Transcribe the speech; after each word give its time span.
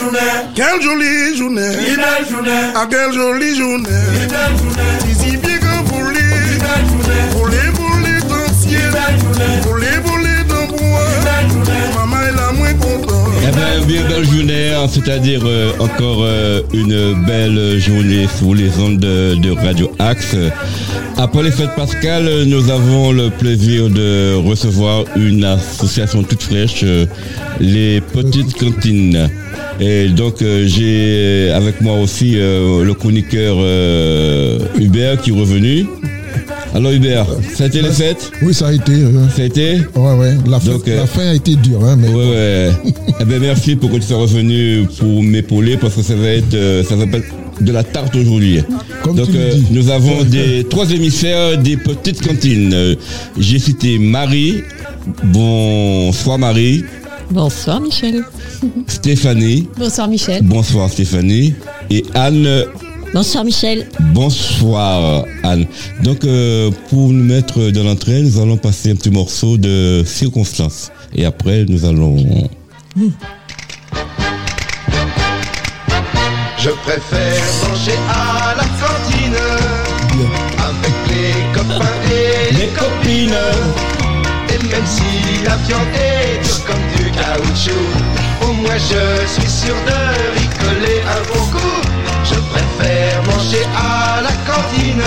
journée, 0.00 0.18
Quelle 0.54 0.82
jolie 0.82 1.36
journée, 1.36 1.62
journée, 2.30 2.50
ah 2.74 2.86
quelle 2.90 3.12
jolie 3.12 3.56
journée, 3.56 3.88
bien, 13.90 14.08
belle 14.08 14.24
journée, 14.24 14.72
c'est-à-dire 14.88 15.40
euh, 15.44 15.72
encore 15.80 16.22
euh, 16.22 16.62
une 16.72 17.24
belle 17.26 17.78
journée 17.80 18.26
sur 18.38 18.54
les 18.54 18.70
ondes 18.78 18.98
de, 18.98 19.50
Radio 19.50 19.90
Axe. 19.98 20.36
Après 21.16 21.42
les 21.42 21.50
fêtes 21.50 21.74
pascales, 21.74 22.44
nous 22.46 22.70
avons 22.70 23.10
le 23.10 23.30
plaisir 23.30 23.88
de 23.88 24.34
recevoir 24.36 25.04
une 25.16 25.44
association 25.44 26.22
toute 26.22 26.42
fraîche, 26.42 26.82
euh, 26.84 27.06
les 27.58 28.00
Petites 28.00 28.54
Cantines. 28.54 29.28
Et 29.80 30.08
donc 30.08 30.36
j'ai 30.66 31.50
avec 31.50 31.80
moi 31.80 31.94
aussi 31.94 32.34
le 32.34 32.92
chroniqueur 32.92 33.56
Hubert 34.78 35.20
qui 35.22 35.30
est 35.30 35.40
revenu. 35.40 35.86
Alors 36.74 36.92
Hubert, 36.92 37.26
ça 37.54 37.64
a 37.64 37.66
été 37.66 37.82
les 37.82 37.90
fêtes 37.90 38.30
Oui, 38.42 38.54
ça 38.54 38.68
a 38.68 38.72
été. 38.72 38.92
euh, 38.92 39.28
Ça 39.34 39.42
a 39.42 39.44
été 39.44 39.78
ouais, 39.96 40.14
ouais. 40.14 40.36
La, 40.48 40.58
Donc, 40.60 40.86
euh, 40.86 40.98
la 40.98 41.06
fin 41.06 41.26
a 41.28 41.34
été 41.34 41.56
dure, 41.56 41.84
hein, 41.84 41.96
mais 41.98 42.08
Ouais, 42.08 42.14
ouais. 42.30 42.70
eh 43.20 43.24
ben, 43.24 43.40
merci 43.40 43.74
pour 43.74 43.90
que 43.90 43.96
tu 43.96 44.02
sois 44.02 44.18
revenu 44.18 44.86
pour 44.98 45.22
m'épauler 45.22 45.76
parce 45.76 45.94
que 45.96 46.02
ça 46.02 46.14
va 46.14 46.28
être, 46.28 46.54
euh, 46.54 46.84
ça 46.84 46.94
va 46.94 47.04
être 47.04 47.26
de 47.60 47.72
la 47.72 47.82
tarte 47.82 48.14
aujourd'hui. 48.14 48.60
Comme 49.02 49.16
Donc, 49.16 49.26
tu 49.26 49.32
le 49.32 49.38
euh, 49.40 49.54
dis. 49.54 49.66
nous 49.72 49.90
avons 49.90 50.22
des 50.22 50.64
trois 50.70 50.88
émissaires 50.92 51.58
des 51.58 51.76
petites 51.76 52.24
cantines. 52.26 52.96
J'ai 53.36 53.58
cité 53.58 53.98
Marie. 53.98 54.62
Bonsoir 55.24 56.38
Marie. 56.38 56.84
Bonsoir 57.32 57.80
Michel. 57.80 58.22
Stéphanie. 58.86 59.68
Bonsoir 59.76 60.06
Michel. 60.08 60.42
Bonsoir 60.44 60.88
Stéphanie. 60.88 61.54
Et 61.90 62.04
Anne. 62.14 62.64
Bonsoir 63.12 63.44
Michel. 63.44 63.88
Bonsoir 64.14 65.24
Anne. 65.42 65.66
Donc, 66.04 66.24
euh, 66.24 66.70
pour 66.88 67.08
nous 67.08 67.24
mettre 67.24 67.70
dans 67.70 67.82
l'entrée, 67.82 68.22
nous 68.22 68.40
allons 68.40 68.56
passer 68.56 68.92
un 68.92 68.94
petit 68.94 69.10
morceau 69.10 69.56
de 69.56 70.04
circonstance. 70.06 70.92
Et 71.14 71.24
après, 71.24 71.64
nous 71.68 71.84
allons 71.84 72.48
Je 76.58 76.70
préfère 76.70 77.42
manger 77.68 77.98
à 78.08 78.54
la 78.56 78.62
cantine 78.62 79.42
avec 80.58 80.94
les 81.08 81.34
copains 81.52 81.96
et 82.12 82.54
les 82.54 82.68
copines. 82.68 83.34
Et 84.54 84.62
même 84.68 84.86
si 84.86 85.44
la 85.44 85.56
viande 85.56 85.80
est 85.94 86.44
dure 86.44 86.64
comme 86.64 86.84
du 86.96 87.10
caoutchouc, 87.10 88.48
au 88.48 88.52
moins 88.52 88.76
je 88.76 89.26
suis 89.26 89.50
sûr 89.50 89.74
de 89.84 90.38
rigoler 90.38 91.00
un 91.08 91.34
bon 91.34 91.44
coup. 91.50 91.89
Je 92.80 92.86
préfère 92.86 93.22
manger 93.24 93.64
à 93.76 94.20
la 94.22 94.32
cantine. 94.50 95.02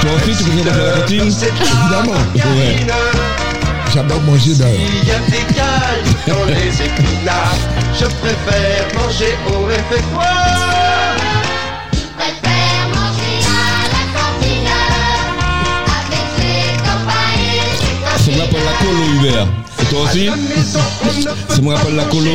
Toi 0.00 0.10
aussi, 0.16 0.36
tu 0.36 0.50
préfères 0.50 0.64
manger 0.64 0.70
à 0.70 0.72
la 0.76 1.00
cantine 1.00 1.30
C'est 1.30 1.46
Évidemment. 1.48 2.18
margarine. 2.34 2.92
j'adore 3.94 4.20
manger 4.22 4.54
d'ailleurs. 4.54 4.80
Il 5.02 5.08
y 5.08 5.10
a 5.10 5.18
des 5.30 5.44
cailloux 5.54 6.18
dans 6.26 6.44
les 6.46 6.68
épinards. 6.84 7.60
Je 7.98 8.04
préfère 8.06 8.86
manger 8.94 9.32
au 9.48 9.64
réfectoire. 9.66 11.16
préfère 12.16 12.86
manger 12.94 13.34
à 13.46 13.50
la 13.94 14.02
cantine 14.12 14.70
avec 15.96 16.26
ses 16.36 16.76
copains 16.82 17.32
et 17.40 18.20
ses 18.20 18.24
Ça 18.24 18.36
me 18.36 18.40
rappelle 18.40 18.64
la 18.64 18.74
colo, 18.84 19.04
Hubert. 19.18 19.48
Et 19.80 19.84
toi 19.86 20.00
aussi 20.02 20.24
Ça 21.48 21.60
me 21.62 21.74
rappelle 21.74 21.96
la 21.96 22.04
colo. 22.04 22.34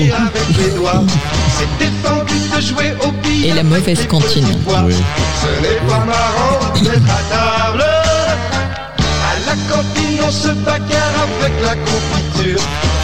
Et 3.44 3.54
la 3.54 3.64
mauvaise 3.64 4.08
cantine. 4.08 4.46
Oui. 4.86 4.96
Ce 5.42 5.62
n'est 5.62 5.80
pas 5.90 6.06
marrant 6.06 6.74
d'être 6.82 7.10
à 7.10 7.22
table. 7.34 7.84
À 9.04 9.34
la 9.48 9.56
cantine, 9.70 10.20
on 10.28 10.32
se 10.32 10.50
bagarre 10.50 11.18
avec 11.26 11.54
la 11.64 11.76
confiture. 11.76 12.62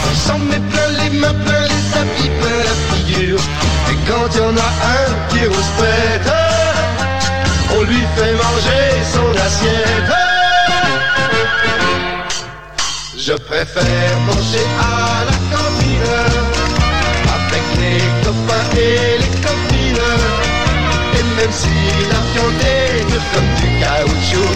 On 0.10 0.16
s'en 0.16 0.40
met 0.40 0.60
plein 0.60 0.90
les 1.04 1.10
mains, 1.18 1.34
plein 1.46 1.62
les 1.62 1.98
habits, 1.98 2.32
plein 2.40 2.58
la 2.70 2.76
figure. 2.96 3.40
Et 3.90 3.96
quand 4.08 4.28
il 4.34 4.38
y 4.38 4.44
en 4.44 4.58
a 4.58 4.70
un 4.96 5.08
qui 5.30 5.46
ose 5.48 5.72
pète, 5.80 6.32
on 7.78 7.82
lui 7.84 8.04
fait 8.16 8.34
manger 8.34 8.86
son 9.14 9.30
assiette. 9.46 10.14
Je 13.18 13.34
préfère 13.34 14.20
manger 14.28 14.66
à 14.80 15.26
la 15.26 15.58
cantine 15.58 16.57
les 17.80 18.02
copains 18.24 18.70
et 18.76 19.18
les 19.22 19.34
copines. 19.46 20.08
Et 21.18 21.26
même 21.38 21.52
si 21.52 21.76
la 22.12 22.22
est 22.70 23.06
dure 23.10 23.26
comme 23.34 23.50
du 23.60 23.68
caoutchouc, 23.80 24.54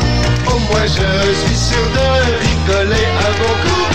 au 0.48 0.59
moins 0.68 0.86
je 0.86 1.09
suis 1.42 1.59
sûr 1.70 1.86
de 1.98 2.08
rigoler 2.44 3.08
un 3.26 3.32
bon 3.40 3.54
coup. 3.64 3.88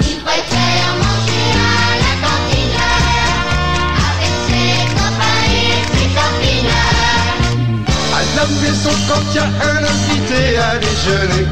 Il 0.00 0.16
préfère 0.26 0.92
manger 1.02 1.46
à 1.58 1.92
la 2.04 2.14
cantine 2.24 2.82
avec 4.10 4.34
ses 4.46 4.74
copains 4.98 5.42
et 5.50 5.78
ses 5.92 6.08
copines. 6.18 6.78
À 8.14 8.22
la 8.36 8.46
maison, 8.60 8.94
quand 9.08 9.24
il 9.30 9.36
y 9.36 9.38
a 9.38 9.48
un 9.70 9.82
invité 9.94 10.58
à 10.58 10.78
déjeuner, 10.78 11.46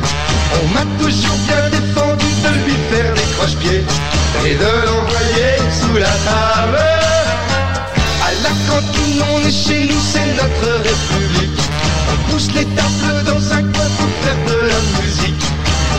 on 0.63 0.67
m'a 0.75 0.85
toujours 0.99 1.39
bien 1.47 1.69
défendu 1.71 2.27
de 2.45 2.51
lui 2.65 2.77
faire 2.91 3.15
des 3.15 3.29
croche-pieds 3.37 3.85
et 4.45 4.55
de 4.55 4.87
l'envoyer 4.87 5.57
sous 5.81 5.97
la 5.97 6.15
table. 6.27 7.10
La 8.43 8.51
cantine, 8.69 9.23
on 9.35 9.47
est 9.47 9.51
chez 9.53 9.87
nous, 9.87 10.01
c'est 10.13 10.27
notre 10.35 10.83
république. 10.83 11.61
On 12.13 12.31
pousse 12.31 12.49
les 12.55 12.65
tables 12.65 13.25
dans 13.27 13.53
un 13.53 13.63
coin 13.63 13.89
pour 13.99 14.11
faire 14.23 14.41
de 14.47 14.69
la 14.69 14.81
musique. 15.03 15.45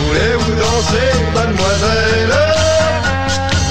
Voulez-vous 0.07 0.55
danser, 0.55 1.11
mademoiselle 1.35 2.33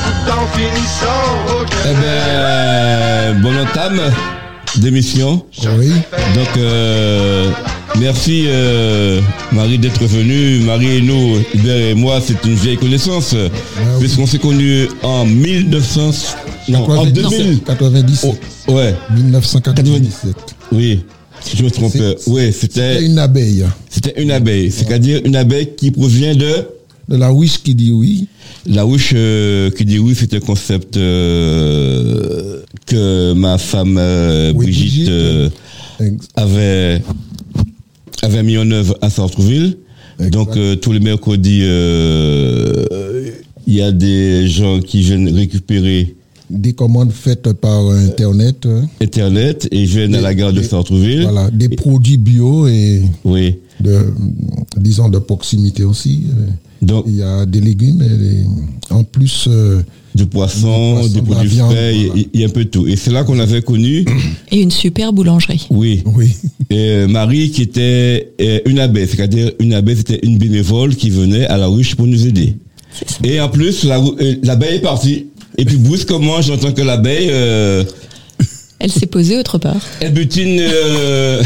Tout 0.04 0.30
en 0.32 0.46
finissant 0.56 1.26
au 1.48 1.64
Eh 1.84 1.94
ben, 2.00 3.40
bonne 3.42 3.58
entame 3.66 4.00
d'émission. 4.76 5.44
Oui. 5.76 5.92
Donc, 6.34 6.56
euh, 6.56 7.50
merci 7.98 8.44
euh, 8.46 9.20
Marie 9.52 9.78
d'être 9.78 10.04
venue. 10.04 10.60
Marie 10.64 10.96
et 10.98 11.00
nous, 11.00 11.36
Hubert 11.54 11.76
et 11.76 11.94
moi, 11.94 12.20
c'est 12.24 12.42
une 12.44 12.54
vieille 12.54 12.76
connaissance. 12.76 13.34
oui. 13.34 13.48
Puisqu'on 14.00 14.26
s'est 14.26 14.38
connus 14.38 14.88
en 15.02 15.24
1900... 15.24 16.10
Non, 16.68 16.88
en 16.88 17.04
2000. 17.06 17.60
97. 17.64 18.30
Oh, 18.68 18.72
ouais, 18.74 18.94
1997. 19.14 20.34
oui. 20.72 21.00
Je 21.56 21.62
me 21.62 21.70
trompe. 21.70 21.94
Oui, 22.26 22.52
C'était 22.52 22.96
c'était 22.96 23.06
une 23.06 23.18
abeille. 23.18 23.64
c'était 23.88 24.20
une 24.22 24.30
abeille. 24.30 24.70
C'est-à-dire 24.70 25.22
une 25.24 25.36
abeille 25.36 25.70
qui 25.74 25.90
provient 25.90 26.34
de... 26.34 26.68
De 27.08 27.16
la 27.16 27.32
wish 27.32 27.62
qui 27.62 27.74
dit 27.74 27.90
oui. 27.90 28.28
La 28.66 28.84
wish 28.86 29.12
euh, 29.14 29.70
qui 29.70 29.84
dit 29.86 29.98
oui, 29.98 30.14
c'est 30.16 30.32
un 30.34 30.38
concept 30.40 30.96
euh, 30.98 32.60
que 32.86 33.32
ma 33.32 33.56
femme 33.58 33.96
euh, 33.98 34.52
Oui, 34.54 34.66
Brigitte, 34.66 35.08
Brigitte, 35.08 35.08
euh, 35.08 35.48
avait 36.36 37.02
avait 38.22 38.42
mis 38.42 38.58
en 38.58 38.70
œuvre 38.70 38.96
à 39.00 39.10
Sartreville. 39.10 39.76
Donc 40.30 40.56
euh, 40.56 40.76
tous 40.76 40.92
les 40.92 41.00
mercredis, 41.00 41.60
euh, 41.62 42.84
il 43.66 43.74
y 43.74 43.82
a 43.82 43.92
des 43.92 44.48
gens 44.48 44.80
qui 44.80 45.00
viennent 45.00 45.28
récupérer 45.34 46.14
Des 46.50 46.72
commandes 46.74 47.12
faites 47.12 47.52
par 47.54 47.88
Internet. 47.90 48.66
hein. 48.66 48.86
Internet 49.00 49.68
et 49.70 49.84
viennent 49.84 50.14
à 50.14 50.18
Des- 50.18 50.22
la 50.24 50.34
gare 50.34 50.52
de 50.52 50.62
Sartreville. 50.62 51.22
Voilà, 51.22 51.50
des 51.50 51.68
produits 51.70 52.18
bio 52.18 52.66
et 52.68 53.02
Oui. 53.24 53.56
de, 53.80 54.12
disons, 54.76 55.08
de 55.08 55.18
proximité 55.18 55.84
aussi. 55.84 56.24
Donc 56.82 57.04
Il 57.06 57.16
y 57.16 57.22
a 57.22 57.46
des 57.46 57.60
légumes 57.60 58.02
et 58.02 58.08
des- 58.18 58.44
en 58.90 59.04
plus, 59.04 59.46
euh, 59.48 59.80
du 60.24 60.26
poisson, 60.30 60.94
Du 60.94 61.00
poisson, 61.00 61.14
des 61.14 61.22
produits 61.22 61.48
viande, 61.48 61.72
frais, 61.72 61.94
il 61.96 62.06
voilà. 62.06 62.22
y 62.34 62.42
a 62.44 62.46
un 62.46 62.50
peu 62.50 62.64
de 62.64 62.70
tout. 62.70 62.86
Et 62.86 62.96
c'est 62.96 63.10
là 63.10 63.24
qu'on 63.24 63.38
avait 63.38 63.62
connu, 63.62 64.04
Et 64.50 64.60
une 64.60 64.70
super 64.70 65.12
boulangerie. 65.12 65.66
oui, 65.70 66.02
oui, 66.06 66.32
Et 66.70 66.76
euh, 66.90 67.08
Marie 67.08 67.50
qui 67.50 67.62
était 67.62 68.32
euh, 68.40 68.60
une 68.66 68.78
abeille, 68.78 69.08
c'est-à-dire 69.08 69.52
une 69.58 69.72
abeille, 69.74 69.96
c'était 69.96 70.20
une 70.22 70.38
bénévole 70.38 70.94
qui 70.96 71.10
venait 71.10 71.46
à 71.46 71.56
la 71.56 71.66
ruche 71.66 71.94
pour 71.94 72.06
nous 72.06 72.26
aider. 72.26 72.54
Et 73.24 73.40
en 73.40 73.48
plus, 73.48 73.84
la 73.84 73.98
euh, 73.98 74.36
l'abeille 74.42 74.76
est 74.76 74.80
partie. 74.80 75.26
Et 75.58 75.64
puis 75.64 75.76
brusquement, 75.76 76.40
j'entends 76.42 76.72
que 76.72 76.82
l'abeille, 76.82 77.28
euh, 77.30 77.84
Elle 78.78 78.90
s'est 78.90 79.06
posée 79.06 79.36
autre 79.38 79.58
part. 79.58 79.80
elle 80.00 80.12
butine, 80.12 80.58
euh, 80.60 81.42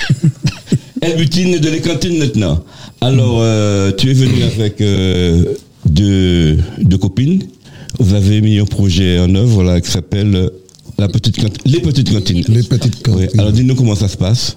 elle 1.00 1.16
butine 1.16 1.58
de 1.58 1.68
les 1.68 1.80
cantines 1.80 2.18
maintenant. 2.18 2.62
Alors, 3.00 3.38
euh, 3.40 3.90
tu 3.92 4.10
es 4.10 4.14
venu 4.14 4.42
avec 4.44 4.80
euh, 4.80 5.44
deux, 5.86 6.58
deux 6.80 6.98
copines. 6.98 7.42
Vous 7.98 8.14
avez 8.14 8.40
mis 8.40 8.58
un 8.58 8.64
projet 8.64 9.18
en 9.18 9.34
œuvre 9.34 9.62
là 9.62 9.80
qui 9.80 9.90
s'appelle 9.90 10.34
euh, 10.34 10.48
la 10.98 11.08
petite 11.08 11.36
cantine, 11.40 11.60
les 11.64 11.80
petites 11.80 12.10
cantines. 12.12 12.44
les 12.48 12.62
petites 12.62 12.96
Oui. 13.08 13.12
cantines. 13.26 13.40
Alors, 13.40 13.52
dis-nous 13.52 13.74
comment 13.74 13.94
ça 13.94 14.08
se 14.08 14.16
passe. 14.16 14.56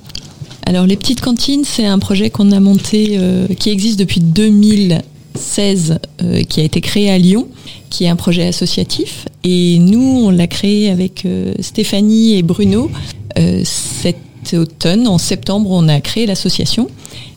Alors 0.68 0.88
les 0.88 0.96
petites 0.96 1.22
cantines, 1.22 1.64
c'est 1.64 1.86
un 1.86 2.00
projet 2.00 2.32
qu'on 2.32 2.52
a 2.52 2.60
monté, 2.60 3.18
euh, 3.20 3.46
qui 3.60 3.70
existe 3.70 4.00
depuis 4.00 4.20
2016, 4.20 6.00
euh, 6.24 6.42
qui 6.44 6.60
a 6.60 6.64
été 6.64 6.82
créé 6.82 7.12
à 7.12 7.20
Lyon, 7.20 7.48
qui 7.92 8.06
est 8.06 8.08
un 8.08 8.16
projet 8.16 8.48
associatif 8.48 9.26
Et 9.44 9.78
nous, 9.78 10.02
on 10.26 10.32
l'a 10.32 10.48
créé 10.48 10.90
avec 10.90 11.24
euh, 11.26 11.54
Stéphanie 11.60 12.34
et 12.36 12.42
Bruno. 12.42 12.90
Euh, 13.38 13.62
cet 13.64 14.18
automne, 14.54 15.08
en 15.08 15.20
septembre, 15.20 15.70
on 15.72 15.88
a 15.88 16.02
créé 16.02 16.26
l'association. 16.26 16.90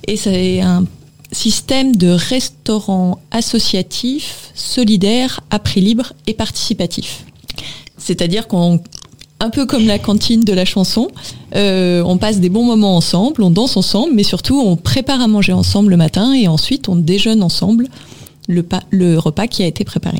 Et 0.07 0.17
c'est 0.17 0.61
un 0.63 0.85
système 1.33 1.95
de 1.95 2.09
restaurant 2.09 3.19
associatif, 3.31 4.51
solidaire, 4.55 5.41
à 5.51 5.59
prix 5.59 5.81
libre 5.81 6.13
et 6.27 6.35
participatif. 6.35 7.25
C'est-à-dire 7.97 8.49
qu'on 8.49 8.81
un 9.41 9.51
peu 9.51 9.67
comme 9.67 9.87
la 9.87 10.01
cantine 10.01 10.43
de 10.43 10.53
la 10.53 10.65
chanson, 10.65 11.09
euh, 11.55 12.03
on 12.05 12.19
passe 12.19 12.41
des 12.41 12.49
bons 12.49 12.65
moments 12.65 12.97
ensemble, 12.97 13.43
on 13.43 13.51
danse 13.51 13.77
ensemble, 13.77 14.13
mais 14.15 14.25
surtout 14.25 14.59
on 14.59 14.75
prépare 14.75 15.21
à 15.21 15.29
manger 15.29 15.53
ensemble 15.53 15.91
le 15.91 15.97
matin 15.97 16.33
et 16.33 16.49
ensuite 16.49 16.89
on 16.89 16.97
déjeune 16.97 17.43
ensemble 17.43 17.89
le, 18.49 18.65
pa- 18.65 18.83
le 18.91 19.17
repas 19.17 19.47
qui 19.47 19.63
a 19.63 19.67
été 19.67 19.85
préparé. 19.85 20.19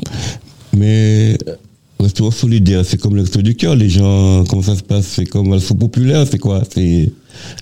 Mais 0.73 1.37
euh, 1.49 1.55
restaurant 1.99 2.31
solidaire, 2.31 2.85
c'est 2.85 2.97
comme 2.97 3.15
le 3.15 3.23
resto 3.23 3.41
du 3.41 3.55
cœur. 3.55 3.75
Les 3.75 3.89
gens, 3.89 4.45
comment 4.45 4.61
ça 4.61 4.77
se 4.77 4.83
passe? 4.83 5.07
C'est 5.07 5.25
comme 5.25 5.53
elles 5.53 5.61
sont 5.61 5.75
populaires, 5.75 6.25
c'est 6.29 6.39
quoi? 6.39 6.63
C'est 6.73 7.11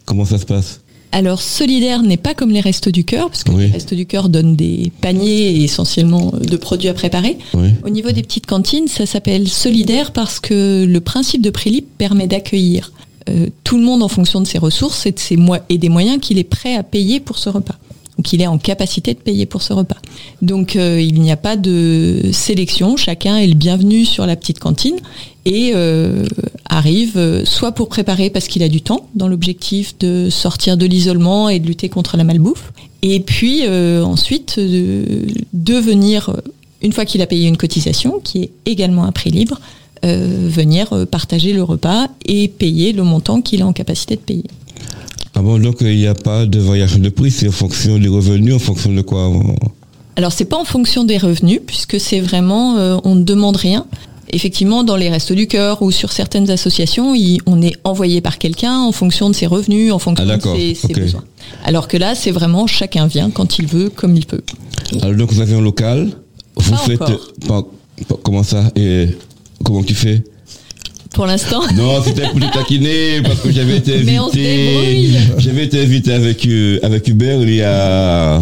comment 0.06 0.26
ça 0.26 0.38
se 0.38 0.46
passe? 0.46 0.82
Alors 1.12 1.42
solidaire 1.42 2.04
n'est 2.04 2.18
pas 2.18 2.34
comme 2.34 2.52
les 2.52 2.60
restos 2.60 2.92
du 2.92 3.04
cœur, 3.04 3.30
parce 3.30 3.44
que 3.44 3.52
Oui. 3.52 3.66
les 3.68 3.72
restos 3.72 3.96
du 3.96 4.06
cœur 4.06 4.30
donnent 4.30 4.56
des 4.56 4.92
paniers 5.02 5.64
essentiellement 5.64 6.32
de 6.32 6.58
produits 6.58 6.90
à 6.90 6.94
préparer. 6.94 7.38
Oui. 7.54 7.70
Au 7.84 7.90
niveau 7.90 8.12
des 8.12 8.22
petites 8.22 8.46
cantines, 8.46 8.88
ça 8.88 9.06
s'appelle 9.06 9.48
solidaire 9.48 10.12
parce 10.12 10.40
que 10.40 10.86
le 10.88 11.02
principe 11.02 11.42
de 11.42 11.50
prix 11.50 11.70
libre 11.70 11.88
permet 11.98 12.28
d'accueillir 12.28 12.92
euh, 13.30 13.48
tout 13.64 13.78
le 13.78 13.84
monde 13.84 14.04
en 14.04 14.08
fonction 14.08 14.42
de 14.42 14.48
ses 14.48 14.58
ressources 14.58 15.06
et, 15.06 15.12
de 15.12 15.20
ses 15.20 15.38
et 15.70 15.78
des 15.78 15.90
moyens 15.90 16.20
qu'il 16.20 16.38
est 16.38 16.44
prêt 16.44 16.76
à 16.76 16.84
payer 16.84 17.20
pour 17.20 17.38
ce 17.38 17.50
repas. 17.50 17.76
Donc 18.18 18.34
il 18.34 18.42
est 18.42 18.48
en 18.48 18.58
capacité 18.58 19.14
de 19.14 19.20
payer 19.20 19.46
pour 19.46 19.62
ce 19.62 19.74
repas. 19.74 19.98
Donc 20.42 20.76
euh, 20.76 21.00
il 21.00 21.22
n'y 21.22 21.32
a 21.32 21.38
pas 21.38 21.56
de 21.56 22.30
sélection, 22.32 22.98
chacun 22.98 23.38
est 23.38 23.48
le 23.48 23.54
bienvenu 23.54 24.06
sur 24.06 24.26
la 24.26 24.36
petite 24.36 24.60
cantine 24.60 24.98
et 25.46 25.72
euh, 25.76 26.26
arrive 26.68 27.18
euh, 27.18 27.46
soit 27.46 27.72
pour 27.72 27.90
préparer 27.90 28.30
parce 28.30 28.48
qu'il 28.48 28.64
a 28.64 28.70
du 28.70 28.82
temps 28.82 29.08
dans 29.16 29.28
l'objectif 29.28 29.98
de 30.00 30.30
sortir 30.30 30.78
de 30.78 30.86
l'isolement 30.86 31.48
et 31.48 31.60
de 31.60 31.68
lutter 31.68 31.90
contre 31.90 32.18
la 32.18 32.24
malbouffe, 32.24 32.74
et 33.04 33.20
puis 33.20 33.68
ensuite 33.68 34.60
de 34.60 35.74
venir, 35.76 36.36
une 36.82 36.92
fois 36.92 37.06
qu'il 37.06 37.22
a 37.22 37.28
payé 37.28 37.48
une 37.48 37.56
cotisation, 37.56 38.20
qui 38.24 38.44
est 38.44 38.52
également 38.66 39.06
à 39.06 39.12
prix 39.12 39.30
libre, 39.30 39.62
venir 40.04 41.06
partager 41.10 41.54
le 41.54 41.64
repas 41.64 42.08
et 42.26 42.48
payer 42.48 42.92
le 42.92 43.04
montant 43.04 43.42
qu'il 43.42 43.60
est 43.60 43.64
en 43.64 43.74
capacité 43.74 44.16
de 44.16 44.22
payer. 44.22 44.46
Ah 45.38 45.42
bon, 45.44 45.60
donc 45.60 45.82
euh, 45.84 45.92
il 45.94 46.00
n'y 46.00 46.08
a 46.08 46.16
pas 46.16 46.46
de 46.48 46.58
variation 46.60 46.98
de 46.98 47.10
prix, 47.10 47.30
c'est 47.30 47.48
en 47.48 47.52
fonction 47.52 48.00
des 48.00 48.08
revenus, 48.08 48.56
en 48.56 48.60
fonction 48.60 48.92
de 48.92 49.02
quoi 49.02 49.32
Alors 50.16 50.32
c'est 50.32 50.46
pas 50.46 50.58
en 50.58 50.66
fonction 50.66 51.04
des 51.04 51.20
revenus 51.20 51.60
puisque 51.66 52.00
c'est 52.00 52.20
vraiment 52.20 52.78
euh, 52.78 52.98
on 53.04 53.14
ne 53.16 53.24
demande 53.24 53.56
rien. 53.56 53.86
Effectivement, 54.30 54.84
dans 54.84 54.96
les 54.98 55.10
restos 55.10 55.36
du 55.36 55.48
cœur 55.48 55.82
ou 55.84 55.92
sur 55.92 56.12
certaines 56.12 56.50
associations, 56.50 57.14
il- 57.16 57.40
on 57.46 57.62
est 57.62 57.76
envoyé 57.86 58.20
par 58.20 58.40
quelqu'un 58.40 58.78
en 58.80 58.92
fonction 58.92 59.30
de 59.30 59.36
ses 59.36 59.46
revenus, 59.48 59.94
en 59.94 60.00
fonction 60.00 60.26
Ah, 60.28 60.38
de 60.38 60.74
ses, 60.74 60.94
besoins. 60.94 61.24
Alors 61.64 61.88
que 61.88 61.96
là, 61.98 62.14
c'est 62.16 62.32
vraiment 62.32 62.66
chacun 62.68 63.06
vient 63.08 63.30
quand 63.30 63.60
il 63.60 63.68
veut, 63.68 63.90
comme 63.90 64.16
il 64.16 64.26
peut. 64.26 64.42
Alors 65.02 65.16
donc 65.16 65.32
vous 65.32 65.40
avez 65.40 65.54
un 65.54 65.62
local, 65.62 66.10
vous 66.58 66.72
Pas 66.72 66.78
faites 66.78 67.02
encore. 67.02 67.34
pas- 67.48 67.64
pas- 68.10 68.18
comment 68.24 68.44
ça 68.44 68.72
et 68.76 69.10
comment 69.64 69.84
tu 69.84 69.94
fais? 69.94 70.24
Pour 71.18 71.26
l'instant, 71.26 71.62
Non, 71.76 72.00
c'était 72.06 72.28
pour 72.30 72.40
te 72.40 72.54
taquiner 72.54 73.24
parce 73.24 73.40
que 73.40 73.52
j'avais 73.52 73.78
été 73.78 73.96
invité. 73.96 75.10
J'avais 75.40 75.64
été 75.66 75.82
invité 75.82 76.14
avec 76.14 76.46
euh, 76.46 76.78
avec 76.84 77.08
Hubert 77.08 77.42
il 77.42 77.56
y 77.56 77.62
a 77.64 78.40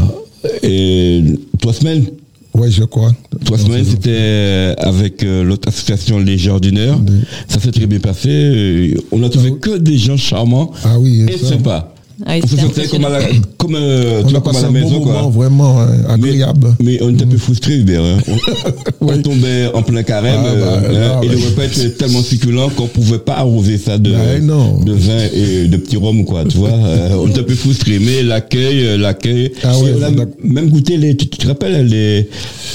euh, 0.64 1.22
trois 1.62 1.72
semaines. 1.72 2.06
Ouais, 2.54 2.70
je 2.70 2.84
crois. 2.84 3.14
Trois 3.46 3.58
semaines, 3.58 3.86
c'était 3.86 4.76
avec 4.78 5.24
euh, 5.24 5.44
l'autre 5.46 5.70
association 5.70 6.20
Les 6.20 6.38
Jardineurs. 6.38 7.00
Oui. 7.08 7.14
Ça 7.48 7.62
s'est 7.62 7.72
très 7.72 7.86
bien 7.86 8.00
passé. 8.00 8.30
Euh, 8.30 8.94
On 9.14 9.24
a 9.24 9.30
trouvé 9.30 9.54
que 9.56 9.78
des 9.78 9.98
gens 9.98 10.18
charmants 10.18 10.72
Ah 10.84 11.00
oui, 11.00 11.24
et 11.30 11.38
ça. 11.38 11.48
sympas. 11.48 11.95
Ah, 12.26 12.36
On 12.38 12.42
se 12.48 12.56
c'était 12.56 12.62
sentait 12.62 12.88
comme 12.88 13.06
à 13.06 13.10
la, 13.10 13.20
comme, 13.58 13.76
euh, 13.76 14.22
On 14.26 14.40
comme 14.42 14.56
à 14.56 14.62
la 14.62 14.68
un 14.68 14.72
maison, 14.72 15.00
bon 15.00 15.06
moment 15.06 15.22
quoi. 15.32 15.44
vraiment 15.44 15.82
euh, 15.82 15.86
agréable. 16.08 16.76
Mais 16.82 17.02
on 17.02 17.10
était 17.14 17.24
un 17.24 17.28
peu 17.28 17.38
frustrés, 17.38 17.78
Hubert. 17.78 18.04
hein. 18.04 18.18
On, 19.02 19.08
on 19.14 19.22
tombait 19.22 19.68
en 19.74 19.84
plein 19.84 20.02
carême 20.04 20.40
Ah, 20.46 20.56
bah, 20.56 20.82
euh, 20.84 21.16
non, 21.16 21.22
et 21.24 21.28
le 21.28 21.36
mais- 21.38 21.46
repas 21.46 21.64
était 21.66 21.90
tellement 21.92 22.22
succulent 22.24 22.70
qu'on 22.70 22.88
pouvait 22.88 23.20
pas 23.20 23.36
arroser 23.36 23.78
ça 23.78 23.98
de, 23.98 24.12
Ouais, 24.12 24.40
non. 24.42 24.80
de 24.84 24.94
vin 24.94 25.18
et 25.34 25.68
de 25.68 25.78
petits 25.78 25.98
rhum, 25.98 26.24
quoi. 26.26 26.44
Tu 26.46 26.58
vois, 26.58 26.70
Euh, 26.86 27.10
on 27.20 27.28
était 27.28 27.42
un 27.42 27.44
peu 27.44 27.56
frustrés. 27.56 28.00
Mais 28.00 28.24
l'accueil, 28.24 28.86
euh, 28.86 28.98
l'accueil. 28.98 29.52
Ah 29.64 29.74
Et 29.78 29.84
ouais, 29.84 29.94
on 30.00 30.02
a 30.04 30.12
d'accord. 30.12 30.34
même 30.44 30.70
goûté 30.70 30.98
les. 30.98 31.16
Tu 31.18 31.28
tu 31.28 31.38
te 31.40 31.48
rappelles 31.48 31.86
les 31.88 32.30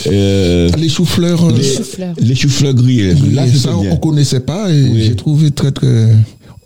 euh, 0.09 0.69
Les 0.79 0.89
choux-fleurs, 0.89 1.51
les, 1.51 1.63
choux-fleurs. 1.63 2.15
les 2.21 2.35
choux-fleurs 2.35 2.75
grillés. 2.75 3.15
Là, 3.33 3.47
et 3.47 3.51
ça, 3.51 3.77
on 3.77 3.83
bien. 3.83 3.97
connaissait 3.97 4.41
pas 4.41 4.71
et 4.71 4.83
Oui. 4.83 5.03
j'ai 5.07 5.17
trouvé 5.17 5.51
très 5.51 5.71
très. 5.73 6.09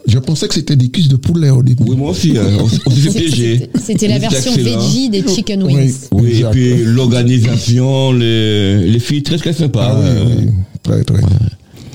Je 0.07 0.19
pensais 0.19 0.47
que 0.49 0.55
c'était 0.55 0.77
des 0.77 0.89
cuisses 0.91 1.09
de 1.09 1.17
poulet 1.17 1.51
au 1.51 1.63
début. 1.63 1.83
Oui, 1.87 1.97
moi 1.97 2.11
aussi. 2.11 2.37
hein, 2.37 2.45
on, 2.61 2.69
s'est 2.69 3.11
fait 3.11 3.19
piéger. 3.19 3.71
C'était- 3.83 4.09
la 4.09 4.19
version 4.19 4.53
excellent. 4.55 4.79
veggie 4.81 5.09
des 5.09 5.27
chicken 5.27 5.63
wings. 5.63 5.95
Oui, 6.13 6.41
et 6.43 6.45
puis 6.51 6.85
l'organisation, 6.85 8.13
les, 8.13 8.87
les 8.87 8.99
filles 8.99 9.23
très 9.23 9.39
très 9.39 9.53
sympas. 9.53 9.93
Ah 9.97 10.01
oui, 10.01 10.07
euh, 10.07 10.25
oui, 10.41 10.53
très 10.83 11.05
très. 11.05 11.23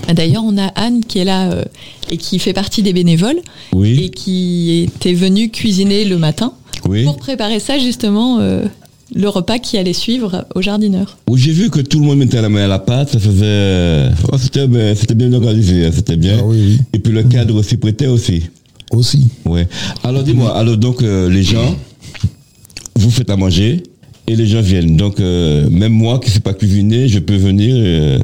Ah, 0.08 0.14
D'ailleurs, 0.14 0.44
on 0.44 0.58
a 0.58 0.68
Anne 0.68 1.06
qui 1.06 1.20
est 1.20 1.24
là 1.24 1.52
euh, 1.52 1.64
et 2.10 2.18
qui 2.18 2.40
fait 2.40 2.54
partie 2.54 2.82
des 2.82 2.94
bénévoles 2.94 3.38
et 3.38 3.76
oui, 3.76 4.10
qui 4.10 4.88
était 4.88 5.14
venue 5.14 5.52
cuisiner 5.52 6.04
le 6.06 6.18
matin 6.18 6.54
oui. 6.88 7.04
pour 7.04 7.18
préparer 7.18 7.60
ça 7.60 7.78
justement 7.78 8.40
euh, 8.40 8.66
le 9.14 9.28
repas 9.28 9.60
qui 9.60 9.78
allait 9.78 9.94
suivre 9.94 10.46
au 10.56 10.62
jardineur. 10.62 11.18
Où 11.28 11.38
j'ai 11.38 11.52
vu 11.52 11.70
que 11.70 11.80
tout 11.80 12.00
le 12.00 12.06
monde 12.06 12.20
mettait 12.20 12.42
la 12.42 12.50
main 12.50 12.66
à 12.66 12.68
la 12.68 12.80
pâte, 12.80 13.10
ça 13.10 13.20
faisait. 13.20 14.12
oh, 14.32 14.38
c'était, 14.38 14.68
c'était 14.96 15.16
bien 15.16 15.32
organisé, 15.34 15.86
hein, 15.86 15.92
c'était 15.94 16.18
bien. 16.18 16.38
Ah 16.40 16.46
oui, 16.46 16.58
oui. 16.60 16.80
Et 16.94 17.00
puis 17.00 17.12
le 17.14 17.24
cadre 17.24 17.56
aussi 17.56 17.78
prêtait 17.78 18.08
aussi. 18.08 18.44
Aussi. 18.92 19.30
Ouais. 19.46 19.68
Alors 20.04 20.24
dis-moi, 20.24 20.56
alors 20.56 20.78
donc 20.78 21.02
euh, 21.02 21.30
les 21.30 21.44
gens, 21.44 21.76
vous 22.96 23.12
faites 23.12 23.30
à 23.30 23.36
manger 23.36 23.84
et 24.28 24.36
les 24.36 24.48
gens 24.48 24.62
viennent. 24.62 24.98
Donc 24.98 25.20
euh, 25.20 25.70
même 25.70 25.94
moi 25.94 26.20
qui 26.20 26.30
ne 26.30 26.34
sais 26.34 26.40
pas 26.40 26.54
cuisiner, 26.54 27.08
je 27.08 27.20
peux 27.20 27.36
venir 27.36 27.76
euh, 27.78 28.20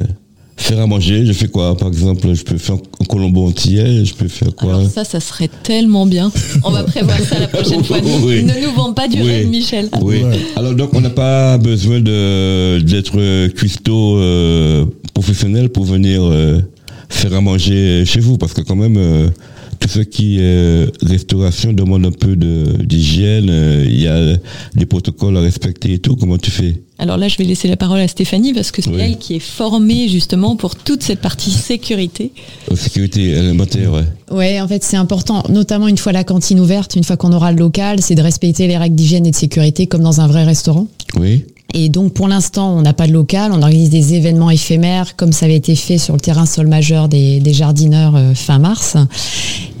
faire 0.56 0.80
à 0.80 0.86
manger. 0.86 1.24
Je 1.26 1.32
fais 1.32 1.48
quoi? 1.48 1.76
Par 1.76 1.88
exemple, 1.88 2.32
je 2.34 2.42
peux 2.42 2.58
faire 2.58 2.76
un 3.00 3.04
colombo 3.04 3.46
entier, 3.46 4.04
je 4.04 4.14
peux 4.14 4.28
faire 4.28 4.54
quoi? 4.54 4.74
Alors 4.76 4.90
ça, 4.90 5.04
ça 5.04 5.20
serait 5.20 5.50
tellement 5.62 6.06
bien. 6.06 6.30
On 6.64 6.70
va 6.70 6.82
prévoir 6.84 7.18
ça 7.20 7.38
la 7.38 7.48
prochaine 7.48 7.84
fois. 7.84 7.98
Oui. 8.24 8.42
Ne 8.42 8.64
nous 8.66 8.72
vends 8.74 8.92
pas 8.92 9.06
du 9.08 9.20
Oui. 9.20 9.28
rêve, 9.28 9.48
Michel. 9.48 9.88
Oui. 10.00 10.22
Ouais. 10.24 10.38
Alors 10.56 10.74
donc 10.74 10.90
on 10.94 11.00
n'a 11.00 11.10
pas 11.10 11.58
besoin 11.58 12.00
de 12.00 12.80
d'être 12.80 13.48
cuistot 13.48 14.16
euh, 14.18 14.84
professionnel 15.14 15.68
pour 15.68 15.84
venir 15.84 16.22
euh, 16.24 16.60
faire 17.08 17.34
à 17.34 17.40
manger 17.40 18.04
chez 18.04 18.20
vous 18.20 18.36
parce 18.38 18.52
que 18.54 18.62
quand 18.62 18.76
même 18.76 18.96
euh, 18.96 19.28
tout 19.78 19.88
ce 19.88 20.00
qui 20.00 20.38
est 20.40 20.86
restauration 21.02 21.72
demande 21.72 22.06
un 22.06 22.10
peu 22.12 22.36
d'hygiène. 22.36 23.48
euh, 23.50 23.84
Il 23.88 24.00
y 24.00 24.08
a 24.08 24.36
des 24.74 24.86
protocoles 24.86 25.36
à 25.36 25.40
respecter 25.40 25.92
et 25.94 25.98
tout. 25.98 26.16
Comment 26.16 26.38
tu 26.38 26.50
fais? 26.50 26.82
Alors 26.98 27.18
là, 27.18 27.28
je 27.28 27.36
vais 27.36 27.44
laisser 27.44 27.68
la 27.68 27.76
parole 27.76 28.00
à 28.00 28.08
Stéphanie 28.08 28.54
parce 28.54 28.70
que 28.70 28.80
c'est 28.82 28.88
Oui. 28.90 29.00
elle 29.00 29.18
qui 29.18 29.34
est 29.36 29.40
formée 29.40 30.08
justement 30.08 30.56
pour 30.56 30.76
toute 30.76 31.02
cette 31.02 31.20
partie 31.20 31.50
sécurité. 31.50 32.32
Euh, 32.72 32.76
Sécurité 32.76 33.36
alimentaire. 33.36 33.92
Ouais. 33.92 34.04
Ouais, 34.30 34.60
en 34.60 34.68
fait, 34.68 34.82
c'est 34.82 34.96
important, 34.96 35.42
notamment 35.50 35.88
une 35.88 35.98
fois 35.98 36.12
la 36.12 36.24
cantine 36.24 36.58
ouverte, 36.58 36.96
une 36.96 37.04
fois 37.04 37.16
qu'on 37.16 37.32
aura 37.32 37.52
le 37.52 37.58
local, 37.58 38.00
c'est 38.00 38.14
de 38.14 38.22
respecter 38.22 38.66
les 38.66 38.78
règles 38.78 38.96
d'hygiène 38.96 39.26
et 39.26 39.30
de 39.30 39.36
sécurité 39.36 39.86
comme 39.86 40.02
dans 40.02 40.20
un 40.20 40.26
vrai 40.26 40.44
restaurant. 40.44 40.88
Oui. 41.18 41.44
Et 41.78 41.90
donc, 41.90 42.14
pour 42.14 42.26
l'instant, 42.26 42.74
on 42.74 42.80
n'a 42.80 42.94
pas 42.94 43.06
de 43.06 43.12
local. 43.12 43.52
On 43.52 43.60
organise 43.60 43.90
des 43.90 44.14
événements 44.14 44.48
éphémères, 44.50 45.14
comme 45.14 45.32
ça 45.32 45.44
avait 45.44 45.56
été 45.56 45.74
fait 45.76 45.98
sur 45.98 46.14
le 46.14 46.20
terrain 46.20 46.46
sol 46.46 46.68
majeur 46.68 47.06
des, 47.10 47.42
jardineurs 47.52 48.16
euh, 48.16 48.32
fin 48.32 48.58
mars. 48.58 48.96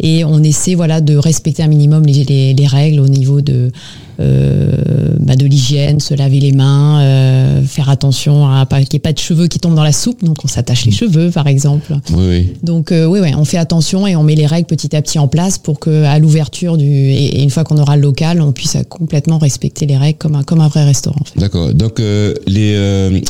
Et 0.00 0.22
on 0.22 0.42
essaie, 0.42 0.74
voilà, 0.74 1.00
de 1.00 1.16
respecter 1.16 1.62
un 1.62 1.68
minimum 1.68 2.04
les, 2.04 2.24
les- 2.24 2.52
les 2.52 2.66
règles 2.66 3.00
au 3.00 3.08
niveau 3.08 3.40
de 3.40 3.72
bah, 4.18 5.36
de 5.36 5.44
l'hygiène, 5.46 6.00
se 6.00 6.14
laver 6.14 6.40
les 6.40 6.52
mains, 6.52 7.00
euh, 7.02 7.62
faire 7.64 7.88
attention 7.90 8.46
à 8.48 8.64
pas 8.66 8.78
qu'il 8.80 8.88
n'y 8.92 8.96
ait 8.96 9.00
pas 9.00 9.12
de 9.12 9.18
cheveux 9.18 9.48
qui 9.48 9.58
tombent 9.58 9.74
dans 9.74 9.82
la 9.84 9.92
soupe. 9.92 10.24
Donc, 10.24 10.44
on 10.44 10.48
s'attache 10.48 10.84
les 10.86 10.92
cheveux, 10.92 11.30
par 11.30 11.46
exemple. 11.46 11.96
Oui, 12.10 12.24
oui. 12.28 12.52
Donc 12.62 12.92
euh, 12.92 13.06
oui, 13.06 13.20
ouais, 13.20 13.34
on 13.36 13.44
fait 13.44 13.58
attention 13.58 14.06
et 14.06 14.16
on 14.16 14.22
met 14.22 14.34
les 14.34 14.46
règles 14.46 14.66
petit 14.66 14.94
à 14.96 15.02
petit 15.02 15.18
en 15.18 15.28
place 15.28 15.58
pour 15.58 15.78
que 15.80 16.04
à 16.04 16.18
l'ouverture 16.18 16.76
du 16.76 16.84
et, 16.86 17.38
et 17.38 17.42
une 17.42 17.50
fois 17.50 17.64
qu'on 17.64 17.78
aura 17.78 17.96
le 17.96 18.02
local, 18.02 18.40
on 18.40 18.52
puisse 18.52 18.76
euh, 18.76 18.82
complètement 18.82 19.38
respecter 19.38 19.86
les 19.86 19.96
règles 19.96 20.18
comme 20.18 20.34
un 20.34 20.42
comme 20.42 20.60
un 20.60 20.68
vrai 20.68 20.84
restaurant. 20.84 21.20
en 21.20 21.24
fait. 21.24 21.38
D'accord. 21.38 21.72
Donc 21.74 22.00
euh, 22.00 22.34
les 22.46 22.72
euh, 22.76 23.20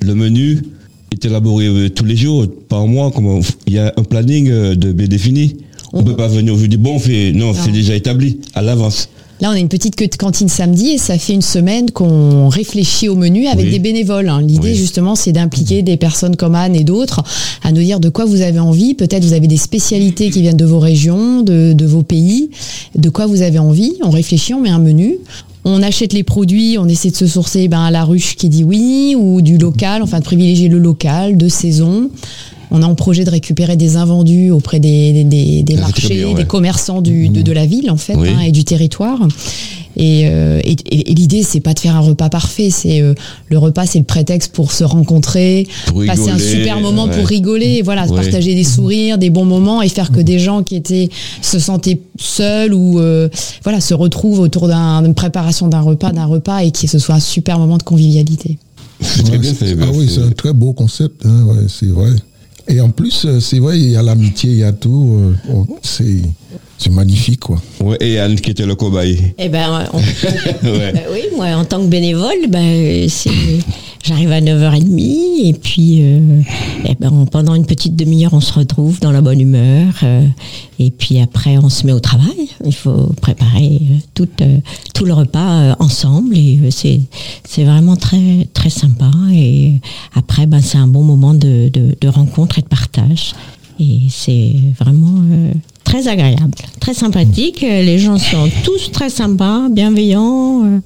le 0.00 0.14
menu 0.14 0.62
est 1.12 1.24
élaboré 1.24 1.66
euh, 1.66 1.88
tous 1.88 2.04
les 2.04 2.16
jours, 2.16 2.46
par 2.68 2.86
mois. 2.86 3.10
Comment 3.10 3.40
il 3.66 3.72
y 3.74 3.78
a 3.78 3.92
un 3.96 4.02
planning 4.04 4.48
euh, 4.50 4.74
de 4.74 4.92
bien 4.92 5.08
défini. 5.08 5.56
On 5.92 6.00
On- 6.00 6.04
peut 6.04 6.16
pas 6.16 6.28
venir 6.28 6.52
aujourd'hui. 6.54 6.76
Bon, 6.78 6.96
on 6.96 6.98
fait 6.98 7.32
non, 7.32 7.52
c'est 7.54 7.72
déjà 7.72 7.94
établi 7.94 8.40
à 8.54 8.62
l'avance. 8.62 9.08
Là, 9.40 9.50
on 9.50 9.52
a 9.52 9.58
une 9.58 9.68
petite 9.68 9.94
queue 9.94 10.08
de 10.08 10.16
cantine 10.16 10.48
samedi 10.48 10.88
et 10.90 10.98
ça 10.98 11.16
fait 11.16 11.32
une 11.32 11.42
semaine 11.42 11.90
qu'on 11.92 12.48
réfléchit 12.48 13.08
au 13.08 13.14
menu 13.14 13.46
avec 13.46 13.66
Oui. 13.66 13.70
des 13.70 13.78
bénévoles. 13.78 14.28
hein. 14.28 14.40
L'idée, 14.42 14.70
Oui. 14.70 14.74
justement, 14.74 15.14
c'est 15.14 15.30
d'impliquer 15.30 15.82
des 15.82 15.96
personnes 15.96 16.34
comme 16.34 16.56
Anne 16.56 16.74
et 16.74 16.82
d'autres 16.82 17.22
à 17.62 17.70
nous 17.70 17.80
dire 17.82 18.00
de 18.00 18.08
quoi 18.08 18.24
vous 18.24 18.40
avez 18.40 18.58
envie. 18.58 18.94
Peut-être 18.94 19.24
vous 19.24 19.34
avez 19.34 19.46
des 19.46 19.56
spécialités 19.56 20.30
qui 20.30 20.40
viennent 20.42 20.56
de 20.56 20.64
vos 20.64 20.80
régions, 20.80 21.42
de, 21.42 21.72
de 21.72 21.86
vos 21.86 22.02
pays, 22.02 22.50
de 22.96 23.08
quoi 23.10 23.26
vous 23.26 23.42
avez 23.42 23.60
envie. 23.60 23.94
On 24.02 24.10
réfléchit, 24.10 24.54
on 24.54 24.60
met 24.60 24.70
un 24.70 24.80
menu. 24.80 25.16
On 25.64 25.82
achète 25.82 26.12
les 26.14 26.22
produits, 26.24 26.76
on 26.78 26.88
essaie 26.88 27.10
de 27.10 27.16
se 27.16 27.26
sourcer 27.26 27.68
ben, 27.68 27.80
à 27.82 27.90
la 27.90 28.04
ruche 28.04 28.34
qui 28.36 28.48
dit 28.48 28.64
oui 28.64 29.14
ou 29.16 29.40
du 29.42 29.58
local, 29.58 30.02
enfin 30.02 30.18
de 30.18 30.24
privilégier 30.24 30.68
le 30.68 30.78
local, 30.78 31.36
de 31.36 31.48
saison. 31.48 32.10
On 32.70 32.82
a 32.82 32.86
en 32.86 32.94
projet 32.94 33.24
de 33.24 33.30
récupérer 33.30 33.76
des 33.76 33.96
invendus 33.96 34.50
auprès 34.50 34.78
des, 34.80 35.12
des, 35.12 35.24
des- 35.24 35.62
des 35.62 35.74
c'est 35.74 35.80
très 35.80 35.90
marchés, 35.90 36.14
bien, 36.16 36.28
ouais. 36.28 36.34
des 36.34 36.44
commerçants 36.44 37.00
du, 37.00 37.28
de, 37.28 37.42
de 37.42 37.52
la 37.52 37.64
ville 37.66 37.90
en 37.90 37.96
fait 37.96 38.14
Oui. 38.14 38.28
hein, 38.28 38.40
et 38.40 38.52
du 38.52 38.64
territoire. 38.64 39.18
Et, 39.96 40.28
euh, 40.28 40.60
et, 40.62 40.72
et- 40.90 41.10
et 41.10 41.14
l'idée, 41.14 41.42
c'est 41.42 41.58
pas 41.60 41.74
de 41.74 41.80
faire 41.80 41.96
un 41.96 42.00
repas 42.00 42.28
parfait. 42.28 42.70
C'est 42.70 43.00
euh, 43.00 43.14
le 43.48 43.58
repas, 43.58 43.84
c'est 43.86 43.98
le 43.98 44.04
prétexte 44.04 44.52
pour 44.52 44.70
se 44.70 44.84
rencontrer, 44.84 45.66
Pour 45.86 46.04
passer 46.04 46.30
un 46.30 46.38
super 46.38 46.78
moment 46.80 47.06
ouais. 47.06 47.16
pour 47.16 47.26
rigoler, 47.26 47.78
et 47.78 47.82
voilà, 47.82 48.06
Ouais. 48.06 48.14
partager 48.14 48.54
des 48.54 48.62
sourires, 48.64 49.18
des 49.18 49.30
bons 49.30 49.44
moments 49.46 49.82
et 49.82 49.88
faire 49.88 50.12
que 50.12 50.20
des 50.20 50.38
gens 50.38 50.62
qui 50.62 50.76
étaient 50.76 51.08
se 51.42 51.58
sentaient 51.58 52.00
seuls 52.18 52.74
ou 52.74 53.00
euh, 53.00 53.28
voilà 53.64 53.80
se 53.80 53.94
retrouvent 53.94 54.40
autour 54.40 54.68
d'un- 54.68 55.02
d'une 55.02 55.14
préparation 55.14 55.66
d'un 55.68 55.80
repas, 55.80 56.12
d'un 56.12 56.26
repas 56.26 56.58
et 56.62 56.70
que 56.70 56.86
ce 56.86 56.98
soit 56.98 57.16
un 57.16 57.20
super 57.20 57.58
moment 57.58 57.78
de 57.78 57.82
convivialité. 57.82 58.56
C'est 59.00 59.22
très 59.24 59.38
bien, 59.38 59.52
ah 59.82 59.86
oui, 59.94 60.08
c'est 60.12 60.22
un 60.22 60.30
très 60.30 60.52
beau 60.52 60.72
concept, 60.72 61.24
hein, 61.24 61.44
ouais, 61.46 61.66
c'est 61.68 61.86
vrai. 61.86 62.10
Et 62.68 62.80
en 62.80 62.90
plus, 62.90 63.24
euh, 63.24 63.40
c'est 63.40 63.58
vrai, 63.58 63.78
il 63.78 63.90
y 63.90 63.96
a 63.96 64.02
l'amitié, 64.02 64.50
il 64.50 64.58
y 64.58 64.64
a 64.64 64.72
tout. 64.72 65.34
euh, 65.48 65.54
c'est 65.82 66.22
c'est 66.78 66.90
magnifique, 66.90 67.40
quoi. 67.40 67.60
Ouais, 67.80 67.96
et 68.00 68.18
Anne 68.20 68.36
qui 68.40 68.50
était 68.50 68.64
le 68.66 68.74
cobaye. 68.76 69.34
Eh 69.38 69.48
ben, 69.48 69.84
on- 69.92 69.98
Ouais. 70.68 70.92
bah 70.92 71.00
oui, 71.12 71.22
moi, 71.36 71.46
en 71.56 71.64
tant 71.64 71.80
que 71.80 71.86
bénévole, 71.88 72.46
ben, 72.48 73.08
j'arrive 74.04 74.30
à 74.32 74.40
9h30 74.40 75.48
et 75.48 75.52
puis 75.54 75.98
euh, 76.02 76.40
eh 76.88 76.94
ben, 77.00 77.26
pendant 77.30 77.54
une 77.54 77.66
petite 77.66 77.96
demi-heure, 77.96 78.32
on 78.32 78.40
se 78.40 78.52
retrouve 78.52 79.00
dans 79.00 79.10
la 79.10 79.20
bonne 79.20 79.40
humeur. 79.40 79.92
euh, 80.04 80.22
et 80.78 80.90
puis 80.92 81.18
après, 81.20 81.58
on 81.58 81.68
se 81.68 81.84
met 81.86 81.92
au 81.92 81.98
travail. 82.00 82.48
Il 82.64 82.74
faut 82.74 83.12
préparer 83.20 83.80
euh, 83.82 83.96
tout, 84.14 84.28
euh, 84.40 84.58
tout 84.94 85.04
le 85.04 85.12
repas 85.14 85.60
euh, 85.62 85.74
ensemble 85.80 86.36
et 86.36 86.60
euh, 86.62 86.68
c'est, 86.70 87.00
c'est 87.44 87.64
vraiment 87.64 87.96
très, 87.96 88.46
très 88.54 88.70
sympa. 88.70 89.10
Et 89.32 89.74
après, 90.14 90.46
ben, 90.46 90.60
c'est 90.60 90.78
un 90.78 90.86
bon 90.88 91.02
moment 91.02 91.34
de, 91.34 91.68
de, 91.72 91.96
de 92.00 92.08
rencontre 92.08 92.58
et 92.58 92.62
de 92.62 92.68
partage. 92.68 93.32
Et 93.80 94.02
c'est 94.10 94.52
vraiment 94.78 95.20
euh, 95.30 95.52
très 95.88 96.06
agréable, 96.08 96.54
très 96.80 96.92
sympathique. 96.94 97.62
Euh, 97.62 97.82
Les 97.82 97.98
gens 97.98 98.18
sont 98.18 98.48
tous 98.64 98.90
très 98.92 99.08
sympas, 99.10 99.68
bienveillants. 99.70 100.64
euh. 100.66 100.78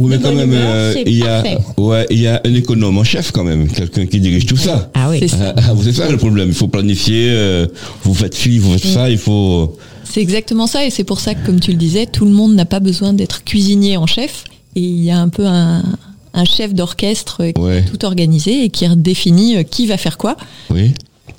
Oui, 0.00 0.08
mais 0.10 0.18
quand 0.20 0.32
même, 0.32 0.52
euh, 0.52 0.94
il 1.06 1.16
y 1.18 1.22
a, 1.24 1.42
ouais, 1.76 2.06
il 2.10 2.20
y 2.20 2.26
a 2.28 2.40
un 2.44 2.54
économe 2.54 2.98
en 2.98 3.04
chef 3.04 3.30
quand 3.32 3.44
même, 3.44 3.68
quelqu'un 3.68 4.06
qui 4.06 4.20
dirige 4.20 4.46
tout 4.46 4.56
ça. 4.56 4.90
Ah 4.94 5.08
oui. 5.10 5.18
C'est 5.20 5.28
ça. 5.28 5.54
Ah, 5.56 5.72
c'est 5.82 5.92
ça 5.92 6.08
le 6.08 6.16
problème. 6.16 6.48
Il 6.48 6.54
faut 6.54 6.68
planifier. 6.68 7.28
euh, 7.30 7.66
vous 8.04 8.14
faites 8.14 8.34
ci, 8.34 8.58
vous 8.58 8.72
faites 8.78 8.92
ça. 8.92 9.10
Il 9.10 9.18
faut. 9.18 9.76
C'est 10.04 10.20
exactement 10.22 10.66
ça, 10.66 10.84
et 10.86 10.90
c'est 10.90 11.04
pour 11.04 11.20
ça 11.20 11.34
que, 11.34 11.44
comme 11.46 11.60
tu 11.60 11.70
le 11.72 11.76
disais, 11.76 12.06
tout 12.06 12.24
le 12.24 12.30
monde 12.32 12.54
n'a 12.54 12.64
pas 12.64 12.80
besoin 12.80 13.12
d'être 13.12 13.44
cuisinier 13.44 13.96
en 13.96 14.06
chef. 14.06 14.44
Et 14.76 14.80
il 14.80 15.02
y 15.04 15.10
a 15.10 15.18
un 15.20 15.28
peu 15.28 15.46
un, 15.46 15.82
un 16.34 16.44
chef 16.44 16.74
d'orchestre 16.74 17.44
qui 17.52 17.60
Ouais. 17.60 17.78
est 17.78 17.84
tout 17.90 18.04
organisé 18.04 18.64
et 18.64 18.68
qui 18.70 18.86
redéfinit 18.86 19.64
qui 19.64 19.86
va 19.86 19.96
faire 19.96 20.16
quoi. 20.16 20.36
Oui. 20.70 20.94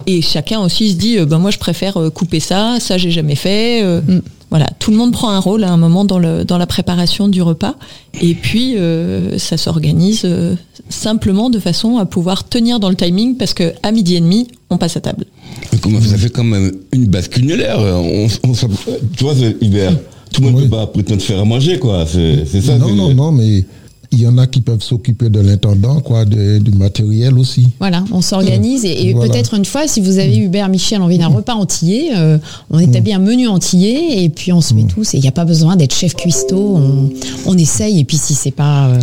Et 0.08 0.22
chacun 0.22 0.60
aussi 0.62 0.90
se 0.92 0.96
dit, 0.96 1.18
euh, 1.18 1.26
ben 1.26 1.38
moi 1.40 1.52
je 1.52 1.58
préfère 1.58 1.98
euh, 1.98 2.10
couper 2.10 2.40
ça, 2.40 2.78
ça 2.80 2.98
j'ai 2.98 3.12
jamais 3.12 3.36
fait. 3.36 3.82
euh, 3.84 4.02
Voilà, 4.50 4.68
tout 4.80 4.90
le 4.92 4.98
monde 4.98 5.12
prend 5.12 5.30
un 5.30 5.40
rôle 5.40 5.64
à 5.64 5.72
un 5.72 5.78
moment 5.78 6.06
dans, 6.06 6.18
le, 6.18 6.44
dans 6.44 6.58
la 6.58 6.66
préparation 6.66 7.28
du 7.28 7.42
repas. 7.44 7.76
Et 8.20 8.34
puis 8.34 8.78
euh, 8.78 9.38
ça 9.38 9.58
s'organise 9.58 10.22
euh, 10.26 10.56
simplement 10.90 11.50
de 11.52 11.60
façon 11.60 11.98
à 11.98 12.06
pouvoir 12.06 12.48
tenir 12.50 12.80
dans 12.80 12.90
le 12.90 12.96
timing 12.96 13.38
parce 13.38 13.54
que 13.54 13.74
à 13.84 13.92
midi 13.92 14.16
et 14.16 14.22
demi, 14.22 14.48
on 14.72 14.78
passe 14.78 14.98
à 14.98 15.02
table. 15.02 15.26
Mais 15.72 15.78
comment 15.80 16.02
ça 16.02 16.18
fait 16.18 16.30
quand 16.32 16.44
même 16.44 16.72
une 16.92 17.06
bascule. 17.06 17.64
On, 17.78 18.28
on, 18.48 18.54
tu 18.54 19.24
vois, 19.24 19.36
c'est 19.36 19.56
Hubert. 19.62 19.96
Tout 20.34 20.42
le 20.42 20.48
monde 20.52 20.62
ne 20.62 20.64
peut 20.68 20.70
pas 20.78 20.88
prétendre 20.88 21.22
faire 21.22 21.40
à 21.40 21.46
manger, 21.46 21.78
quoi. 21.80 22.06
C'est 22.08 22.62
ça. 22.62 22.78
non, 22.78 22.94
non, 22.96 23.14
non, 23.14 23.32
mais 23.32 23.64
il 24.12 24.22
y 24.22 24.28
en 24.28 24.38
a 24.40 24.48
qui 24.48 24.62
peuvent 24.62 24.82
s'occuper 24.82 25.30
de 25.30 25.40
l'intendant, 25.40 26.00
quoi, 26.02 26.26
de- 26.26 26.58
du 26.58 26.72
matériel 26.72 27.38
aussi. 27.38 27.68
Voilà, 27.80 28.04
on 28.12 28.22
s'organise 28.22 28.84
et, 28.86 29.08
et 29.10 29.14
Voilà. 29.14 29.32
peut-être 29.32 29.54
une 29.54 29.66
fois, 29.66 29.88
si 29.88 30.02
vous 30.02 30.18
avez 30.18 30.36
Hubert 30.38 30.68
Michel 30.68 31.02
envie 31.02 31.18
d'un 31.20 31.28
repas 31.28 31.54
antillais, 31.54 32.10
euh, 32.16 32.38
on 32.72 32.80
établit 32.80 33.14
un 33.14 33.20
menu 33.20 33.48
antillais 33.48 34.24
et 34.24 34.30
puis 34.30 34.52
on 34.52 34.62
se 34.62 34.74
met 34.74 34.86
tous. 34.86 35.14
Et 35.14 35.18
il 35.18 35.22
n'y 35.22 35.28
a 35.28 35.32
pas 35.32 35.46
besoin 35.46 35.76
d'être 35.76 35.94
chef 35.94 36.16
cuistot, 36.16 36.76
on, 36.76 37.10
on 37.46 37.58
essaye 37.58 38.00
et 38.00 38.04
puis 38.04 38.18
si 38.18 38.34
c'est 38.34 38.50
pas 38.52 38.88
euh, 38.88 39.00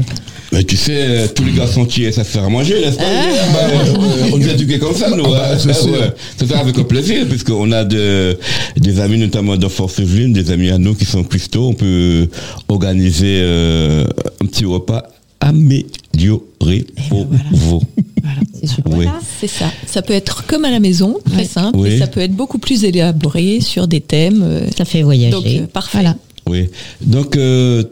Mais 0.52 0.62
tu 0.64 0.76
sais, 0.76 0.92
euh, 0.96 1.26
tous 1.34 1.44
les 1.44 1.52
garçons 1.52 1.84
qui 1.84 2.04
se 2.12 2.22
faire 2.22 2.44
à 2.44 2.48
manger, 2.48 2.80
n'est-ce 2.80 2.96
pas 2.96 3.02
Bah, 3.02 3.58
euh, 3.68 4.30
On 4.32 4.38
nous 4.38 4.48
a 4.48 4.52
éduqués 4.52 4.78
comme 4.78 4.94
ça, 4.94 5.10
nous. 5.10 5.24
bah, 5.24 5.50
hein. 5.52 5.56
c'est 5.58 5.70
Ah, 5.70 5.84
ouais. 5.86 6.46
Ça 6.48 6.58
avec 6.60 6.76
plaisir, 6.86 7.26
puisqu'on 7.28 7.72
a 7.72 7.84
de- 7.84 8.38
des 8.76 9.00
amis, 9.00 9.18
notamment 9.18 9.56
dans 9.56 9.68
Force 9.68 9.98
Yvelines, 9.98 10.32
des 10.32 10.50
amis 10.50 10.70
à 10.70 10.78
nous 10.78 10.94
qui 10.94 11.04
sont 11.04 11.24
cuistots. 11.24 11.68
On 11.68 11.74
peut 11.74 12.28
organiser 12.68 13.38
euh, 13.40 14.04
un 14.42 14.46
petit 14.46 14.64
repas 14.64 15.02
amélioré 15.40 16.86
pour 17.08 17.26
vous. 17.52 17.82
voilà, 18.22 18.40
c'est 18.60 18.66
super. 18.68 18.96
Oui. 18.96 19.06
C'est 19.40 19.46
ça. 19.48 19.66
Ça 19.86 20.02
peut 20.02 20.14
être 20.14 20.46
comme 20.46 20.64
à 20.64 20.70
la 20.70 20.80
maison, 20.80 21.18
très 21.24 21.38
Ouais. 21.38 21.44
simple, 21.44 21.78
Oui. 21.78 21.90
et 21.90 21.98
ça 21.98 22.06
peut 22.06 22.20
être 22.20 22.32
beaucoup 22.34 22.58
plus 22.58 22.84
élaboré 22.84 23.60
sur 23.60 23.86
des 23.88 24.00
thèmes. 24.00 24.42
euh, 24.44 24.66
Ça 24.76 24.84
fait 24.84 25.02
voyager. 25.02 25.30
donc 25.32 25.46
euh, 25.46 25.66
parfait. 25.66 25.98
Voilà. 25.98 26.16
Oui. 26.48 26.68
Donc, 27.00 27.36
euh, 27.36 27.82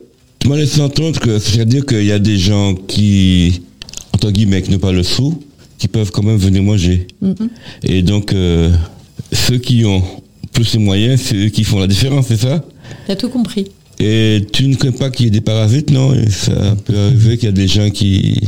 tu 0.44 0.50
m'as 0.50 0.56
laissé 0.56 0.82
entendre 0.82 1.18
que 1.18 1.38
c'est-à-dire 1.38 1.86
qu'il 1.86 2.04
y 2.04 2.12
a 2.12 2.18
des 2.18 2.36
gens 2.36 2.74
qui, 2.74 3.62
entre 4.12 4.30
guillemets, 4.30 4.60
qui 4.60 4.70
n'ont 4.70 4.78
pas 4.78 4.92
le 4.92 5.02
sou, 5.02 5.42
qui 5.78 5.88
peuvent 5.88 6.10
quand 6.10 6.22
même 6.22 6.36
venir 6.36 6.62
manger. 6.62 7.06
Et 7.82 8.02
donc, 8.02 8.34
euh, 8.34 8.70
ceux 9.32 9.56
qui 9.56 9.86
ont 9.86 10.02
plus 10.52 10.74
les 10.74 10.80
moyens, 10.80 11.22
c'est 11.22 11.46
eux 11.46 11.48
qui 11.48 11.64
font 11.64 11.78
la 11.78 11.86
différence, 11.86 12.26
c'est 12.26 12.36
ça? 12.36 12.62
T'as 13.06 13.16
tout 13.16 13.30
compris. 13.30 13.68
Et 13.98 14.44
tu 14.52 14.68
ne 14.68 14.74
crains 14.74 14.92
pas 14.92 15.08
qu'il 15.08 15.24
y 15.24 15.28
ait 15.28 15.30
des 15.30 15.40
parasites, 15.40 15.90
non? 15.90 16.12
Et 16.12 16.28
Ça 16.28 16.76
peut 16.84 16.94
arriver 16.94 17.38
qu'il 17.38 17.46
y 17.46 17.48
a 17.48 17.52
des 17.52 17.68
gens 17.68 17.88
qui... 17.88 18.38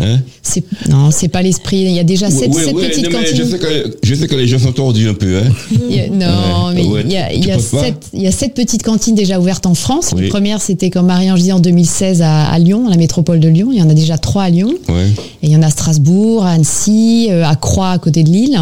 Hein 0.00 0.18
C'est- 0.42 0.64
Non, 0.88 1.10
c'est 1.10 1.28
pas 1.28 1.42
l'esprit. 1.42 1.78
Il 1.82 1.92
y 1.92 1.98
a 1.98 2.04
déjà 2.04 2.30
sept, 2.30 2.50
petites 2.50 3.10
non, 3.10 3.18
cantines. 3.18 3.36
je, 3.36 3.42
sais 3.44 3.58
que, 3.58 3.96
je 4.02 4.14
sais 4.14 4.26
que 4.26 4.34
les 4.34 4.46
gens 4.46 4.58
sont 4.58 4.72
tordus 4.72 5.08
un 5.08 5.14
peu, 5.14 5.38
hein 5.38 5.50
Il 5.90 5.94
y 5.96 6.00
a- 6.00 6.08
non, 6.08 6.68
Ouais. 6.68 6.74
mais 6.74 6.86
Ouais, 6.86 7.02
il 7.04 7.12
y 7.12 7.16
a, 7.16 7.32
il 7.32 7.44
y 7.44 7.60
sept, 7.60 8.08
il 8.14 8.22
y 8.22 8.26
a 8.26 8.32
sept 8.32 8.54
petites 8.54 8.82
cantines 8.82 9.14
déjà 9.14 9.38
ouvertes 9.38 9.66
en 9.66 9.74
France. 9.74 10.12
La 10.16 10.28
première, 10.28 10.60
c'était 10.62 10.90
comme 10.90 11.06
Marie-Ange 11.06 11.42
dit 11.42 11.52
en 11.52 11.60
2016 11.60 12.22
à, 12.22 12.44
à 12.50 12.58
Lyon, 12.58 12.86
à 12.86 12.90
la 12.90 12.96
métropole 12.96 13.38
de 13.40 13.48
Lyon. 13.48 13.68
Il 13.72 13.78
y 13.78 13.82
en 13.82 13.90
a 13.90 13.94
déjà 13.94 14.18
trois 14.18 14.44
à 14.44 14.50
Lyon. 14.50 14.72
Ouais. 14.88 15.08
Et 15.42 15.46
il 15.46 15.50
y 15.50 15.56
en 15.56 15.62
a 15.62 15.66
à 15.66 15.70
Strasbourg, 15.70 16.44
à 16.44 16.52
Annecy, 16.52 17.28
euh, 17.30 17.44
à 17.44 17.54
Croix, 17.56 17.90
à 17.90 17.98
côté 17.98 18.22
de 18.22 18.30
Lille. 18.30 18.58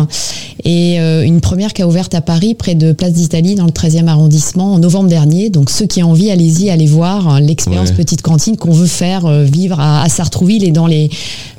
Et 0.64 1.00
euh, 1.00 1.22
une 1.22 1.40
première 1.40 1.72
qui 1.72 1.80
a 1.82 1.88
ouvert 1.88 2.08
à 2.12 2.20
Paris, 2.20 2.54
près 2.54 2.74
de 2.74 2.92
Place 2.92 3.12
d'Italie, 3.12 3.54
dans 3.54 3.64
le 3.66 3.70
13e 3.72 4.08
arrondissement, 4.08 4.74
en 4.74 4.78
novembre 4.78 5.08
dernier. 5.08 5.48
Donc 5.48 5.70
ceux 5.70 5.86
qui 5.86 6.02
ont 6.02 6.10
envie, 6.10 6.30
allez-y, 6.30 6.70
allez 6.70 6.86
voir 6.86 7.28
hein, 7.28 7.40
l'expérience 7.40 7.92
petite 7.92 8.20
cantine 8.22 8.56
qu'on 8.56 8.72
veut 8.72 8.86
faire 8.86 9.26
euh, 9.26 9.44
vivre 9.44 9.80
à, 9.80 10.02
à 10.02 10.08
Sartrouville 10.08 10.64
et 10.64 10.70
dans 10.70 10.86
les, 10.86 11.08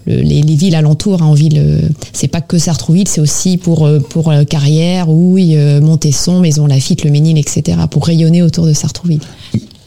le- 0.06 0.22
les, 0.22 0.42
les 0.42 0.56
villes 0.56 0.76
alentours. 0.76 1.22
hein, 1.22 1.26
en 1.28 1.34
ville, 1.34 1.58
euh, 1.58 1.80
c'est 2.14 2.28
pas 2.28 2.42
que 2.42 2.58
Sartrouville, 2.58 3.08
c'est 3.08 3.22
aussi 3.22 3.58
pour, 3.58 3.86
euh, 3.86 4.00
pour 4.00 4.32
euh, 4.32 4.44
Carrière, 4.44 5.10
Houille, 5.10 5.56
Montesson, 5.82 6.40
Maison 6.40 6.68
Lafitte, 6.68 7.04
Le 7.04 7.12
Ménil, 7.12 7.38
etc. 7.38 7.78
Pour 7.90 8.06
rayonner 8.06 8.42
autour 8.44 8.66
de 8.66 8.74
Sartrouville. 8.74 9.20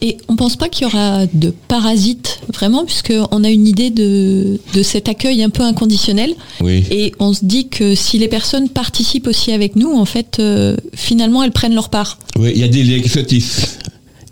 Et 0.01 0.17
on 0.27 0.35
pense 0.35 0.55
pas 0.55 0.67
qu'il 0.69 0.83
y 0.83 0.85
aura 0.87 1.25
de 1.33 1.51
parasites, 1.67 2.39
vraiment, 2.53 2.85
puisqu'on 2.85 3.43
a 3.43 3.49
une 3.49 3.65
idée 3.67 3.89
de, 3.89 4.59
de 4.73 4.83
cet 4.83 5.09
accueil 5.09 5.41
un 5.41 5.49
peu 5.49 5.63
inconditionnel. 5.63 6.35
Oui. 6.61 6.83
Et 6.91 7.13
on 7.19 7.33
se 7.33 7.43
dit 7.43 7.69
que 7.69 7.95
si 7.95 8.19
les 8.19 8.27
personnes 8.27 8.69
participent 8.69 9.25
aussi 9.27 9.51
avec 9.51 9.75
nous, 9.75 9.91
en 9.93 10.05
fait, 10.05 10.37
euh, 10.39 10.75
finalement, 10.93 11.41
elles 11.43 11.53
prennent 11.53 11.73
leur 11.73 11.89
part. 11.89 12.19
Oui, 12.37 12.51
il 12.53 12.59
y 12.61 12.63
a 12.63 12.67
des 12.67 12.83
liens 12.83 12.99
qui 13.01 13.09
se 13.09 13.19
tissent. 13.21 13.79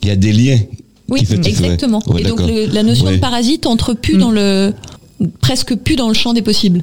Il 0.03 0.09
y 0.09 0.11
a 0.11 0.15
des 0.17 0.33
liens 0.33 0.59
Oui, 1.09 1.21
qui 1.21 1.25
se 1.25 1.35
tissent. 1.35 1.59
ouais. 1.59 1.65
exactement. 1.65 2.03
Ouais, 2.07 2.21
et 2.21 2.25
donc, 2.25 2.41
le- 2.41 2.67
la 2.71 2.83
notion 2.83 3.09
de 3.09 3.17
parasite 3.17 3.65
entre 3.65 3.93
plus 3.93 4.17
dans 4.17 4.31
le, 4.31 4.73
presque 5.41 5.75
plus 5.75 5.95
dans 5.95 6.07
le 6.07 6.13
champ 6.13 6.33
des 6.33 6.41
possibles. 6.41 6.81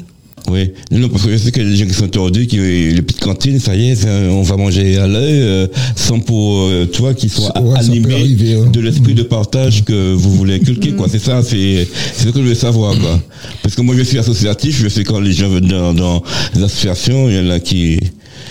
Oui, 0.48 0.70
non, 0.90 1.00
non, 1.00 1.08
parce 1.10 1.24
que 1.24 1.32
je 1.32 1.36
sais 1.36 1.52
qu'il 1.52 1.62
y 1.62 1.66
a 1.66 1.68
des 1.68 1.76
gens 1.76 1.86
qui 1.86 1.92
sont 1.94 2.08
tordus, 2.08 2.46
qui 2.46 2.56
les 2.56 3.02
petites 3.02 3.20
cantines, 3.20 3.60
ça 3.60 3.76
y 3.76 3.90
est, 3.90 4.04
on 4.06 4.42
va 4.42 4.56
manger 4.56 4.96
à 4.96 5.06
l'œil, 5.06 5.40
euh, 5.42 5.66
sans 5.96 6.18
pour 6.18 6.62
euh, 6.62 6.86
toi 6.86 7.12
qui 7.12 7.28
soit 7.28 7.56
Ouais, 7.60 7.78
animé 7.78 8.14
arriver, 8.14 8.54
hein. 8.54 8.70
de 8.72 8.80
l'esprit 8.80 9.14
de 9.14 9.22
partage 9.22 9.84
que 9.84 10.14
vous 10.14 10.34
voulez 10.34 10.54
inculquer, 10.54 10.92
quoi. 10.92 11.08
C'est 11.10 11.18
ça, 11.18 11.42
c'est 11.42 11.86
c'est 12.14 12.28
ce 12.28 12.30
que 12.30 12.40
je 12.42 12.48
veux 12.48 12.54
savoir, 12.54 12.98
quoi. 12.98 13.20
Parce 13.62 13.74
que 13.74 13.82
moi, 13.82 13.94
je 13.96 14.02
suis 14.02 14.18
associatif, 14.18 14.80
je 14.82 14.88
sais 14.88 15.04
quand 15.04 15.20
les 15.20 15.32
gens 15.32 15.48
viennent 15.50 15.68
dans, 15.68 15.92
dans 15.92 16.22
les 16.54 16.62
associations, 16.62 17.28
il 17.28 17.36
y 17.36 17.38
en 17.38 17.50
a 17.50 17.60
qui 17.60 18.00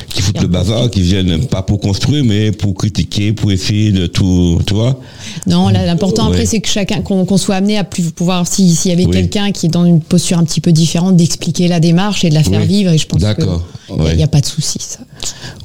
qui 0.10 0.22
foutent 0.22 0.42
le 0.42 0.48
bazar, 0.48 0.90
qui 0.90 1.02
viennent 1.02 1.46
pas 1.48 1.62
pour 1.62 1.80
construire, 1.80 2.24
mais 2.26 2.52
pour 2.52 2.74
critiquer, 2.74 3.34
pour 3.34 3.52
essayer 3.52 3.92
de 3.92 4.08
tout, 4.08 4.60
tu 4.66 4.74
vois. 4.74 5.00
Non, 5.48 5.70
l'important 5.70 6.24
Ouais. 6.28 6.34
après, 6.34 6.46
c'est 6.46 6.62
que 6.62 6.68
chacun, 6.70 7.02
qu'on 7.02 7.38
soit 7.38 7.56
amené 7.56 7.78
à 7.78 7.84
plus 7.84 8.12
pouvoir, 8.12 8.48
si- 8.48 8.76
s'il 8.76 8.92
y 8.92 8.94
avait 8.94 9.06
Oui. 9.06 9.12
quelqu'un 9.12 9.52
qui 9.52 9.68
est 9.68 9.70
dans 9.70 9.86
une 9.86 10.02
posture 10.02 10.38
un 10.38 10.44
petit 10.44 10.62
peu 10.62 10.72
différente, 10.72 11.16
d'expliquer 11.16 11.68
la 11.68 11.80
démarche 11.80 12.24
et 12.26 12.30
de 12.30 12.36
la 12.36 12.44
faire 12.44 12.62
Oui. 12.62 12.68
vivre. 12.68 12.92
Et 12.92 12.98
je 12.98 13.06
pense 13.08 13.22
D'accord. 13.22 13.64
qu'il 13.88 14.16
n'y 14.16 14.24
a, 14.24 14.28
pas 14.28 14.42
de 14.42 14.46
souci. 14.46 14.78
Ça. 14.80 15.00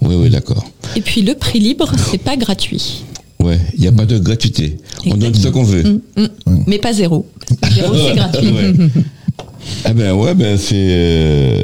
Oui, 0.02 0.14
oui, 0.16 0.30
d'accord. 0.30 0.64
Et 0.96 1.00
puis, 1.00 1.22
le 1.22 1.34
prix 1.34 1.58
libre, 1.60 1.90
c'est 2.10 2.18
pas 2.18 2.36
gratuit. 2.36 3.04
Ouais, 3.40 3.58
il 3.74 3.80
n'y 3.80 3.88
a 3.88 3.92
pas 3.92 4.06
de 4.06 4.18
gratuité. 4.18 4.78
On 5.06 5.16
donne 5.16 5.34
ce 5.34 5.48
qu'on 5.48 5.64
veut. 5.64 6.00
Mais 6.66 6.78
pas 6.78 6.92
zéro. 6.92 7.26
Zéro, 7.74 7.94
c'est 7.94 8.14
gratuit. 8.16 8.48
Ouais. 8.52 8.72
Ah 9.84 9.92
ben 9.92 10.12
ouais, 10.12 10.34
ben 10.34 10.56
c'est 10.58 10.74
euh, 10.76 11.62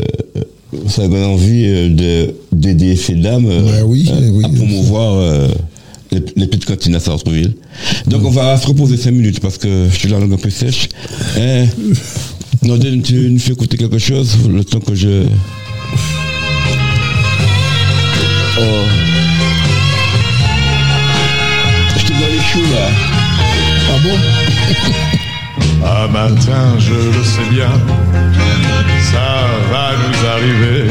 ça 0.88 1.08
donne 1.08 1.24
envie 1.24 1.64
euh, 1.66 1.88
de 1.88 2.34
d'aider 2.52 2.96
ces 2.96 3.14
dames 3.14 3.46
euh, 3.46 3.62
Ouais, 3.62 3.82
oui, 3.82 4.10
à, 4.10 4.18
oui. 4.30 4.44
à 4.44 4.48
promouvoir 4.48 5.14
euh, 5.14 5.48
les, 6.12 6.22
les 6.36 6.46
petites 6.46 6.64
cantines 6.66 6.94
à 6.94 7.00
Sartreville. 7.00 7.54
Donc 8.06 8.24
on 8.24 8.30
va 8.30 8.56
se 8.56 8.66
reposer 8.66 8.96
cinq 8.96 9.12
minutes 9.12 9.40
parce 9.40 9.58
que 9.58 9.88
je 9.92 9.98
suis 9.98 10.08
la 10.08 10.18
langue 10.20 10.32
un 10.32 10.36
peu 10.36 10.50
sèche. 10.50 10.88
Hein? 11.38 11.66
Norden, 12.62 13.02
tu 13.02 13.14
nous 13.14 13.38
fais 13.38 13.52
écouter 13.52 13.76
quelque 13.76 13.98
chose 13.98 14.36
le 14.48 14.62
temps 14.64 14.80
que 14.80 14.94
je 14.94 15.24
oh. 18.58 18.62
Je 21.96 22.04
te 22.04 22.12
donne 22.12 22.32
les 22.32 22.40
choux 22.52 22.72
là. 22.72 22.88
Ah 23.92 23.98
bon? 24.02 25.16
Un 25.84 26.08
matin, 26.08 26.78
je 26.78 26.92
le 26.92 27.24
sais 27.24 27.48
bien, 27.50 27.70
ça 29.12 29.46
va 29.72 29.92
nous 30.02 30.28
arriver. 30.28 30.84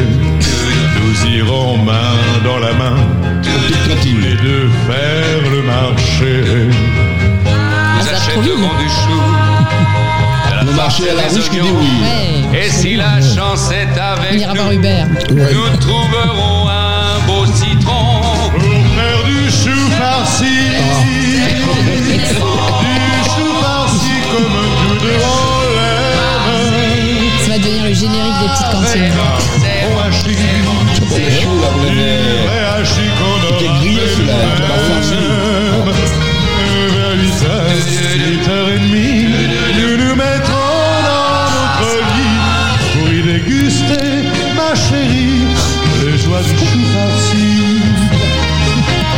Nous 0.96 1.32
irons 1.38 1.78
main 1.78 2.16
dans 2.44 2.60
la 2.60 2.74
main, 2.74 2.98
tous 3.44 4.18
les 4.18 4.36
deux 4.36 4.70
faire 4.88 5.52
le 5.52 5.62
marché. 5.64 6.70
Ah, 7.46 8.02
trop 8.32 8.42
vite. 8.42 8.54
du 8.54 8.90
chou. 8.90 9.22
Le 10.66 10.74
marché 10.74 11.10
à 11.10 11.14
la 11.16 11.24
ruche 11.24 11.50
qui 11.50 11.60
dit 11.60 11.70
oui. 11.80 12.02
Ouais. 12.02 12.66
Et 12.66 12.70
si 12.70 12.96
la 12.96 13.22
chance 13.22 13.72
est 13.72 13.98
avec 14.00 14.48
nous, 14.48 14.74
nous 15.30 15.78
trouverons 15.78 16.68
un 16.68 17.20
beau 17.28 17.46
citron. 17.46 18.22
Pour 18.52 18.62
faire 18.62 19.24
du 19.26 19.50
chou 19.50 19.78
farci, 19.98 20.58
générique 28.00 28.40
des 28.42 28.48
petites 28.48 28.72
cantines. 28.72 29.14
Bon 29.84 30.00
hachis, 30.00 30.38
Les 31.18 31.32
choux 31.42 31.58
là, 31.62 31.68
vous 31.74 31.86
du 31.90 31.96
l'avez. 31.96 32.48
vrai 32.48 32.62
hachis 32.82 33.10
qu'on 33.18 33.58
T'es 33.58 33.66
aura 33.66 33.80
grillé, 33.80 34.00
fait 34.00 34.16
celui-là, 34.16 34.34
tu 34.56 34.62
vas 34.62 34.80
farci. 34.88 35.16
nous-mêmes. 35.16 36.06
Vers 36.96 37.14
8 37.20 37.46
heures, 37.46 37.70
8 37.70 38.38
h 38.38 38.44
30, 38.44 38.52
nous 39.78 39.96
nous 39.98 40.16
mettrons 40.16 40.80
dans 41.10 41.44
notre 41.60 42.00
lit 42.16 42.40
pour 42.94 43.08
y 43.14 43.22
déguster, 43.22 44.10
ma 44.56 44.72
chérie, 44.76 45.44
les 46.06 46.18
joies 46.18 46.44
du 46.44 46.54
chou 46.58 46.82
farci. 46.94 47.48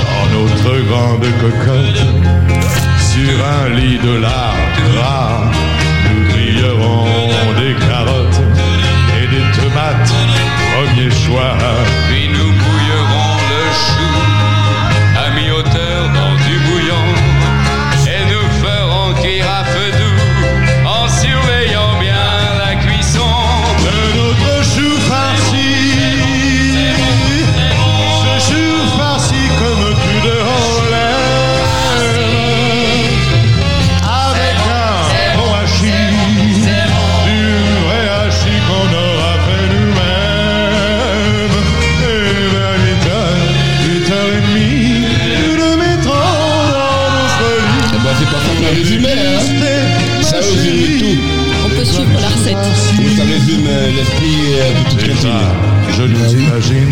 Dans 0.05 0.27
notre 0.39 0.73
grande 0.89 1.27
cocotte, 1.39 2.03
sur 3.11 3.35
un 3.45 3.69
lit 3.75 3.99
de 3.99 4.13
lard 4.21 4.55
gras, 4.93 5.41
nous 6.09 6.21
grillerons 6.33 7.05
des 7.59 7.73
carottes 7.85 8.30
tomates, 9.53 10.13
premier 10.73 11.11
choix. 11.11 11.55
Je 56.59 56.90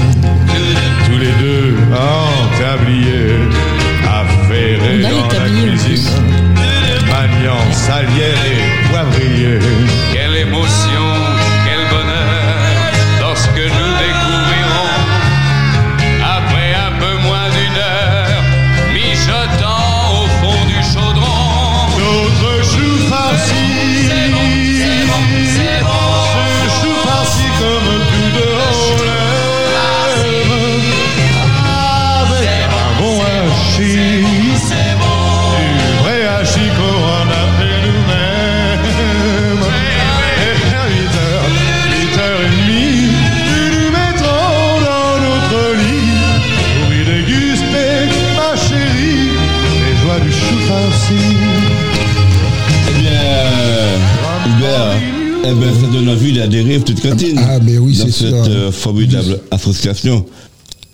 ça 55.73 55.87
donne 55.91 56.09
envie 56.09 56.33
d'adhérer 56.33 56.75
à 56.75 56.79
toute 56.79 57.01
cantine. 57.01 57.39
Ah, 57.41 57.59
mais 57.63 57.77
oui, 57.77 57.95
c'est 57.95 58.11
cette 58.11 58.33
euh, 58.33 58.71
formidable 58.71 59.39
association. 59.51 60.25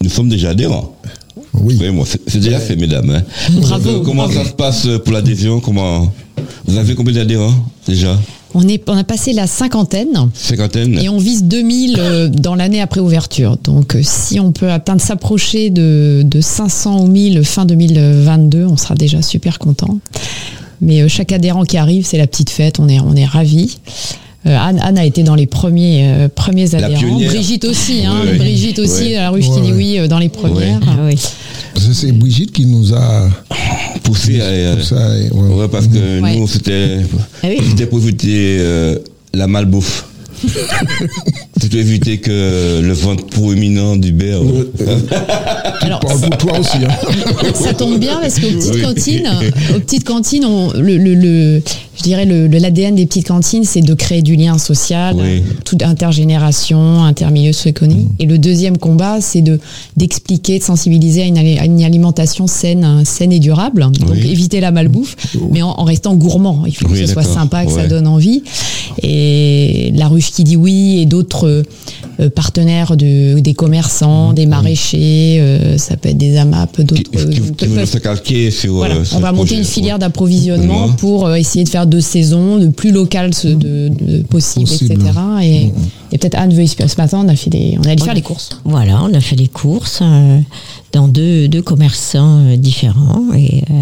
Nous 0.01 0.09
sommes 0.09 0.29
déjà 0.29 0.49
adhérents. 0.49 0.95
Oui. 1.53 1.77
Oui, 1.79 1.89
moi, 1.89 2.05
c'est 2.27 2.39
déjà 2.39 2.59
fait, 2.59 2.75
mesdames. 2.75 3.09
hein. 3.09 3.23
Bravo. 3.53 3.89
Donc, 3.91 4.01
euh, 4.01 4.05
comment 4.05 4.29
ça 4.29 4.45
se 4.45 4.51
passe 4.53 4.87
pour 5.03 5.13
l'adhésion? 5.13 5.59
Comment 5.59 6.11
Vous 6.65 6.77
avez 6.77 6.95
combien 6.95 7.13
d'adhérents 7.13 7.53
déjà? 7.87 8.17
On, 8.53 8.65
est, 8.67 8.83
on 8.89 8.95
a 8.97 9.03
passé 9.03 9.33
la 9.33 9.47
cinquantaine. 9.47 10.29
Cinquantaine 10.33 10.97
Et 10.99 11.09
on 11.09 11.17
vise 11.17 11.43
2000 11.43 11.95
euh, 11.99 12.27
dans 12.29 12.55
l'année 12.55 12.79
après 12.81 13.01
ouverture. 13.01 13.57
Donc 13.63 13.95
euh, 13.95 14.01
si 14.03 14.39
on 14.39 14.51
peut 14.53 14.71
atteindre, 14.71 15.01
s'approcher 15.01 15.69
de, 15.69 16.21
de 16.25 16.39
500 16.41 17.01
ou 17.03 17.07
1000 17.07 17.43
fin 17.43 17.65
2022, 17.65 18.65
on 18.65 18.77
sera 18.77 18.95
déjà 18.95 19.21
super 19.21 19.59
content. 19.59 19.99
Mais 20.81 21.01
euh, 21.01 21.07
chaque 21.09 21.31
adhérent 21.33 21.63
qui 21.65 21.77
arrive, 21.77 22.05
c'est 22.05 22.17
la 22.17 22.27
petite 22.27 22.49
fête, 22.49 22.79
on 22.79 22.87
est, 22.87 22.99
on 23.01 23.15
est 23.15 23.25
ravis. 23.25 23.77
Euh, 24.47 24.55
Anne, 24.59 24.79
Anne 24.83 24.97
a 24.99 25.05
été 25.05 25.23
dans 25.23 25.33
les 25.35 25.47
premiers, 25.47 26.01
euh, 26.07 26.27
premiers 26.33 26.75
adhérents. 26.75 27.17
Brigitte 27.19 27.65
aussi, 27.65 28.05
hein, 28.05 28.13
Oui, 28.23 28.29
oui. 28.33 28.37
Brigitte 28.37 28.79
aussi, 28.79 29.03
Oui. 29.05 29.15
à 29.15 29.21
la 29.23 29.29
ruche 29.31 29.49
qui 29.49 29.61
dit 29.61 29.73
oui 29.73 29.97
euh, 29.99 30.07
dans 30.07 30.19
les 30.19 30.29
premières. 30.29 30.79
Ah 30.87 30.97
oui. 31.05 31.15
C'est 31.75 31.93
c'est 31.93 32.11
Brigitte 32.11 32.51
qui 32.51 32.65
nous 32.67 32.93
a 32.93 33.27
poussé 34.03 34.39
à. 34.41 34.45
euh, 34.45 34.75
tout 34.75 34.83
ça. 34.83 35.17
et- 35.17 35.31
ouais. 35.31 35.55
ouais, 35.55 35.67
parce 35.67 35.87
que 35.87 36.21
Ouais. 36.21 36.35
nous, 36.37 36.47
c'était 36.47 36.97
Ah 37.43 37.47
pour 37.89 37.99
éviter 37.99 38.57
euh, 38.59 38.99
la 39.33 39.47
malbouffe. 39.47 40.05
C'était 41.59 41.69
pour 41.69 41.79
éviter 41.79 42.17
que 42.19 42.81
le 42.83 42.93
ventre 42.93 43.25
proéminent 43.27 43.95
d'Hubert. 43.95 44.41
Ouais, 44.43 44.65
euh, 44.81 44.97
Alors, 45.81 45.99
parle 46.01 46.19
pour 46.19 46.37
toi 46.37 46.59
aussi. 46.59 46.77
hein. 46.77 47.51
ça 47.53 47.73
tombe 47.73 47.97
bien 47.99 48.17
parce 48.21 48.35
qu'aux 48.39 48.47
petites 48.51 48.75
Oui. 48.75 48.81
cantines, 48.81 49.29
aux 49.75 49.79
petites 49.79 50.03
cantines, 50.03 50.45
on- 50.45 50.71
le, 50.73 50.97
le- 50.97 51.15
le- 51.15 51.61
je 51.97 52.03
dirais 52.03 52.25
le, 52.25 52.47
l'ADN 52.47 52.95
des 52.95 53.05
petites 53.05 53.27
cantines, 53.27 53.63
c'est 53.63 53.81
de 53.81 53.93
créer 53.93 54.21
du 54.21 54.35
lien 54.35 54.57
social, 54.57 55.15
Oui. 55.17 55.43
toute 55.63 55.81
intergénération, 55.83 57.03
intermilieu 57.03 57.53
socio-économique. 57.53 58.07
Et 58.19 58.25
le 58.25 58.37
deuxième 58.37 58.77
combat, 58.77 59.21
c'est 59.21 59.41
de 59.41 59.59
d'expliquer, 59.97 60.59
de 60.59 60.63
sensibiliser 60.63 61.23
à 61.23 61.25
une, 61.25 61.37
ali- 61.37 61.57
à 61.57 61.65
une 61.65 61.83
alimentation 61.83 62.47
saine, 62.47 63.03
saine 63.05 63.31
et 63.31 63.39
durable. 63.39 63.81
Donc 63.97 64.09
Oui. 64.11 64.19
éviter 64.29 64.59
la 64.59 64.71
malbouffe, 64.71 65.15
mais 65.51 65.61
en, 65.61 65.69
en 65.69 65.83
restant 65.83 66.15
gourmand. 66.15 66.63
Il 66.65 66.75
faut 66.75 66.85
Oui, 66.87 66.99
que 66.99 67.05
ce 67.05 67.13
soit 67.13 67.23
sympa, 67.23 67.65
que 67.65 67.71
ça 67.71 67.87
donne 67.87 68.07
envie. 68.07 68.43
Et 69.03 69.91
la 69.95 70.07
ruche 70.07 70.31
qui 70.31 70.43
dit 70.43 70.55
oui 70.55 70.99
et 71.01 71.05
d'autres 71.05 71.63
euh, 72.19 72.29
partenaires 72.29 72.95
de, 72.95 73.39
des 73.39 73.53
commerçants, 73.53 74.33
des 74.33 74.45
maraîchers, 74.45 75.37
euh, 75.39 75.77
ça 75.77 75.97
peut 75.97 76.09
être 76.09 76.17
des 76.17 76.37
AMAP, 76.37 76.81
d'autres. 76.81 77.03
qui, 77.03 77.17
euh, 77.17 77.29
qui 77.29 77.39
peuvent- 77.41 77.69
veulent 77.69 77.87
se 77.87 77.97
calquer 77.97 78.51
sur. 78.51 78.73
voilà, 78.75 78.95
euh, 78.95 79.03
on 79.13 79.19
va 79.19 79.31
monter 79.31 79.55
une 79.55 79.63
filière 79.65 79.99
d'approvisionnement 79.99 80.89
pour 80.93 81.33
essayer 81.35 81.63
de 81.65 81.69
faire 81.69 81.84
deux 81.85 82.01
saisons, 82.01 82.57
de 82.57 82.67
plus 82.67 82.91
local 82.91 83.33
ce- 83.33 83.47
de, 83.47 83.89
de 83.89 84.21
possible, 84.23 84.67
Possible. 84.67 84.93
etc. 84.93 85.11
Et, 85.43 85.71
et 86.11 86.17
peut-être 86.17 86.35
Anne 86.35 86.53
veut 86.53 86.61
expliquer. 86.61 86.89
Ce 86.89 86.97
matin, 86.97 87.21
on 87.25 87.27
a 87.29 87.35
fait 87.35 87.49
des, 87.49 87.77
on 87.79 87.83
allait 87.87 88.01
faire 88.03 88.13
les 88.13 88.21
courses. 88.21 88.49
Voilà, 88.65 89.01
on 89.03 89.13
a 89.13 89.19
fait 89.21 89.35
des 89.35 89.47
courses 89.47 89.99
euh, 90.01 90.39
dans 90.93 91.07
deux, 91.07 91.47
deux 91.47 91.61
commerçants 91.61 92.45
euh, 92.45 92.55
différents 92.57 93.33
et 93.35 93.63
euh, 93.69 93.73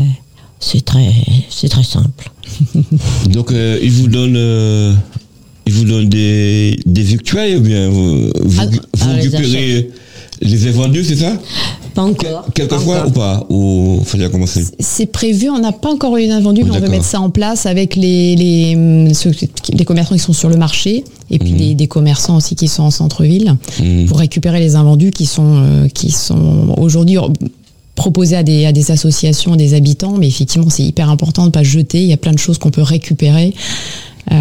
c'est 0.60 0.84
très, 0.86 1.12
c'est 1.50 1.70
très 1.70 1.84
simple. 1.84 2.32
Donc, 3.32 3.52
euh, 3.52 3.80
ils 3.82 3.92
vous 3.92 4.08
donnent. 4.08 4.36
euh, 4.38 4.94
ils 5.66 5.74
vous 5.74 5.86
donnent 5.86 6.10
des, 6.10 6.78
des 6.86 7.02
victuailles 7.04 7.56
ou 7.56 7.62
bien 7.62 7.88
vous, 7.89 8.30
vous, 8.44 8.60
Ah, 8.60 8.66
vous 8.66 8.80
ah, 9.02 9.13
les 9.16 9.22
récupérez 9.30 9.89
les 10.43 10.67
invendus, 10.67 11.03
c'est 11.03 11.15
ça 11.15 11.38
Pas 11.95 12.03
encore. 12.03 12.45
Quelquefois 12.53 13.08
ou 13.08 13.12
pas 13.12 13.45
Ou 13.49 13.99
déjà 14.13 14.29
commencer 14.29 14.63
C'est 14.79 15.06
prévu, 15.06 15.49
on 15.49 15.60
n'a 15.60 15.71
pas 15.71 15.89
encore 15.91 16.17
eu 16.17 16.27
d'invendu, 16.27 16.62
Oui, 16.63 16.69
mais 16.71 16.77
on 16.77 16.79
veut 16.82 16.89
mettre 16.89 17.06
ça 17.06 17.19
en 17.19 17.29
place 17.29 17.65
avec 17.65 17.95
les, 17.95 18.36
les, 18.36 18.75
hum, 18.75 19.13
ceux- 19.13 19.32
les 19.71 19.86
commerçants 19.86 20.15
qui 20.15 20.19
sont 20.21 20.34
sur 20.34 20.49
le 20.49 20.58
marché 20.58 21.03
et 21.32 21.39
puis 21.39 21.51
Mhm. 21.53 21.58
des, 21.58 21.75
des 21.75 21.88
commerçants 21.88 22.36
aussi 22.38 22.56
qui 22.56 22.67
sont 22.67 22.84
en 22.84 22.91
centre-ville 22.91 23.56
Mhm. 23.82 24.06
pour 24.08 24.19
récupérer 24.19 24.60
les 24.60 24.75
invendus 24.75 25.12
qui 25.12 25.25
sont, 25.25 25.56
euh, 25.58 25.88
qui 25.88 26.12
sont 26.12 26.73
aujourd'hui 26.77 27.17
proposés 27.95 28.36
à 28.36 28.43
des, 28.43 28.65
à 28.65 28.71
des 28.71 28.89
associations, 28.91 29.56
des 29.56 29.73
habitants, 29.75 30.15
mais 30.17 30.27
effectivement 30.27 30.69
c'est 30.69 30.84
hyper 30.84 31.10
important 31.10 31.43
de 31.43 31.47
ne 31.47 31.51
pas 31.51 31.63
jeter, 31.63 31.99
il 32.01 32.08
y 32.08 32.13
a 32.13 32.17
plein 32.17 32.34
de 32.34 32.39
choses 32.39 32.58
qu'on 32.58 32.71
peut 32.71 32.82
récupérer. 32.82 33.53
Euh, 34.32 34.36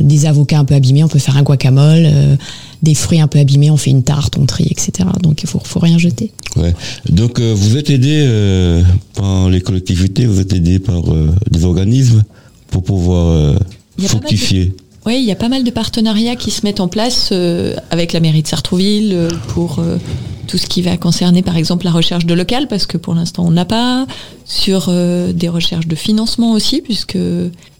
des 0.00 0.26
avocats 0.26 0.58
un 0.58 0.64
peu 0.64 0.74
abîmés, 0.74 1.02
on 1.02 1.08
peut 1.08 1.18
faire 1.18 1.36
un 1.36 1.42
guacamole, 1.42 2.04
euh, 2.06 2.36
des 2.84 2.94
fruits 2.94 3.20
un 3.20 3.26
peu 3.26 3.38
abîmés, 3.40 3.70
on 3.70 3.76
fait 3.76 3.90
une 3.90 4.04
tarte, 4.04 4.38
on 4.38 4.46
trie, 4.46 4.68
etc. 4.70 5.08
Donc 5.22 5.42
il 5.42 5.48
faut, 5.48 5.60
faut 5.64 5.80
rien 5.80 5.98
jeter. 5.98 6.30
Ouais. 6.56 6.74
Donc 7.08 7.40
euh, 7.40 7.52
vous 7.56 7.76
êtes 7.76 7.90
aidé 7.90 8.20
euh, 8.22 8.82
par 9.14 9.50
les 9.50 9.60
collectivités, 9.60 10.26
vous 10.26 10.40
êtes 10.40 10.52
aidé 10.52 10.78
par 10.78 11.12
euh, 11.12 11.34
des 11.50 11.64
organismes 11.64 12.22
pour 12.70 12.84
pouvoir 12.84 13.28
euh, 13.28 13.56
fructifier. 13.98 14.74
Oui, 15.06 15.18
il 15.18 15.24
y 15.24 15.32
a 15.32 15.36
pas 15.36 15.48
mal 15.48 15.64
de 15.64 15.70
partenariats 15.70 16.36
qui 16.36 16.50
se 16.50 16.64
mettent 16.64 16.80
en 16.80 16.88
place 16.88 17.30
euh, 17.32 17.74
avec 17.90 18.12
la 18.12 18.20
mairie 18.20 18.42
de 18.42 18.48
Sartrouville 18.48 19.12
euh, 19.12 19.28
pour 19.48 19.78
euh, 19.78 19.98
tout 20.46 20.56
ce 20.56 20.66
qui 20.66 20.80
va 20.80 20.96
concerner 20.96 21.42
par 21.42 21.56
exemple 21.56 21.84
la 21.84 21.90
recherche 21.90 22.24
de 22.24 22.34
local, 22.34 22.68
parce 22.68 22.86
que 22.86 22.96
pour 22.96 23.14
l'instant 23.14 23.44
on 23.46 23.50
n'a 23.50 23.66
pas, 23.66 24.06
sur 24.46 24.86
euh, 24.88 25.32
des 25.32 25.48
recherches 25.48 25.86
de 25.86 25.94
financement 25.94 26.52
aussi, 26.52 26.80
puisque 26.80 27.18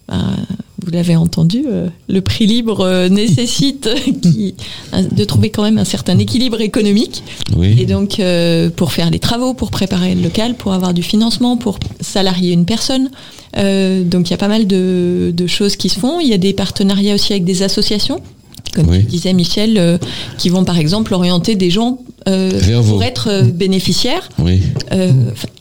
ben, 0.09 0.37
vous 0.85 0.91
l'avez 0.91 1.17
entendu, 1.17 1.65
euh, 1.67 1.89
le 2.09 2.21
prix 2.21 2.47
libre 2.47 2.81
euh, 2.81 3.09
nécessite 3.21 3.89
qui- 4.21 4.55
un- 4.93 5.03
de 5.03 5.25
trouver 5.25 5.49
quand 5.51 5.63
même 5.63 5.79
un 5.79 5.85
certain 5.85 6.19
équilibre 6.19 6.61
économique. 6.61 7.23
Oui. 7.57 7.75
Et 7.81 7.87
donc, 7.87 8.21
euh, 8.21 8.69
pour 8.69 8.93
faire 8.93 9.09
les 9.11 9.19
travaux, 9.19 9.55
pour 9.55 9.71
préparer 9.71 10.15
le 10.15 10.23
local, 10.23 10.55
pour 10.57 10.73
avoir 10.75 10.93
du 10.93 11.03
financement, 11.03 11.57
pour 11.57 11.79
salarier 12.01 12.53
une 12.53 12.67
personne. 12.67 13.11
Euh, 13.57 14.03
donc, 14.05 14.29
il 14.29 14.33
y 14.33 14.35
a 14.35 14.39
pas 14.39 14.49
mal 14.49 14.67
de, 14.67 15.33
de 15.35 15.47
choses 15.47 15.77
qui 15.77 15.89
se 15.89 15.99
font. 15.99 16.21
Il 16.21 16.29
y 16.29 16.35
a 16.35 16.39
des 16.39 16.53
partenariats 16.53 17.15
aussi 17.15 17.33
avec 17.33 17.45
des 17.45 17.63
associations, 17.63 18.21
comme 18.75 18.89
Oui. 18.89 19.05
disait 19.05 19.33
Michel, 19.33 19.79
euh, 19.79 19.99
qui 20.39 20.49
vont 20.49 20.65
par 20.65 20.79
exemple 20.79 21.15
orienter 21.15 21.55
des 21.55 21.71
gens 21.71 21.99
euh, 22.29 22.51
pour 22.89 23.03
être 23.03 23.29
euh, 23.31 23.43
bénéficiaires 23.43 24.29
Oui. 24.39 24.61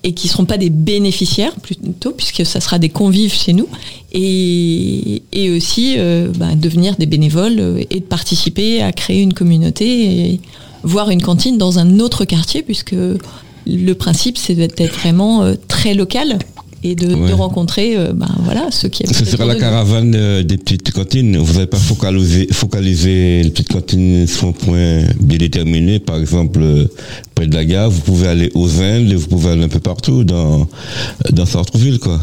et 0.04 0.14
qui 0.14 0.28
seront 0.28 0.46
pas 0.46 0.58
des 0.58 0.70
bénéficiaires 0.70 1.54
plutôt 1.56 2.12
puisque 2.12 2.46
ça 2.46 2.60
sera 2.62 2.80
des 2.80 2.90
convives 2.90 3.34
chez 3.34 3.54
nous 3.54 3.68
et, 4.12 5.24
et 5.32 5.50
aussi 5.50 5.96
bah, 6.38 6.56
devenir 6.56 6.96
des 6.98 7.06
bénévoles 7.06 7.86
et 7.90 8.00
de 8.00 8.06
participer 8.06 8.82
à 8.82 8.92
créer 8.92 9.22
une 9.22 9.34
communauté 9.34 9.86
et 10.32 10.42
voir 10.84 11.10
une 11.10 11.22
cantine 11.22 11.58
dans 11.58 11.80
un 11.80 12.00
autre 12.00 12.26
quartier 12.26 12.62
puisque 12.62 12.96
le 13.66 13.94
principe 13.94 14.38
c'est 14.38 14.56
d'être 14.56 14.84
vraiment 14.94 15.54
très 15.68 15.94
local 15.94 16.40
et 16.84 16.96
de, 16.96 17.34
rencontrer 17.34 17.96
euh, 17.96 18.14
ben, 18.14 18.30
voilà 18.40 18.68
ceux 18.72 18.90
qui 18.90 19.04
habitent 19.04 19.16
Ce 19.16 19.26
sera 19.26 19.46
la 19.46 19.56
caravane 19.56 20.14
euh, 20.16 20.44
des 20.44 20.58
petites 20.58 20.92
cantines. 20.92 21.38
Vous 21.38 21.54
n'avez 21.54 21.68
pas 21.68 21.78
focalisé, 21.78 22.48
focalisé 22.52 23.44
les 23.44 23.50
petites 23.50 23.72
cantines 23.72 24.28
sur 24.28 24.50
un 24.50 24.52
point 24.52 25.04
bien 25.20 25.38
déterminé. 25.38 26.00
Par 26.00 26.18
exemple, 26.18 26.60
euh, 26.62 26.86
près 27.36 27.48
de 27.48 27.56
la 27.56 27.66
gare, 27.66 27.90
vous 27.90 28.02
pouvez 28.02 28.28
aller 28.28 28.52
aux 28.54 28.82
Indes, 28.82 29.14
vous 29.14 29.28
pouvez 29.28 29.52
aller 29.52 29.64
un 29.64 29.70
peu 29.70 29.80
partout 29.80 30.24
dans, 30.24 30.68
dans 31.32 31.46
Sartreville, 31.46 32.00
quoi. 32.00 32.20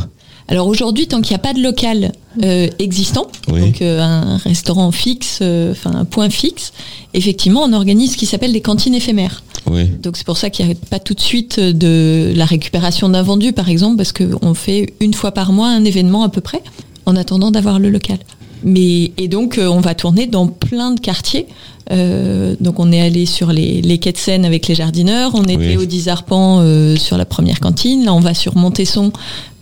Alors 0.50 0.66
aujourd'hui, 0.66 1.06
tant 1.06 1.20
qu'il 1.20 1.30
n'y 1.30 1.36
a 1.36 1.42
pas 1.42 1.54
de 1.54 1.62
local 1.62 2.10
euh, 2.42 2.68
existant, 2.80 3.28
Oui. 3.48 3.60
donc 3.60 3.82
euh, 3.82 4.00
un 4.00 4.36
restaurant 4.36 4.90
fixe, 4.90 5.38
euh, 5.42 5.70
enfin 5.70 5.92
un 5.94 6.04
point 6.04 6.28
fixe, 6.28 6.72
effectivement, 7.14 7.62
on 7.62 7.72
organise 7.72 8.12
ce 8.12 8.16
qui 8.16 8.26
s'appelle 8.26 8.52
des 8.52 8.60
cantines 8.60 8.94
éphémères. 8.94 9.44
Oui. 9.70 9.86
Donc 10.02 10.16
c'est 10.16 10.26
pour 10.26 10.36
ça 10.36 10.50
qu'il 10.50 10.66
n'y 10.66 10.72
a 10.72 10.74
pas 10.90 10.98
tout 10.98 11.14
de 11.14 11.20
suite 11.20 11.60
de 11.60 12.32
la 12.34 12.46
récupération 12.46 13.08
d'un 13.08 13.22
vendu, 13.22 13.52
par 13.52 13.68
exemple, 13.68 13.96
parce 13.96 14.12
qu'on 14.12 14.54
fait 14.54 14.92
une 14.98 15.14
fois 15.14 15.30
par 15.30 15.52
mois 15.52 15.68
un 15.68 15.84
événement 15.84 16.24
à 16.24 16.28
peu 16.28 16.40
près, 16.40 16.62
en 17.06 17.14
attendant 17.14 17.52
d'avoir 17.52 17.78
le 17.78 17.88
local. 17.88 18.18
Mais, 18.64 19.12
et 19.16 19.28
donc 19.28 19.58
euh, 19.58 19.66
on 19.68 19.80
va 19.80 19.94
tourner 19.94 20.26
dans 20.26 20.46
plein 20.46 20.92
de 20.92 21.00
quartiers. 21.00 21.46
Euh, 21.90 22.54
donc 22.60 22.78
on 22.78 22.92
est 22.92 23.00
allé 23.00 23.26
sur 23.26 23.52
les, 23.52 23.82
les 23.82 23.98
quais 23.98 24.12
de 24.12 24.16
Seine 24.18 24.44
avec 24.44 24.68
les 24.68 24.74
jardineurs, 24.76 25.32
on 25.34 25.42
était 25.44 25.56
Oui. 25.56 25.76
au 25.76 25.84
10 25.86 26.08
arpents 26.08 26.60
euh, 26.60 26.94
sur 26.96 27.16
la 27.16 27.24
première 27.24 27.58
cantine, 27.58 28.04
là 28.04 28.14
on 28.14 28.20
va 28.20 28.32
sur 28.32 28.56
Montesson, 28.56 29.12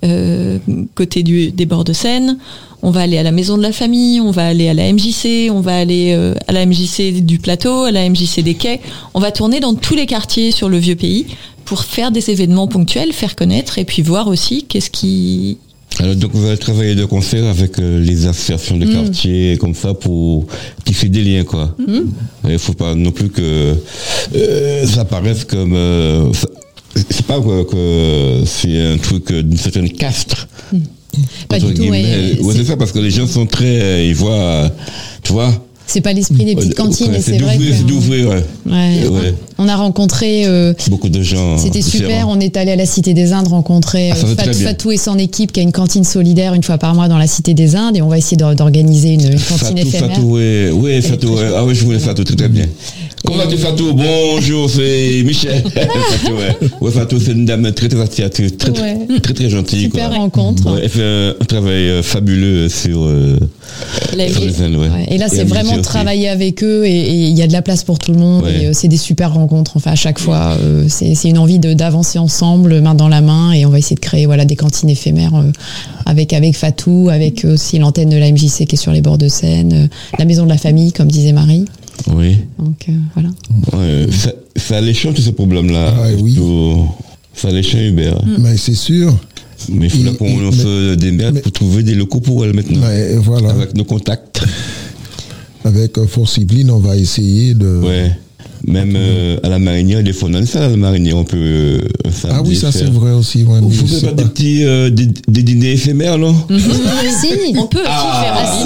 euh, 0.04 0.58
côté 0.94 1.22
du, 1.22 1.50
des 1.52 1.64
bords 1.64 1.84
de 1.84 1.92
Seine. 1.94 2.36
On 2.82 2.90
va 2.90 3.00
aller 3.00 3.18
à 3.18 3.22
la 3.24 3.32
maison 3.32 3.56
de 3.56 3.62
la 3.62 3.72
famille, 3.72 4.20
on 4.20 4.30
va 4.30 4.46
aller 4.46 4.68
à 4.68 4.74
la 4.74 4.92
MJC, 4.92 5.50
on 5.50 5.60
va 5.60 5.76
aller 5.78 6.12
euh, 6.16 6.34
à 6.46 6.52
la 6.52 6.64
MJC 6.66 7.24
du 7.24 7.38
plateau, 7.38 7.84
à 7.84 7.90
la 7.90 8.08
MJC 8.08 8.40
des 8.42 8.54
quais. 8.54 8.80
On 9.14 9.20
va 9.20 9.32
tourner 9.32 9.58
dans 9.58 9.74
tous 9.74 9.94
les 9.96 10.06
quartiers 10.06 10.52
sur 10.52 10.68
le 10.68 10.76
vieux 10.78 10.94
pays 10.96 11.26
pour 11.64 11.82
faire 11.82 12.12
des 12.12 12.30
événements 12.30 12.68
ponctuels, 12.68 13.12
faire 13.12 13.34
connaître 13.36 13.78
et 13.78 13.84
puis 13.84 14.02
voir 14.02 14.28
aussi 14.28 14.64
qu'est-ce 14.64 14.90
qui 14.90 15.58
Alors, 16.00 16.14
donc, 16.14 16.30
vous 16.32 16.46
allez 16.46 16.56
travailler 16.58 16.94
de 16.94 17.04
concert 17.04 17.44
avec 17.46 17.78
euh, 17.78 18.00
les 18.00 18.26
associations 18.26 18.76
de 18.76 18.86
quartier, 18.86 19.56
comme 19.58 19.74
ça, 19.74 19.94
pour 19.94 20.46
tisser 20.84 21.08
des 21.08 21.22
liens, 21.24 21.44
quoi. 21.44 21.74
Il 22.44 22.52
ne 22.52 22.58
faut 22.58 22.72
pas 22.74 22.94
non 22.94 23.10
plus 23.10 23.30
que 23.30 23.74
euh, 24.36 24.86
ça 24.86 25.04
paraisse 25.04 25.44
comme... 25.44 25.72
euh, 25.74 26.30
c'est 27.10 27.26
pas 27.26 27.40
quoi, 27.40 27.64
que 27.64 28.42
c'est 28.46 28.80
un 28.80 28.98
truc 28.98 29.32
d'une 29.32 29.56
certaine 29.56 29.90
caste. 29.90 30.48
Pas 31.48 31.56
entre 31.56 31.68
du 31.68 31.74
tout, 31.74 31.82
ouais. 31.84 32.38
Ouais, 32.40 32.54
C'est- 32.54 32.64
ça, 32.64 32.76
parce 32.76 32.92
que 32.92 32.98
les 33.00 33.10
gens 33.10 33.26
sont 33.26 33.46
très... 33.46 33.80
euh, 33.80 34.04
ils 34.06 34.14
voient... 34.14 34.70
tu 35.22 35.32
vois 35.32 35.52
C'est 35.90 36.02
pas 36.02 36.12
l'esprit 36.12 36.44
des 36.44 36.54
petites 36.54 36.78
euh, 36.78 36.82
cantines, 36.84 37.10
ouais, 37.10 37.20
c'est 37.20 37.38
vrai 37.38 37.56
d'ouvrir, 37.86 38.28
ouais. 38.28 38.44
On 39.60 39.66
a 39.68 39.74
rencontré, 39.74 40.44
euh, 40.46 40.72
Beaucoup 40.88 41.08
de 41.08 41.22
gens. 41.22 41.56
c'était 41.58 41.80
super, 41.82 42.28
on 42.28 42.38
est 42.40 42.56
allé 42.58 42.70
à 42.72 42.76
la 42.76 42.84
Cité 42.86 43.14
des 43.14 43.32
Indes 43.32 43.48
rencontrer 43.48 44.10
Ah, 44.12 44.16
euh, 44.22 44.36
Fat-. 44.36 44.52
Fatou 44.52 44.92
et 44.92 44.98
son 44.98 45.18
équipe 45.18 45.50
qui 45.50 45.60
a 45.60 45.62
une 45.62 45.72
cantine 45.72 46.04
solidaire 46.04 46.52
une 46.54 46.62
fois 46.62 46.76
par 46.78 46.94
mois 46.94 47.08
dans 47.08 47.16
la 47.18 47.26
Cité 47.26 47.54
des 47.54 47.74
Indes 47.74 47.96
et 47.96 48.02
on 48.02 48.08
va 48.08 48.18
essayer 48.18 48.36
d'or- 48.36 48.54
d'organiser 48.54 49.14
une, 49.14 49.22
une 49.32 49.40
cantine 49.40 49.78
Fatou, 49.78 49.78
éphémère. 49.88 50.14
Fatou, 50.16 50.30
ouais, 50.36 51.00
Fatou. 51.00 51.36
Ah 51.56 51.64
oui, 51.64 51.74
je 51.74 51.84
voulais 51.84 51.98
Fatou, 51.98 52.22
très 52.22 52.48
bien. 52.48 52.66
Comment 53.24 53.38
vas-tu 53.38 53.56
Fatou 53.58 53.92
Bonjour, 53.94 54.70
c'est 54.70 55.22
Michel. 55.24 55.62
Fatou, 55.74 56.34
ouais. 56.36 56.56
Ouais, 56.80 56.90
Fatou, 56.90 57.18
c'est 57.20 57.32
une 57.32 57.44
dame 57.44 57.70
très 57.72 57.88
très 57.88 58.00
attirante, 58.00 58.32
très 58.32 58.72
très, 58.72 58.82
Ouais. 58.82 59.20
très, 59.22 59.34
très 59.34 59.50
gentille. 59.50 59.82
Super 59.82 60.08
quoi. 60.08 60.18
rencontre. 60.18 60.72
Ouais, 60.72 60.80
elle 60.84 60.88
fait 60.88 61.02
un, 61.02 61.30
un 61.40 61.44
travail 61.44 61.88
euh, 61.90 62.02
fabuleux 62.02 62.68
sur, 62.68 63.02
euh, 63.04 63.36
sur 64.10 64.40
vie. 64.40 64.46
les 64.46 64.52
scènes, 64.52 64.78
Et 65.08 65.18
là, 65.18 65.28
c'est 65.28 65.44
vraiment 65.44 65.72
aussi. 65.72 65.82
travailler 65.82 66.28
avec 66.28 66.62
eux 66.62 66.86
et 66.86 67.08
il 67.28 67.36
y 67.36 67.42
a 67.42 67.46
de 67.46 67.52
la 67.52 67.60
place 67.62 67.82
pour 67.84 67.98
tout 67.98 68.12
le 68.12 68.18
monde. 68.18 68.44
Et, 68.48 68.66
euh, 68.66 68.70
c'est 68.72 68.88
des 68.88 68.96
super 68.96 69.34
rencontres. 69.34 69.72
Enfin, 69.76 69.92
à 69.92 69.96
chaque 69.96 70.18
fois, 70.18 70.56
euh, 70.62 70.84
c'est 70.88 71.28
une 71.28 71.38
envie 71.38 71.58
d'avancer 71.58 72.18
ensemble, 72.18 72.80
main 72.80 72.94
dans 72.94 73.08
la 73.08 73.20
main, 73.20 73.52
et 73.52 73.66
on 73.66 73.70
va 73.70 73.78
essayer 73.78 73.96
de 73.96 74.00
créer 74.00 74.26
voilà 74.26 74.44
des 74.44 74.56
cantines 74.56 74.88
éphémères 74.90 75.34
euh, 75.34 75.50
avec 76.06 76.32
avec 76.32 76.56
Fatou, 76.56 77.08
avec 77.10 77.44
euh, 77.44 77.54
aussi 77.54 77.78
l'antenne 77.78 78.10
de 78.10 78.16
la 78.16 78.30
MJC 78.30 78.64
qui 78.66 78.74
est 78.74 78.76
sur 78.76 78.92
les 78.92 79.02
bords 79.02 79.18
de 79.18 79.28
Seine, 79.28 79.72
euh, 79.72 79.86
la 80.18 80.24
maison 80.24 80.44
de 80.44 80.48
la 80.50 80.58
famille, 80.58 80.92
comme 80.92 81.08
disait 81.08 81.32
Marie. 81.32 81.64
Oui. 82.14 82.36
Donc 82.58 82.86
euh, 82.88 82.92
voilà. 83.14 83.30
Ouais, 83.72 84.06
ça, 84.12 84.32
ça 84.56 84.76
alléchant 84.78 85.12
tous 85.12 85.22
ces 85.22 85.32
problèmes-là. 85.32 85.94
Ah, 85.96 86.08
oui. 86.20 86.38
Ça 87.34 87.48
alléchant 87.48 87.78
Hubert. 87.78 88.20
Mais 88.38 88.56
c'est 88.56 88.74
sûr. 88.74 89.16
Mais 89.68 89.86
il 89.86 89.90
faut 89.90 90.04
là 90.04 90.12
qu'on 90.12 90.52
se 90.52 90.94
démerde 90.94 91.40
pour 91.40 91.52
trouver 91.52 91.82
des 91.82 91.94
locaux 91.94 92.20
pour 92.20 92.44
elle 92.44 92.54
maintenant. 92.54 92.80
Mais 92.80 93.16
voilà. 93.16 93.50
Avec 93.50 93.74
nos 93.74 93.84
contacts. 93.84 94.42
Avec 95.64 95.98
euh, 95.98 96.06
Force 96.06 96.36
Yveline, 96.38 96.70
on 96.70 96.78
va 96.78 96.96
essayer 96.96 97.54
de. 97.54 97.80
Ouais. 97.82 98.12
Même 98.66 98.94
euh, 98.96 99.38
à 99.42 99.48
la 99.48 99.58
marinière, 99.58 100.02
des 100.02 100.12
fois, 100.12 100.28
on 100.30 100.34
a 100.34 100.38
une 100.38 100.46
salle 100.46 100.64
à 100.64 100.68
la 100.68 100.76
marinière, 100.76 101.16
on 101.16 101.24
peut. 101.24 101.36
euh, 101.38 101.78
un 102.24 102.28
Ah 102.30 102.42
oui, 102.44 102.56
ça 102.56 102.70
c'est 102.72 102.80
faire. 102.80 102.90
vrai 102.92 103.12
aussi. 103.12 103.44
ouais, 103.44 103.60
Vous 103.60 103.70
faites 103.70 104.04
pas 104.04 104.12
des 104.22 104.28
petits 104.28 104.64
euh, 104.64 104.90
des, 104.90 105.08
des 105.28 105.42
dîners 105.42 105.72
éphémères, 105.72 106.18
non 106.18 106.34
si, 106.50 107.56
On 107.56 107.66
peut 107.66 107.78
aussi 107.78 107.84
faire 107.86 108.34
un 108.34 108.44
Ah. 108.44 108.64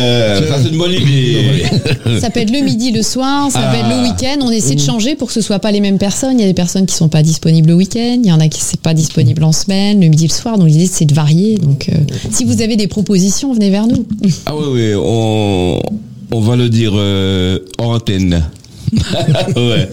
Euh, 0.00 0.48
Ça, 0.48 0.54
c'est 0.62 0.68
une 0.70 0.78
bonne 0.78 0.92
idée. 0.92 1.64
ça 2.20 2.30
peut 2.30 2.40
être 2.40 2.50
le 2.52 2.60
midi, 2.60 2.90
le 2.92 3.02
soir, 3.02 3.50
ça 3.50 3.60
peut 3.60 3.76
être 3.78 3.88
le 3.88 3.94
Ah. 3.94 4.02
week-end. 4.02 4.44
On 4.44 4.50
essaie 4.50 4.74
de 4.74 4.80
changer 4.80 5.14
pour 5.16 5.28
que 5.28 5.34
ce 5.34 5.40
soit 5.40 5.58
pas 5.58 5.72
les 5.72 5.80
mêmes 5.80 5.98
personnes. 5.98 6.38
Il 6.38 6.40
y 6.40 6.44
a 6.44 6.48
des 6.48 6.54
personnes 6.54 6.86
qui 6.86 6.94
sont 6.94 7.08
pas 7.08 7.22
disponibles 7.22 7.68
le 7.68 7.74
week-end, 7.74 8.18
il 8.22 8.28
y 8.28 8.32
en 8.32 8.40
a 8.40 8.48
qui 8.48 8.60
c'est 8.60 8.80
pas 8.80 8.94
disponible 8.94 9.42
en 9.44 9.52
semaine, 9.52 10.00
le 10.00 10.08
midi, 10.08 10.24
le 10.26 10.32
soir. 10.32 10.58
Donc 10.58 10.68
l'idée 10.68 10.88
c'est 10.90 11.04
de 11.06 11.14
varier. 11.14 11.56
Donc 11.58 11.88
euh, 11.88 11.96
si 12.30 12.44
vous 12.44 12.60
avez 12.62 12.76
des 12.76 12.86
propositions, 12.86 13.52
venez 13.52 13.70
vers 13.70 13.86
nous. 13.86 14.04
Ah 14.46 14.52
oui, 14.56 14.64
oui, 14.72 14.92
on, 14.96 15.80
on 16.32 16.40
va 16.40 16.56
le 16.56 16.68
dire 16.68 16.92
euh, 16.94 17.58
hors 17.78 17.90
antenne. 17.90 18.42
ouais. 19.56 19.88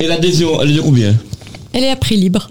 Et 0.00 0.06
l'adhésion, 0.06 0.60
elle 0.62 0.70
est 0.70 0.74
de 0.74 0.80
combien? 0.80 1.14
Elle 1.72 1.84
est 1.84 1.90
à 1.90 1.96
prix 1.96 2.16
libre. 2.16 2.50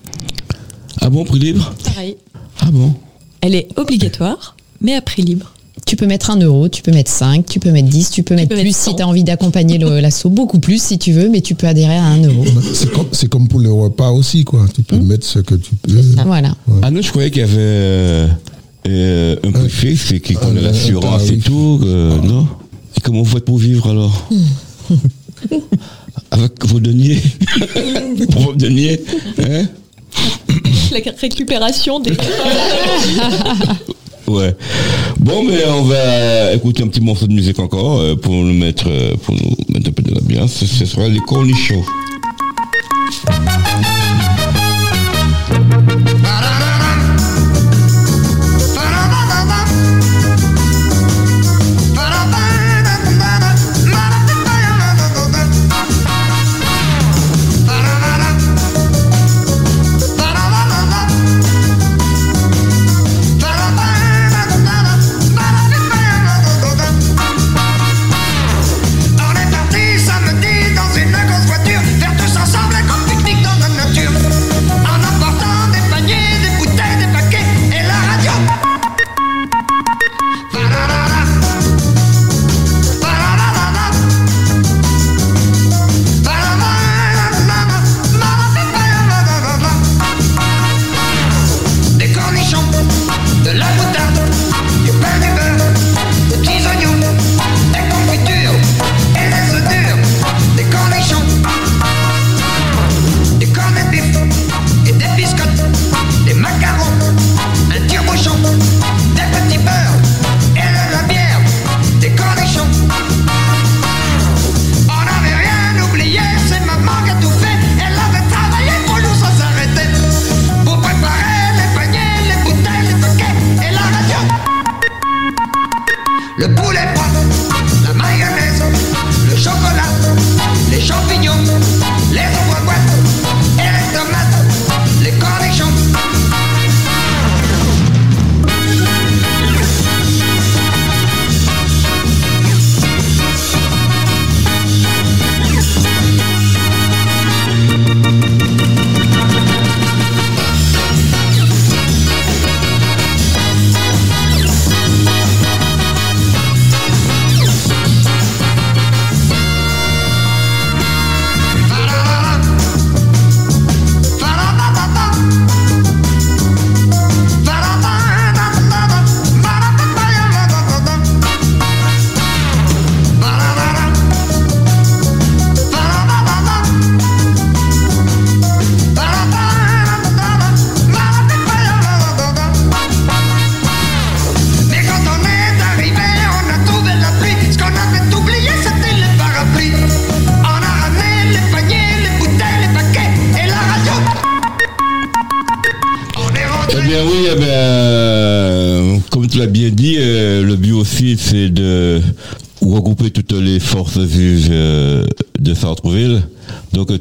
Ah 1.01 1.09
bon, 1.09 1.23
prix 1.25 1.39
libre? 1.39 1.73
Pareil. 1.83 2.15
Ah 2.59 2.69
bon? 2.71 2.93
Elle 3.41 3.55
est 3.55 3.67
obligatoire, 3.77 4.55
mais 4.81 4.93
à 4.95 5.01
prix 5.01 5.21
libre. 5.23 5.53
Tu 5.87 5.95
peux 5.95 6.05
mettre 6.05 6.29
un 6.29 6.37
euro, 6.39 6.69
tu 6.69 6.83
peux 6.83 6.91
mettre 6.91 7.09
5, 7.11 7.45
tu 7.45 7.59
peux 7.59 7.71
mettre 7.71 7.89
10, 7.89 8.11
tu 8.11 8.23
peux 8.23 8.35
mettre 8.35 8.49
peux 8.49 8.55
plus 8.55 8.65
mettre 8.65 8.77
si 8.77 8.89
100. 8.91 8.95
tu 8.97 9.01
as 9.01 9.07
envie 9.07 9.23
d'accompagner 9.23 9.77
le- 9.79 9.99
l'assaut, 10.01 10.29
beaucoup 10.29 10.59
plus 10.59 10.81
si 10.81 10.99
tu 10.99 11.11
veux, 11.11 11.27
mais 11.27 11.41
tu 11.41 11.55
peux 11.55 11.67
adhérer 11.67 11.95
à 11.97 12.03
1 12.05 12.23
euro. 12.23 12.45
C'est 12.73 12.91
comme, 12.91 13.07
c'est 13.11 13.27
comme 13.27 13.47
pour 13.47 13.59
le 13.59 13.71
repas 13.71 14.11
aussi, 14.11 14.43
quoi. 14.43 14.65
Tu 14.73 14.83
peux 14.83 14.97
mettre 14.97 15.25
ce 15.25 15.39
que 15.39 15.55
tu 15.55 15.71
peux. 15.81 15.91
Voilà. 16.25 16.53
Ah 16.83 16.91
non, 16.91 17.01
je 17.01 17.09
croyais 17.09 17.31
qu'il 17.31 17.41
y 17.41 17.45
avait 17.45 17.55
euh, 17.57 18.27
euh, 18.87 19.35
un 19.43 19.51
prix 19.51 19.69
fixe 19.69 20.11
et 20.11 20.19
qui 20.19 20.33
connaît 20.35 20.61
l'assurance 20.61 21.29
et 21.31 21.39
tout. 21.39 21.81
euh, 21.83 22.17
non? 22.21 22.47
Et 22.95 23.01
comment 23.01 23.23
vous 23.23 23.29
faites 23.31 23.45
pour 23.45 23.57
vivre 23.57 23.89
alors? 23.89 24.29
avec 26.31 26.65
vos 26.65 26.79
deniers. 26.79 27.21
Pour 28.31 28.41
vos 28.45 28.53
deniers. 28.53 29.01
Hein? 29.39 29.65
La 30.91 30.99
récupération 31.19 31.99
des. 31.99 32.11
Ouais. 34.27 34.55
Bon, 35.19 35.43
mais 35.43 35.65
on 35.67 35.83
va 35.83 36.53
écouter 36.53 36.83
un 36.83 36.87
petit 36.87 37.01
morceau 37.01 37.27
de 37.27 37.33
musique 37.33 37.59
encore 37.59 37.99
euh, 37.99 38.15
pour 38.15 38.31
nous 38.31 38.53
mettre, 38.53 38.85
euh, 38.87 39.13
pour 39.23 39.35
nous 39.35 39.55
mettre 39.67 39.89
un 39.89 39.91
peu 39.91 40.03
de 40.03 40.13
l'ambiance. 40.13 40.53
Ce 40.53 40.65
ce 40.65 40.85
sera 40.85 41.09
les 41.09 41.19
cornichons. 41.19 41.83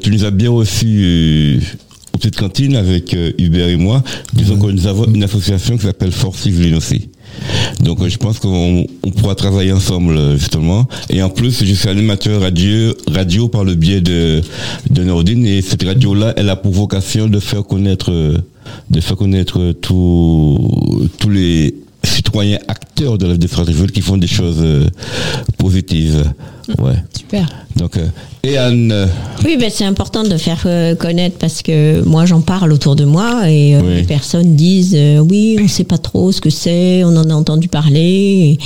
Tu 0.01 0.09
nous 0.11 0.25
as 0.25 0.31
bien 0.31 0.49
reçus 0.49 1.01
euh, 1.03 1.59
aux 2.13 2.17
petites 2.17 2.35
cantines 2.35 2.75
avec 2.75 3.13
euh, 3.13 3.31
Hubert 3.37 3.69
et 3.69 3.75
moi. 3.75 4.03
Disons 4.33 4.57
que 4.57 4.71
nous 4.71 4.87
avons 4.87 5.05
une 5.05 5.23
association 5.23 5.77
qui 5.77 5.83
s'appelle 5.83 6.11
Force 6.11 6.47
aussi. 6.75 7.09
Donc 7.81 8.01
euh, 8.01 8.09
je 8.09 8.17
pense 8.17 8.39
qu'on 8.39 8.85
on 9.03 9.11
pourra 9.11 9.35
travailler 9.35 9.71
ensemble 9.71 10.37
justement. 10.37 10.87
Et 11.09 11.21
en 11.21 11.29
plus, 11.29 11.63
je 11.63 11.73
suis 11.73 11.87
animateur 11.87 12.41
radio, 12.41 12.93
radio 13.07 13.47
par 13.47 13.63
le 13.63 13.75
biais 13.75 14.01
de, 14.01 14.41
Nordine 15.03 15.45
et 15.45 15.61
cette 15.61 15.83
radio-là, 15.83 16.33
elle 16.35 16.49
a 16.49 16.55
pour 16.55 16.71
vocation 16.71 17.27
de 17.27 17.39
faire 17.39 17.63
connaître, 17.63 18.11
de 18.11 19.01
faire 19.01 19.17
connaître 19.17 19.73
tous 19.81 21.09
tous 21.19 21.29
les 21.29 21.75
citoyens 22.03 22.59
acteurs 22.67 23.17
de 23.17 23.27
la 23.27 23.37
défense 23.37 23.67
qui 23.93 24.01
font 24.01 24.17
des 24.17 24.27
choses 24.27 24.63
euh, 25.61 25.63
positives. 25.63 26.33
Ouais. 26.79 26.93
Super. 27.17 27.47
Donc, 27.75 27.97
euh, 27.97 28.07
et 28.43 28.57
Anne, 28.57 28.91
euh, 28.91 29.07
Oui, 29.45 29.55
ben, 29.59 29.69
c'est 29.73 29.83
important 29.85 30.23
de 30.23 30.35
faire 30.37 30.61
euh, 30.65 30.95
connaître 30.95 31.37
parce 31.37 31.61
que 31.61 32.01
moi 32.05 32.25
j'en 32.25 32.41
parle 32.41 32.71
autour 32.73 32.95
de 32.95 33.05
moi 33.05 33.49
et 33.49 33.75
euh, 33.75 33.81
Oui. 33.81 33.95
les 33.97 34.03
personnes 34.03 34.55
disent 34.55 34.95
euh, 34.95 35.19
oui, 35.19 35.57
on 35.61 35.67
sait 35.67 35.83
pas 35.85 35.97
trop 35.97 36.31
ce 36.31 36.41
que 36.41 36.49
c'est, 36.49 37.03
on 37.03 37.15
en 37.15 37.29
a 37.29 37.33
entendu 37.33 37.67
parler 37.67 38.57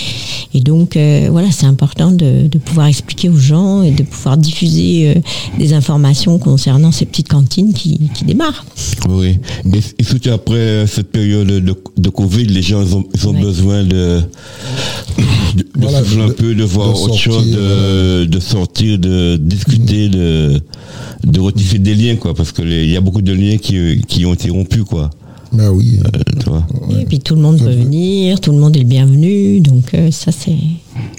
et, 0.54 0.58
et 0.58 0.62
donc 0.62 0.96
euh, 0.98 1.28
voilà, 1.32 1.52
c'est 1.52 1.66
important 1.68 2.12
de, 2.12 2.48
de 2.48 2.58
pouvoir 2.58 2.88
expliquer 2.88 3.30
aux 3.30 3.38
gens 3.38 3.84
et 3.84 3.92
de 3.92 4.04
pouvoir 4.04 4.38
diffuser 4.38 5.14
euh, 5.16 5.20
des 5.60 5.74
informations 5.74 6.38
concernant 6.40 6.92
ces 6.92 7.06
petites 7.06 7.30
cantines 7.30 7.74
qui, 7.74 8.10
qui 8.14 8.26
démarrent. 8.26 8.66
Oui. 9.10 9.40
Et, 9.74 9.80
et 10.00 10.04
surtout 10.04 10.30
après 10.32 10.86
cette 10.88 11.12
période 11.12 11.48
de, 11.48 11.60
de 11.98 12.10
Covid, 12.10 12.46
les 12.46 12.62
gens 12.62 12.82
ils 12.82 12.96
ont, 12.96 13.06
ils 13.14 13.28
ont 13.28 13.34
Ouais. 13.34 13.42
besoin 13.42 13.84
de, 13.84 14.22
de, 15.56 15.66
Voilà, 15.76 16.00
un 16.00 16.28
de- 16.28 16.32
peu, 16.34 16.56
de 16.56 16.64
voir 16.64 16.85
de 16.85 16.85
autre 16.90 16.98
sortir, 17.16 17.32
chose, 17.34 17.52
de, 17.52 18.26
de 18.26 18.40
sortir, 18.40 19.00
de 19.00 19.38
discuter, 19.38 20.10
de, 20.10 20.62
de 21.26 21.40
retisser 21.40 21.80
des 21.80 21.96
liens, 21.96 22.16
quoi, 22.16 22.34
parce 22.34 22.52
que 22.52 22.62
les- 22.62 22.84
il 22.86 22.92
y 22.92 22.98
a 22.98 23.02
beaucoup 23.02 23.22
de 23.22 23.34
liens 23.34 23.58
qui, 23.58 24.02
qui 24.08 24.26
ont 24.26 24.34
été 24.34 24.50
rompus, 24.50 24.84
quoi. 24.84 25.10
Ben 25.58 25.70
oui. 25.70 26.00
Euh, 26.06 26.20
tu 26.40 26.50
vois. 26.50 26.66
Et 27.00 27.06
puis 27.06 27.20
tout 27.20 27.36
le 27.36 27.42
monde 27.42 27.58
peut 27.60 27.70
venir, 27.72 28.40
tout 28.42 28.52
le 28.52 28.58
monde 28.58 28.76
est 28.76 28.80
le 28.80 28.86
bienvenu, 28.86 29.60
donc 29.62 29.94
euh, 29.94 30.12
ça 30.12 30.32
c'est. 30.32 30.52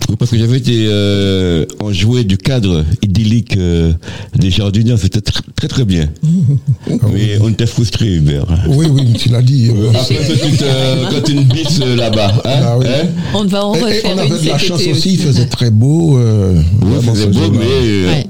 Oui, 0.09 0.15
parce 0.19 0.31
que 0.31 0.39
j'avais 0.39 0.59
été 0.59 0.87
euh, 0.89 1.65
en 1.81 1.93
jouet 1.93 2.25
du 2.25 2.39
cadre 2.39 2.85
idyllique 3.03 3.57
euh, 3.57 3.93
des 4.39 4.51
jardiniers, 4.51 4.97
c'était 4.97 5.19
tr- 5.21 5.41
très 5.57 5.69
très 5.69 5.85
bien. 5.85 6.09
Mais 7.13 7.39
on 7.41 7.49
était 7.51 7.67
frustrés, 7.67 8.15
Hubert. 8.15 8.47
Oui, 8.69 8.87
oui, 8.91 9.13
tu 9.19 9.29
l'as 9.31 9.43
dit. 9.43 9.71
Après 9.95 10.15
petite 10.17 10.63
euh, 10.63 11.05
quand 11.11 11.29
une 11.29 11.45
bise 11.45 11.81
euh, 11.83 11.97
là-bas, 11.97 12.33
hein, 12.45 12.51
Ah 12.63 12.79
oui. 12.79 12.87
hein 12.89 13.07
On 13.35 13.45
va 13.45 13.65
en 13.67 13.75
Et- 13.75 13.79
et 13.79 13.83
refaire 13.83 14.11
on 14.11 14.13
une 14.15 14.19
avait 14.33 14.43
de 14.43 14.49
la 14.49 14.59
chance 14.59 14.87
aussi, 14.87 15.15
il 15.15 15.19
faisait 15.19 15.47
très 15.47 15.71
beau. 15.71 16.17
euh, 16.19 16.61
Oui, 16.83 16.89
c'était 17.03 17.17
ce 17.23 17.27
beau, 17.27 17.51
mais 17.53 17.65
euh, 17.65 18.09
Ouais. 18.09 18.27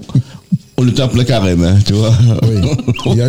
on 0.78 0.88
était 0.88 1.02
en 1.02 1.08
plein 1.08 1.24
carême, 1.24 1.62
hein, 1.62 1.76
tu 1.86 1.92
vois. 1.92 2.14
Oui. 2.42 3.16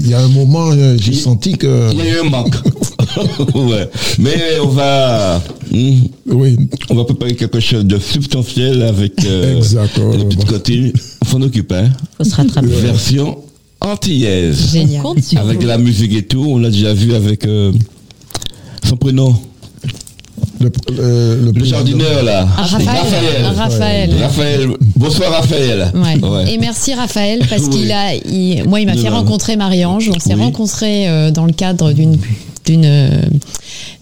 Il 0.00 0.08
y 0.08 0.14
a, 0.14 0.20
un 0.20 0.28
moment, 0.28 0.70
euh, 0.70 0.96
j'ai 0.98 1.12
senti 1.12 1.56
que. 1.56 1.90
Il 1.92 1.98
y 1.98 2.02
a 2.02 2.16
eu 2.16 2.20
un 2.20 2.30
manque. 2.30 2.54
ouais. 3.54 3.88
Mais 4.18 4.58
on 4.62 4.68
va, 4.68 5.42
hmm, 5.72 6.00
Oui, 6.26 6.56
on 6.90 6.94
va 6.94 7.04
préparer 7.04 7.34
quelque 7.34 7.60
chose 7.60 7.84
de 7.84 7.98
substantiel 7.98 8.82
avec 8.82 9.24
euh, 9.24 9.56
Exact, 9.56 9.98
oh, 10.00 10.16
les 10.16 10.24
petites 10.24 10.44
cotines. 10.44 10.92
On 11.24 11.28
s'en 11.28 11.42
occupe, 11.42 11.72
hein. 11.72 11.90
Faut 12.16 12.24
se 12.24 12.34
rattraper. 12.34 12.66
Version 12.82 13.38
antillaise. 13.80 14.72
Génial. 14.72 15.04
Avec 15.36 15.62
la 15.62 15.78
musique 15.78 16.14
et 16.14 16.22
tout, 16.22 16.44
on 16.46 16.58
l'a 16.58 16.70
déjà 16.70 16.92
vu 16.94 17.14
avec 17.14 17.46
euh, 17.46 17.72
son 18.84 18.96
prénom. 18.96 19.34
Le, 20.60 20.70
le, 20.90 21.44
Le 21.46 21.52
président- 21.52 21.76
jardineur 21.78 22.22
là. 22.24 22.44
Raphaël. 22.56 23.44
Raphaël. 23.56 24.10
Raphaël. 24.20 24.68
Bonsoir 24.96 25.30
Raphaël. 25.32 25.92
Ouais. 25.94 26.28
Ouais. 26.28 26.52
Et 26.52 26.58
merci 26.58 26.94
Raphaël 26.94 27.40
parce 27.48 27.62
Oui. 27.64 27.70
qu'il 27.70 27.92
a, 27.92 28.14
il- 28.14 28.64
moi 28.68 28.80
il 28.80 28.86
m'a 28.86 28.94
fait 28.96 29.08
rencontrer 29.08 29.56
Marie-Ange. 29.56 30.10
On 30.14 30.18
s'est 30.18 30.34
Oui. 30.34 30.40
rencontrés 30.40 31.08
euh, 31.08 31.30
dans 31.30 31.44
le 31.46 31.52
cadre 31.52 31.92
d'une 31.92 32.16
d'une 32.68 32.84
euh, 32.84 33.08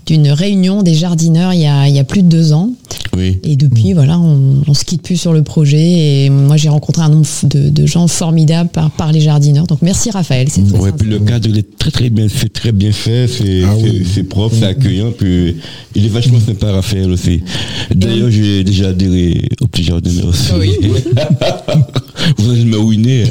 d'une 0.06 0.28
réunion 0.28 0.82
des 0.84 0.94
jardineurs 0.94 1.52
il 1.52 1.60
y 1.62 1.66
a, 1.66 1.88
il 1.88 1.94
y 1.94 1.98
a 1.98 2.04
plus 2.04 2.22
de 2.22 2.28
deux 2.28 2.52
ans. 2.52 2.70
Oui. 3.16 3.38
Et 3.42 3.56
depuis, 3.56 3.92
voilà, 3.92 4.18
on, 4.20 4.62
on 4.68 4.74
se 4.74 4.84
quitte 4.84 5.02
plus 5.02 5.16
sur 5.16 5.32
le 5.32 5.42
projet. 5.42 6.24
Et 6.26 6.30
moi, 6.30 6.56
j'ai 6.56 6.68
rencontré 6.68 7.02
un 7.02 7.08
nombre 7.08 7.26
de, 7.44 7.70
de 7.70 7.86
gens 7.86 8.06
formidables 8.06 8.68
par, 8.70 8.90
par 8.92 9.10
les 9.10 9.20
jardineurs. 9.20 9.66
Donc, 9.66 9.78
merci 9.82 10.10
Raphaël. 10.10 10.48
C'est 10.50 10.60
Ouais, 10.70 10.92
puis 10.92 11.08
le 11.08 11.18
cadre 11.18 11.48
il 11.48 11.58
est 11.58 11.76
très 11.78 11.90
très 11.90 12.10
bien 12.10 12.28
fait, 12.28 12.48
très 12.48 12.70
bien 12.72 12.92
fait, 12.92 13.26
c'est 13.26 13.62
Ah 13.64 13.74
c'est- 13.76 13.82
oui. 13.90 14.06
c'est 14.14 14.22
propre, 14.24 14.54
c'est 14.58 14.66
accueillant, 14.66 15.10
puis 15.16 15.56
il 15.96 16.04
est 16.04 16.08
vachement 16.10 16.38
sympa 16.40 16.70
Raphaël 16.70 17.10
aussi. 17.10 17.40
D'ailleurs, 17.92 18.30
j'ai 18.30 18.62
déjà 18.62 18.88
adhéré 18.88 19.48
au 19.60 19.66
petit 19.66 19.82
jardineur 19.82 20.26
aussi. 20.28 20.52
Vous 22.38 22.50
allez 22.50 22.64
me 22.64 22.78
ruiner. 22.78 23.24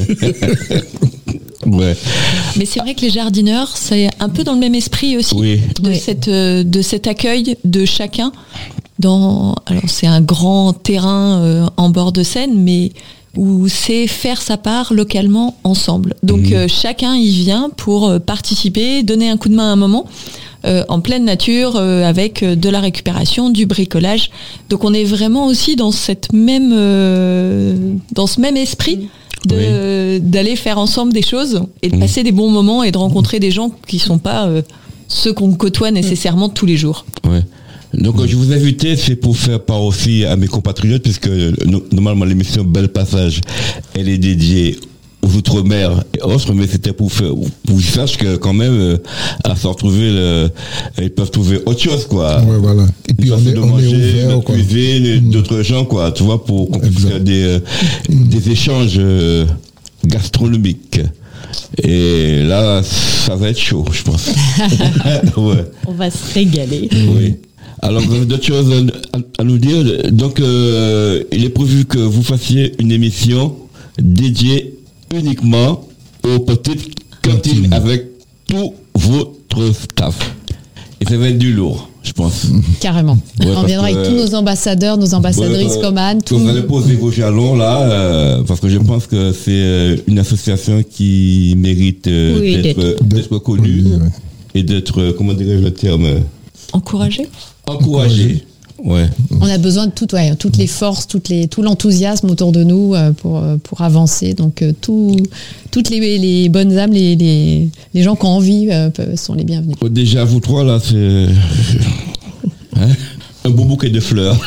Ouais. 1.66 1.96
Mais 2.58 2.66
c'est 2.66 2.80
vrai 2.80 2.94
que 2.96 3.02
les 3.02 3.10
jardineurs, 3.10 3.76
c'est 3.76 4.10
un 4.20 4.30
peu 4.30 4.44
dans 4.44 4.54
le 4.54 4.60
même 4.60 4.76
esprit 4.76 5.18
aussi 5.18 5.36
Oui. 5.36 5.60
de, 5.82 5.90
Oui. 5.90 6.00
cette, 6.00 6.28
euh, 6.28 6.64
de 6.64 6.82
cet 6.82 7.08
accueil 7.08 7.58
de 7.64 7.86
chacun. 7.86 8.32
Dans, 8.98 9.56
alors 9.66 9.84
c'est 9.88 10.08
un 10.08 10.22
grand 10.22 10.72
terrain 10.72 11.42
euh, 11.42 11.66
en 11.76 11.90
bord 11.90 12.12
de 12.14 12.24
Seine, 12.24 12.54
mais 12.56 12.92
où 13.36 13.68
c'est 13.68 14.08
faire 14.08 14.42
sa 14.42 14.56
part 14.56 14.94
localement 14.94 15.58
ensemble. 15.66 16.14
Donc 16.24 16.42
Mhm. 16.48 16.54
euh, 16.54 16.68
chacun 16.70 17.16
y 17.16 17.28
vient 17.30 17.70
pour 17.76 18.08
euh, 18.08 18.20
participer, 18.20 19.04
donner 19.04 19.30
un 19.30 19.36
coup 19.36 19.50
de 19.50 19.56
main 19.56 19.70
à 19.70 19.74
un 19.74 19.76
moment. 19.76 20.06
euh, 20.64 20.84
en 20.90 21.00
pleine 21.00 21.26
nature, 21.26 21.74
euh, 21.76 22.04
avec 22.10 22.44
de 22.44 22.70
la 22.70 22.80
récupération, 22.80 23.52
du 23.52 23.68
bricolage. 23.68 24.32
Donc 24.72 24.84
on 24.84 24.96
est 24.96 25.04
vraiment 25.04 25.46
aussi 25.46 25.76
dans 25.76 25.92
cette 25.92 26.34
même, 26.34 26.72
euh, 26.74 27.76
dans 28.14 28.26
ce 28.26 28.42
même 28.42 28.58
esprit 28.58 29.08
de- 29.48 30.20
d'aller 30.20 30.56
faire 30.56 30.78
ensemble 30.78 31.14
des 31.14 31.22
choses 31.22 31.62
et 31.82 31.90
de 31.90 31.96
Mhm. 31.96 32.02
passer 32.02 32.24
des 32.24 32.32
bons 32.32 32.50
moments 32.50 32.84
et 32.84 32.92
de 32.92 32.98
rencontrer 32.98 33.40
des 33.40 33.52
gens 33.52 33.72
qui 33.88 34.00
sont 34.00 34.18
pas 34.18 34.48
euh, 34.48 34.62
ceux 35.08 35.34
qu'on 35.34 35.54
côtoie 35.54 35.92
nécessairement 35.92 36.50
tous 36.50 36.66
les 36.66 36.78
jours. 36.78 37.06
Ouais. 37.28 37.42
Donc 37.94 38.20
euh, 38.20 38.28
je 38.28 38.36
vous 38.36 38.52
ai 38.52 38.56
invité, 38.56 38.96
c'est 38.98 39.16
pour 39.16 39.38
faire 39.38 39.62
part 39.62 39.82
aussi 39.84 40.26
à 40.26 40.36
mes 40.36 40.48
compatriotes, 40.48 41.04
puisque 41.04 41.28
euh, 41.28 41.54
no- 41.66 41.84
normalement 41.94 42.26
l'émission 42.26 42.64
Bel 42.64 42.90
Passage, 42.90 43.40
elle 43.94 44.10
est 44.10 44.18
dédiée 44.18 44.78
aux 45.26 45.36
Outre-mer 45.38 46.04
et 46.18 46.22
autres, 46.22 46.54
mais 46.54 46.68
c'était 46.68 46.94
pour 46.94 47.12
faire, 47.12 47.32
pour 47.66 47.78
qu'ils 47.78 47.86
sachent 47.86 48.18
que 48.18 48.36
quand 48.38 48.54
même, 48.54 48.74
euh, 48.74 48.98
à 49.44 49.56
s'en 49.56 49.72
retrouver, 49.72 50.12
le- 50.12 50.50
ils 51.02 51.10
peuvent 51.10 51.32
trouver 51.32 51.60
autre 51.66 51.80
chose, 51.82 52.06
quoi. 52.06 52.42
Ouais, 52.42 52.58
voilà. 52.60 52.86
Et 53.10 53.14
puis 53.16 53.32
on 53.32 53.40
est, 53.40 53.52
de 53.54 53.60
on 53.60 53.66
est 53.66 53.70
manger, 53.70 53.96
ouvert, 54.24 54.42
quoi. 54.44 54.56
cuisine, 54.56 55.06
et 55.06 55.18
d'autres 55.20 55.62
gens, 55.64 55.86
quoi, 55.86 56.12
tu 56.12 56.24
vois, 56.24 56.46
pour 56.46 56.70
qu'on 56.70 56.80
puisse 56.80 57.00
faire 57.06 57.20
des, 57.20 57.44
euh, 57.44 57.60
des 58.10 58.52
échanges 58.52 58.96
euh, 58.98 59.46
gastronomiques. 60.06 61.00
Et 61.82 62.44
là, 62.44 62.82
ça 62.84 63.36
va 63.36 63.50
être 63.50 63.60
chaud, 63.60 63.86
je 63.92 64.04
pense. 64.04 64.30
ouais. 65.38 65.66
On 65.88 65.94
va 65.94 66.10
se 66.12 66.34
régaler. 66.34 66.90
Oui. 67.16 67.36
Alors, 67.82 68.02
vous 68.02 68.16
avez 68.16 68.26
d'autres 68.26 68.46
choses 68.46 68.72
à, 69.14 69.18
à- 69.18 69.22
à 69.40 69.44
nous 69.44 69.58
dire? 69.58 70.12
Donc, 70.12 70.40
euh, 70.40 71.24
il 71.32 71.44
est 71.46 71.50
prévu 71.50 71.86
que 71.86 71.98
vous 72.00 72.24
fassiez 72.24 72.74
une 72.80 72.92
émission 72.92 73.56
dédiée 74.00 74.75
uniquement 75.20 75.88
aux 76.24 76.40
petites 76.40 76.96
cantines 77.24 77.72
avec 77.74 78.06
tout 78.48 78.74
votre 78.94 79.74
staff. 79.74 80.32
Et 81.02 81.06
ça 81.06 81.18
va 81.18 81.30
être 81.30 81.38
du 81.38 81.54
lourd, 81.54 81.90
je 82.04 82.12
pense. 82.14 82.48
Carrément. 82.80 83.18
Ouais, 83.40 83.48
on 83.56 83.64
viendra 83.64 83.92
que- 83.92 83.98
avec 83.98 84.10
tous 84.10 84.16
nos 84.16 84.36
ambassadeurs, 84.36 84.98
nos 84.98 85.14
ambassadrices 85.14 85.78
comme 85.78 85.98
Anne. 85.98 86.22
Vous 86.30 86.48
allez 86.48 86.62
poser 86.64 86.96
vos 86.96 87.12
jalons 87.12 87.56
là, 87.56 87.82
euh, 87.82 88.44
parce 88.44 88.60
que 88.60 88.70
je 88.70 88.78
pense 88.78 89.06
que 89.08 89.32
c'est 89.34 89.52
euh, 89.52 89.98
une 90.08 90.20
association 90.20 90.84
qui 90.90 91.54
mérite 91.58 92.08
euh, 92.08 92.40
Oui, 92.40 92.62
d'être 92.62 93.38
connue 93.40 93.84
Oui, 93.84 94.10
et 94.56 94.64
d'être, 94.64 95.12
comment 95.18 95.34
dirais-je 95.34 95.64
le 95.64 95.72
terme, 95.74 96.06
euh, 96.06 96.20
Encouragé 96.74 97.28
encouragée. 97.68 98.46
Ouais. 98.86 99.10
On 99.42 99.48
a 99.48 99.58
besoin 99.58 99.88
de 99.88 99.92
tout, 99.92 100.14
ouais, 100.14 100.36
toutes 100.36 100.58
les 100.58 100.68
forces, 100.68 101.08
toutes 101.08 101.30
les, 101.30 101.48
tout 101.48 101.64
l'enthousiasme 101.64 102.30
autour 102.30 102.52
de 102.52 102.64
nous 102.64 102.94
euh, 102.94 103.12
pour, 103.14 103.38
euh, 103.38 103.58
pour 103.58 103.82
avancer. 103.82 104.36
Donc, 104.36 104.62
euh, 104.62 104.74
tout, 104.80 105.18
toutes 105.72 105.90
les, 105.90 106.20
les 106.20 106.50
bonnes 106.50 106.78
âmes, 106.78 106.92
les, 106.92 107.16
les, 107.16 107.68
les 107.96 108.04
gens 108.04 108.16
qui 108.16 108.26
ont 108.26 108.30
envie 108.30 108.70
sont 109.16 109.34
les 109.34 109.44
bienvenus. 109.44 109.76
Déjà, 109.90 110.24
vous 110.24 110.40
trois, 110.40 110.64
là, 110.64 110.80
c'est. 110.80 111.28
Hein? 112.78 112.90
Un 113.46 113.50
beau 113.52 113.64
bouquet 113.64 113.90
de 113.90 114.00
fleurs. 114.00 114.36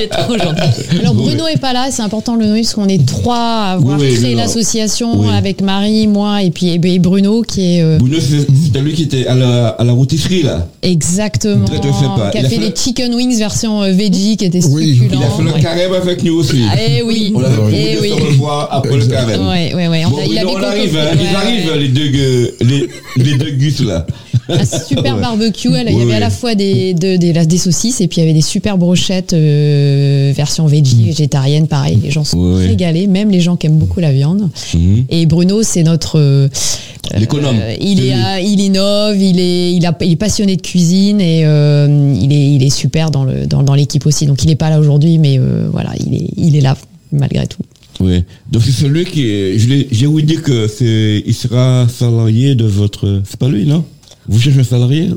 Es 0.00 0.06
trop 0.06 0.38
gentil. 0.38 1.00
Alors. 1.00 1.14
Bruno 1.14 1.46
est 1.48 1.58
pas 1.60 1.72
là, 1.72 1.88
c'est 1.90 2.02
important 2.02 2.36
de 2.36 2.42
le 2.42 2.46
nommer 2.46 2.60
parce 2.60 2.74
qu'on 2.74 2.86
est 2.86 3.04
trois 3.04 3.34
à 3.36 3.72
avoir 3.72 3.98
Oui, 3.98 4.14
créé 4.14 4.36
l'association 4.36 5.18
Oui. 5.18 5.26
avec 5.36 5.60
Marie, 5.60 6.06
moi 6.06 6.40
et 6.44 6.50
puis 6.50 6.68
et 6.68 6.98
Bruno 7.00 7.42
qui 7.42 7.78
est. 7.78 7.82
euh, 7.82 7.98
Bruno, 7.98 8.18
c'est- 8.20 8.46
c'était 8.64 8.80
lui 8.80 8.92
qui 8.92 9.04
était 9.04 9.26
à 9.26 9.34
la, 9.34 9.68
à 9.70 9.82
la 9.82 9.92
rôtisserie, 9.92 10.42
là. 10.44 10.68
Exactement. 10.82 11.64
Très, 11.64 11.80
très 11.80 11.92
sympa. 11.92 12.28
Qui 12.30 12.38
a 12.38 12.40
Il 12.42 12.46
a 12.46 12.48
fait 12.48 12.56
fait- 12.56 12.60
les 12.68 12.74
chicken 12.76 13.12
wings 13.14 13.36
version 13.38 13.82
euh, 13.82 13.90
veggie 13.92 14.36
qui 14.36 14.44
était 14.44 14.64
Oui, 14.66 14.94
succulent. 14.98 15.10
Il 15.18 15.22
a 15.24 15.30
fait 15.30 15.42
le 15.42 15.52
Ouais. 15.52 15.60
carême 15.60 15.92
avec 15.94 16.22
nous 16.22 16.34
aussi. 16.38 16.62
Eh 16.78 17.02
oui. 17.02 17.32
On 17.34 17.40
l'avait 17.40 17.54
Eh 17.56 17.56
promis 17.56 17.96
oui. 18.02 18.10
de 18.10 18.20
se 18.20 18.26
revoir 18.26 18.68
après 18.70 18.96
le 18.96 19.06
carême. 19.06 19.48
Ouais, 19.48 19.74
ouais, 19.74 19.88
ouais. 19.88 20.04
On 20.06 20.10
Bon, 20.10 20.18
a- 20.18 20.24
il 20.26 20.34
Bruno, 20.44 20.56
avait 20.58 20.66
on 20.66 20.68
arrive, 20.68 20.96
hein, 20.96 21.16
ils 21.20 21.36
arrivent, 21.36 21.72
les 21.80 21.88
deux, 21.88 22.54
les, 22.60 22.88
les 23.16 23.36
deux 23.36 23.50
gus, 23.50 23.80
là. 23.80 24.06
Un 24.48 24.64
super 24.64 25.14
Ouais. 25.16 25.20
barbecue. 25.20 25.68
Il 25.68 25.92
y 25.92 25.94
Oui, 25.96 26.02
avait 26.02 26.14
à 26.14 26.20
la 26.20 26.30
fois 26.30 26.54
des, 26.54 26.94
de- 26.94 27.16
des, 27.16 27.32
la- 27.32 27.44
des 27.44 27.58
saucisses 27.58 28.00
et 28.00 28.08
puis 28.08 28.18
il 28.20 28.24
y 28.24 28.24
avait 28.24 28.34
des 28.34 28.40
super 28.42 28.78
brochettes 28.78 29.32
euh, 29.32 30.32
version 30.34 30.66
veggie, 30.66 31.04
végétarienne, 31.04 31.66
pareil. 31.68 31.98
Les 32.02 32.10
gens 32.10 32.24
sont 32.24 32.38
Oui, 32.38 32.66
régalés, 32.66 33.06
même 33.06 33.30
les 33.30 33.40
gens 33.40 33.56
qui 33.56 33.66
aiment 33.66 33.78
beaucoup 33.78 34.00
la 34.00 34.12
viande. 34.12 34.48
Mhm. 34.74 35.04
Et 35.10 35.26
Bruno, 35.26 35.62
c'est 35.62 35.82
notre. 35.82 36.18
euh, 36.18 36.48
L'économe. 37.16 37.56
euh, 37.58 37.74
il, 37.80 38.00
est, 38.00 38.14
il 38.44 38.60
innove, 38.60 39.16
il 39.20 39.40
est, 39.40 39.72
il, 39.74 39.86
a, 39.86 39.96
il 40.02 40.12
est 40.12 40.16
passionné 40.16 40.56
de 40.56 40.62
cuisine 40.62 41.20
et 41.20 41.40
il, 41.40 42.32
est, 42.32 42.54
il 42.54 42.62
est 42.62 42.70
super 42.70 43.10
dans 43.10 43.24
le 43.24 43.46
dans, 43.46 43.62
dans 43.62 43.74
l'équipe 43.74 44.04
aussi. 44.06 44.26
Donc 44.26 44.42
il 44.44 44.48
n'est 44.48 44.56
pas 44.56 44.68
là 44.70 44.78
aujourd'hui, 44.78 45.18
mais 45.18 45.38
voilà, 45.72 45.92
il 46.06 46.14
est, 46.14 46.26
il 46.36 46.56
est 46.56 46.60
là 46.60 46.76
malgré 47.12 47.46
tout. 47.46 47.62
Oui. 48.00 48.22
Donc 48.52 48.62
c'est 48.62 48.70
celui 48.72 49.04
qui 49.06 49.28
est, 49.28 49.58
je 49.58 49.84
j'ai 49.90 50.06
ouï 50.06 50.22
dire 50.22 50.42
que 50.42 50.68
c'est, 50.68 51.22
il 51.26 51.34
sera 51.34 51.86
salarié 51.88 52.54
de 52.54 52.64
votre, 52.64 53.22
c'est 53.28 53.38
pas 53.38 53.48
lui, 53.48 53.64
non? 53.66 53.84
Vous 54.28 54.38
cherchez 54.40 54.60
un 54.60 54.64
salarié? 54.64 55.08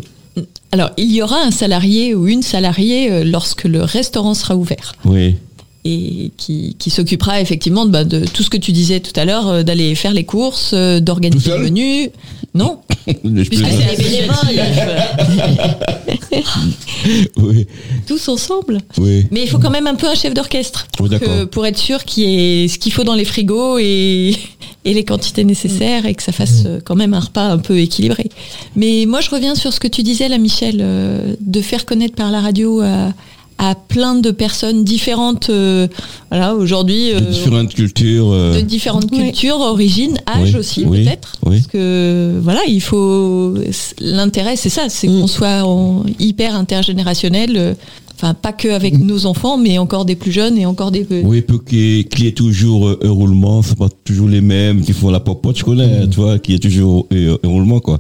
Alors, 0.72 0.92
il 0.98 1.12
y 1.12 1.22
aura 1.22 1.42
un 1.42 1.52
salarié 1.52 2.16
ou 2.16 2.28
une 2.28 2.42
salariée 2.42 3.12
euh, 3.12 3.24
lorsque 3.26 3.66
le 3.66 3.84
restaurant 3.84 4.34
sera 4.34 4.56
ouvert 4.56 4.94
Oui. 5.04 5.36
et 5.84 6.32
qui, 6.38 6.78
qui 6.80 6.90
s'occupera 6.90 7.42
effectivement 7.42 7.86
de, 7.86 7.92
bah, 7.92 8.06
de 8.06 8.26
tout 8.26 8.42
ce 8.42 8.50
que 8.50 8.56
tu 8.58 8.72
disais 8.72 9.02
tout 9.02 9.18
à 9.20 9.26
l'heure, 9.26 9.50
euh, 9.50 9.64
d'aller 9.64 9.94
faire 9.96 10.14
les 10.14 10.24
courses, 10.24 10.72
euh, 10.74 11.02
d'organiser 11.02 11.52
le 11.52 11.64
menu. 11.64 12.10
Non, 12.54 12.80
puisque 13.06 13.66
c'est 13.66 13.98
bénévole. 13.98 14.36
Oui. 17.38 17.68
Tous 18.08 18.28
ensemble. 18.30 18.78
Oui. 18.98 19.26
Mais 19.32 19.42
il 19.44 19.50
faut 19.50 19.60
quand 19.60 19.70
même 19.70 19.88
un 19.88 19.96
peu 19.96 20.08
un 20.08 20.16
chef 20.16 20.34
d'orchestre 20.34 20.88
Oui, 21.00 21.10
pour, 21.10 21.50
pour 21.50 21.66
être 21.66 21.78
sûr 21.78 22.06
qu'il 22.06 22.30
y 22.30 22.64
ait 22.64 22.68
ce 22.68 22.78
qu'il 22.80 22.94
faut 22.94 23.04
dans 23.04 23.16
les 23.16 23.26
frigos 23.26 23.78
et, 23.80 24.36
et 24.84 24.94
les 24.94 25.04
quantités 25.04 25.44
nécessaires 25.44 26.06
et 26.06 26.16
que 26.16 26.24
ça 26.24 26.32
fasse 26.32 26.64
euh, 26.66 26.80
quand 26.84 26.96
même 26.96 27.14
un 27.14 27.20
repas 27.20 27.48
un 27.50 27.60
peu 27.60 27.78
équilibré. 27.80 28.30
Mais 28.76 29.06
moi, 29.08 29.22
je 29.22 29.30
reviens 29.30 29.56
sur 29.56 29.72
ce 29.74 29.80
que 29.80 29.88
tu 29.88 30.02
disais 30.04 30.28
là, 30.28 30.38
Michel, 30.38 30.78
euh, 30.82 31.36
de 31.40 31.62
faire 31.62 31.86
connaître 31.86 32.16
par 32.16 32.32
la 32.32 32.42
radio 32.42 32.82
à, 32.82 33.14
à 33.60 33.76
plein 33.76 34.16
de 34.16 34.32
personnes 34.32 34.84
différentes. 34.84 35.52
euh, 35.52 35.88
voilà, 36.32 36.56
aujourd'hui. 36.56 37.12
De 37.12 37.18
euh, 37.18 37.20
différentes 37.32 37.74
cultures. 37.76 38.32
euh, 38.32 38.56
de 38.56 38.62
différentes 38.62 39.12
cultures, 39.12 39.60
origines, 39.60 40.18
âge 40.28 40.54
Oui, 40.54 40.60
aussi 40.60 40.84
oui, 40.84 41.04
peut-être. 41.06 41.34
oui. 41.46 41.58
Parce 41.58 41.68
que 41.68 42.40
voilà, 42.42 42.62
il 42.68 42.82
faut 42.82 43.54
l'intérêt, 44.00 44.56
c'est 44.56 44.70
ça, 44.70 44.90
c'est 44.90 45.06
qu'on 45.06 45.28
soit 45.28 45.62
en- 45.64 46.04
hyper 46.20 46.56
intergénérationnel. 46.56 47.76
Euh, 48.12 48.16
Enfin, 48.16 48.34
pas 48.34 48.54
que 48.54 48.68
avec 48.70 49.00
nos 49.00 49.26
enfants, 49.26 49.58
mais 49.58 49.78
encore 49.78 50.06
des 50.06 50.16
plus 50.16 50.32
jeunes 50.32 50.58
et 50.58 50.66
encore 50.66 50.92
des. 50.92 51.06
Oui, 51.24 51.42
pour 51.42 51.64
qu'il 51.64 51.80
y 51.80 52.28
ait- 52.28 52.32
toujours 52.34 52.88
euh, 52.88 53.00
un 53.04 53.10
roulement, 53.10 53.62
c'est 53.62 53.78
pas 53.78 53.90
toujours 54.04 54.28
les 54.30 54.42
mêmes 54.42 54.82
qui 54.82 54.94
font 54.94 55.10
la 55.10 55.20
popote, 55.20 55.58
je 55.58 55.64
connais, 55.64 56.08
tu 56.08 56.18
vois, 56.20 56.38
qu'il 56.40 56.54
y 56.54 56.58
ait 56.58 56.60
toujours 56.60 57.08
euh, 57.14 57.38
un 57.44 57.48
roulement, 57.48 57.80
quoi. 57.80 58.00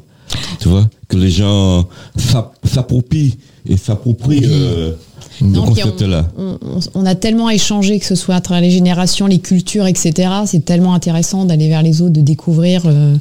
Tu 0.60 0.70
vois, 0.70 0.88
que 1.10 1.18
les 1.18 1.30
gens 1.32 1.88
s'app- 2.16 2.56
s'approprient 2.64 3.36
et 3.68 3.76
s'approprient 3.78 4.44
euh, 4.46 4.92
le 5.42 5.48
Non, 5.48 5.62
on, 6.38 6.58
on- 6.62 6.80
on 7.02 7.06
a 7.06 7.16
tellement 7.16 7.50
échangé, 7.50 8.00
que 8.00 8.06
ce 8.06 8.16
soit 8.16 8.36
à 8.36 8.42
travers 8.42 8.62
les 8.62 8.72
générations, 8.72 9.28
les 9.28 9.40
cultures, 9.40 9.88
etc. 9.88 10.30
C'est 10.46 10.64
tellement 10.64 10.94
intéressant 10.94 11.46
d'aller 11.46 11.68
vers 11.68 11.82
les 11.84 12.02
autres, 12.02 12.14
de 12.14 12.22
découvrir. 12.22 12.86
euh, 12.86 12.92
euh, 12.92 13.16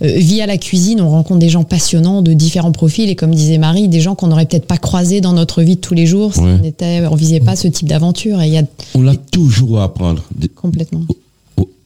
via 0.00 0.46
la 0.46 0.58
cuisine, 0.58 1.00
on 1.00 1.08
rencontre 1.10 1.38
des 1.40 1.48
gens 1.48 1.64
passionnants 1.64 2.20
de 2.22 2.32
différents 2.32 2.72
profils 2.72 3.08
et 3.08 3.14
comme 3.16 3.34
disait 3.34 3.58
Marie, 3.58 3.88
des 3.88 4.00
gens 4.00 4.14
qu'on 4.14 4.26
n'aurait 4.26 4.46
peut-être 4.46 4.66
pas 4.66 4.76
croisés 4.78 5.20
dans 5.20 5.32
notre 5.32 5.62
vie 5.62 5.76
de 5.76 5.80
tous 5.80 5.94
les 5.94 6.06
jours 6.06 6.34
si 6.34 6.40
Ouais. 6.40 6.56
on 6.60 6.64
était, 6.64 7.02
on 7.10 7.14
visait 7.14 7.40
pas 7.40 7.56
ce 7.56 7.68
type 7.68 7.88
d'aventure. 7.88 8.40
Et 8.42 8.48
il 8.48 8.52
y 8.54 8.58
a 8.58 8.64
On 8.94 9.06
a 9.06 9.14
toujours 9.16 9.80
à 9.80 9.84
apprendre 9.84 10.22
des- 10.34 10.48
complètement. 10.48 11.02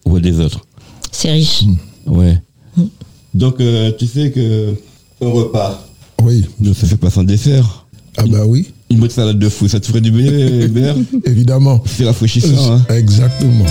au- 0.07 0.19
des 0.21 0.41
autres. 0.41 0.61
C'est 1.13 1.31
riche. 1.31 1.65
Ouais. 2.07 2.39
Donc, 3.35 3.61
euh, 3.61 3.93
tu 3.99 4.07
sais 4.07 4.31
que 4.31 4.75
un 5.23 5.29
repas 5.29 5.87
Oui. 6.25 6.45
ne 6.61 6.73
se 6.73 6.87
fait 6.87 6.97
pas 6.97 7.11
sans 7.11 7.25
dessert. 7.25 7.85
Ah 8.17 8.25
bah 8.27 8.45
oui, 8.47 8.67
Une 8.91 8.99
bonne 9.01 9.11
salade 9.11 9.39
de 9.39 9.49
fruits, 9.51 9.69
ça 9.69 9.79
te 9.81 9.87
ferait 9.87 10.01
du 10.01 10.11
bien, 10.11 10.33
Hubert 10.67 10.97
évidemment. 11.27 11.81
C'est 11.85 12.05
rafraîchissant, 12.07 12.73
hein 12.73 12.87
Exactement. 12.89 13.67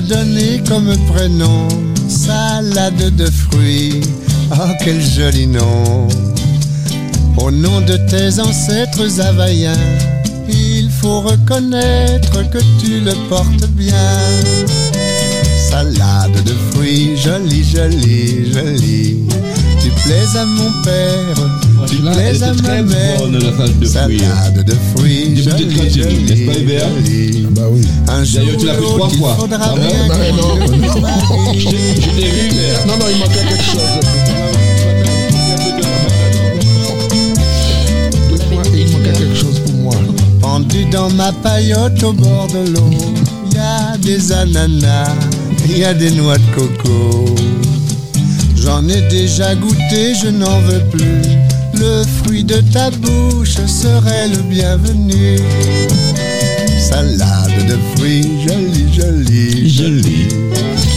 Donné 0.00 0.62
comme 0.68 0.94
prénom 1.12 1.68
salade 2.08 3.16
de 3.16 3.26
fruits. 3.30 4.00
Oh, 4.50 4.72
quel 4.82 5.00
joli 5.00 5.46
nom. 5.46 6.08
Au 7.36 7.50
nom 7.50 7.80
de 7.80 7.96
tes 8.08 8.40
ancêtres 8.40 9.20
havaïens, 9.20 9.86
il 10.48 10.90
faut 10.90 11.20
reconnaître 11.20 12.48
que 12.50 12.58
tu 12.80 13.00
le 13.00 13.14
portes 13.28 13.68
bien. 13.70 14.18
Salade 15.70 16.42
de 16.44 16.54
fruits, 16.70 17.16
jolie, 17.16 17.64
jolie, 17.64 18.52
jolie. 18.52 19.28
Tu 19.80 19.90
plais 20.02 20.36
à 20.36 20.44
mon 20.44 20.72
père, 20.82 21.67
tu 21.88 22.02
Là, 22.02 22.12
plais 22.12 22.22
elle 22.34 22.42
à 22.44 22.52
ma 22.52 22.82
bonne, 22.82 23.38
la 23.38 23.52
salade 23.52 23.78
de 23.78 23.86
fruits. 23.86 24.18
Salade 24.18 24.64
de 24.64 24.74
fruits, 24.94 25.28
Des 25.30 25.42
petites 25.42 25.76
cantines, 25.76 26.26
n'est-ce 26.26 26.46
pas, 26.46 26.52
jolie. 26.52 27.46
Bah 27.50 27.62
oui. 27.70 27.80
Un 28.08 28.24
jour 28.24 28.40
D'ailleurs, 28.44 28.56
tu 28.58 28.66
l'as 28.66 28.74
fait 28.74 28.80
trois 28.80 29.08
fois. 29.10 29.36
Ah 29.40 29.46
Bah, 29.48 30.16
non, 30.36 30.56
non. 30.56 31.52
Je 31.54 31.64
t'ai 31.68 32.30
vu, 32.30 32.50
Non, 32.86 32.96
non, 32.98 33.06
il 33.10 33.18
manquait 33.18 33.44
quelque 33.48 33.62
chose. 33.62 33.98
Il 38.74 38.96
manquait 38.96 39.12
quelque 39.12 39.34
chose 39.34 39.58
pour 39.60 39.74
moi. 39.74 39.94
Pendu 40.40 40.84
dans 40.86 41.10
ma 41.10 41.32
paillote 41.32 42.02
au 42.02 42.12
bord 42.12 42.48
de 42.48 42.70
l'eau, 42.72 42.90
il 43.50 43.56
y 43.56 43.60
a 43.60 43.96
des 43.98 44.32
ananas, 44.32 45.14
il 45.68 45.78
y 45.78 45.84
a 45.84 45.94
des 45.94 46.10
noix 46.12 46.36
de 46.38 46.54
coco. 46.54 47.34
J'en 48.56 48.86
ai 48.88 49.00
déjà 49.08 49.54
goûté, 49.54 50.14
je 50.22 50.28
n'en 50.28 50.60
veux 50.60 50.80
plus. 50.90 51.22
Le 51.78 52.02
fruit 52.02 52.42
de 52.42 52.60
ta 52.72 52.90
bouche 52.90 53.56
serait 53.66 54.28
le 54.28 54.42
bienvenu. 54.42 55.38
Salade 56.78 57.66
de 57.68 57.76
fruits, 57.94 58.28
jolie, 58.46 58.92
jolie, 58.92 59.70
Jolie. 59.70 60.28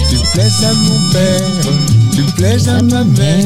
Tu 0.10 0.18
plais 0.34 0.66
à 0.66 0.74
mon 0.74 1.12
père, 1.12 1.74
tu 2.16 2.24
plais 2.34 2.68
à 2.68 2.82
ma 2.82 3.04
mère. 3.04 3.46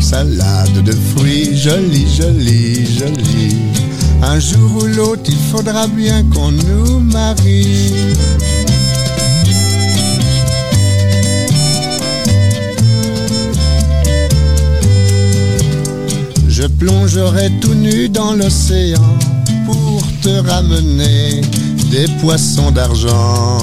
Salade 0.00 0.84
de 0.84 0.92
fruits, 0.92 1.56
jolie, 1.56 2.06
jolie, 2.14 2.86
jolie. 2.98 3.56
Un 4.22 4.38
jour 4.38 4.82
ou 4.82 4.86
l'autre, 4.86 5.22
il 5.28 5.38
faudra 5.50 5.86
bien 5.86 6.24
qu'on 6.24 6.50
nous 6.52 7.00
marie. 7.00 7.92
Je 16.66 16.84
plongerai 16.84 17.52
tout 17.60 17.74
nu 17.74 18.08
dans 18.08 18.32
l'océan 18.32 19.16
pour 19.66 20.02
te 20.20 20.50
ramener 20.50 21.40
des 21.92 22.08
poissons 22.20 22.72
d'argent 22.72 23.58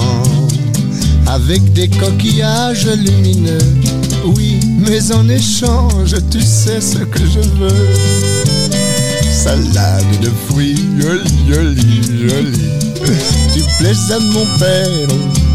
avec 1.26 1.60
des 1.74 1.88
coquillages 1.88 2.86
lumineux. 2.86 3.58
Oui, 4.24 4.58
mais 4.78 5.12
en 5.12 5.28
échange, 5.28 6.14
tu 6.30 6.40
sais 6.40 6.80
ce 6.80 7.00
que 7.00 7.18
je 7.18 7.40
veux. 7.40 7.94
Salade 9.30 10.20
de 10.22 10.30
fruits, 10.48 10.82
jolie, 10.98 11.44
jolie, 11.46 12.26
jolie. 12.26 12.70
Tu 13.52 13.60
plais 13.80 14.14
à 14.14 14.18
mon 14.18 14.46
père, 14.58 15.08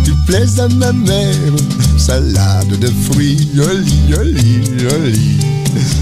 tu 0.05 0.13
plais 0.27 0.59
à 0.59 0.67
ma 0.67 0.93
mère. 0.93 1.55
Salade 1.97 2.77
de 2.79 2.91
fruits, 3.09 3.49
jolie, 3.55 4.01
jolie, 4.07 4.61
jolie. 4.77 5.48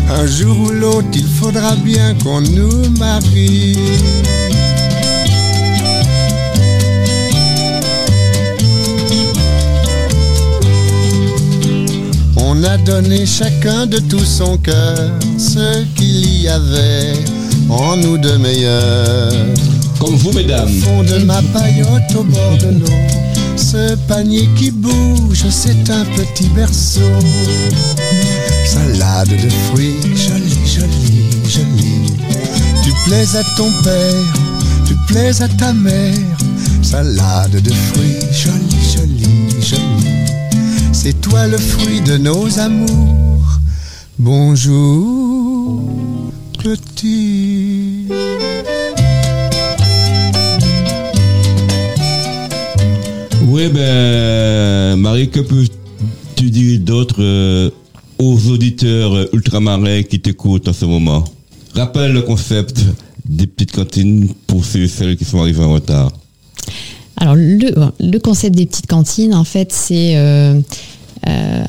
Un 0.09 0.25
jour 0.25 0.57
ou 0.59 0.69
l'autre, 0.71 1.07
il 1.13 1.27
faudra 1.27 1.75
bien 1.75 2.15
qu'on 2.23 2.41
nous 2.41 2.89
marie. 2.97 3.77
On 12.37 12.63
a 12.63 12.77
donné 12.77 13.25
chacun 13.25 13.85
de 13.85 13.99
tout 13.99 14.25
son 14.25 14.57
cœur 14.57 15.11
ce 15.37 15.83
qu'il 15.95 16.41
y 16.41 16.47
avait 16.47 17.13
en 17.69 17.97
nous 17.97 18.17
de 18.17 18.31
meilleur. 18.37 19.31
Comme 19.99 20.15
vous, 20.15 20.31
mesdames. 20.31 20.69
Au 20.69 20.85
fond 20.85 21.03
de 21.03 21.23
ma 21.25 21.41
paillote 21.53 22.15
au 22.15 22.23
bord 22.23 22.57
de 22.59 22.79
l'eau, 22.79 23.55
ce 23.55 23.95
panier 24.07 24.47
qui 24.57 24.71
bouge, 24.71 25.45
c'est 25.49 25.89
un 25.89 26.05
petit 26.15 26.47
berceau. 26.49 27.01
Salade 28.67 29.29
de 29.29 29.49
fruits, 29.69 29.95
jolie, 30.13 30.67
jolie, 30.67 31.23
jolie. 31.47 32.11
Tu 32.83 32.91
plais 33.05 33.35
à 33.37 33.43
ton 33.55 33.71
père, 33.81 34.33
tu 34.85 34.93
plais 35.07 35.41
à 35.41 35.47
ta 35.47 35.71
mère. 35.71 36.37
Salade 36.81 37.61
de 37.61 37.71
fruits, 37.71 38.19
jolie, 38.33 38.83
jolie, 38.93 39.61
jolie. 39.61 40.91
C'est 40.91 41.21
toi 41.21 41.47
le 41.47 41.57
fruit 41.57 42.01
de 42.01 42.17
nos 42.17 42.59
amours. 42.59 43.59
Bonjour, 44.19 45.81
petit. 46.61 48.07
Oui, 53.47 53.69
ben, 53.69 54.97
Marie, 54.97 55.29
que 55.29 55.39
peux-tu 55.39 56.51
dire 56.51 56.81
d'autre 56.81 57.21
euh, 57.21 57.69
aux 58.19 58.47
auditeurs 58.49 59.27
ultramarins 59.33 60.03
qui 60.03 60.19
t'écoutent 60.19 60.67
en 60.67 60.73
ce 60.73 60.85
moment 60.85 61.23
Rappelle 61.75 62.13
le 62.13 62.21
concept 62.21 62.83
des 63.25 63.45
petites 63.47 63.73
cantines 63.73 64.29
pour 64.47 64.65
ceux 64.65 64.83
et 64.83 64.87
celles 64.87 65.15
qui 65.17 65.25
sont 65.25 65.39
arrivés 65.39 65.63
en 65.63 65.73
retard. 65.73 66.11
Alors 67.17 67.35
le, 67.35 67.71
le 67.99 68.17
concept 68.19 68.55
des 68.55 68.65
petites 68.65 68.87
cantines, 68.87 69.33
en 69.33 69.43
fait, 69.43 69.71
c'est 69.73 70.15
euh, 70.17 70.59
euh, 71.27 71.63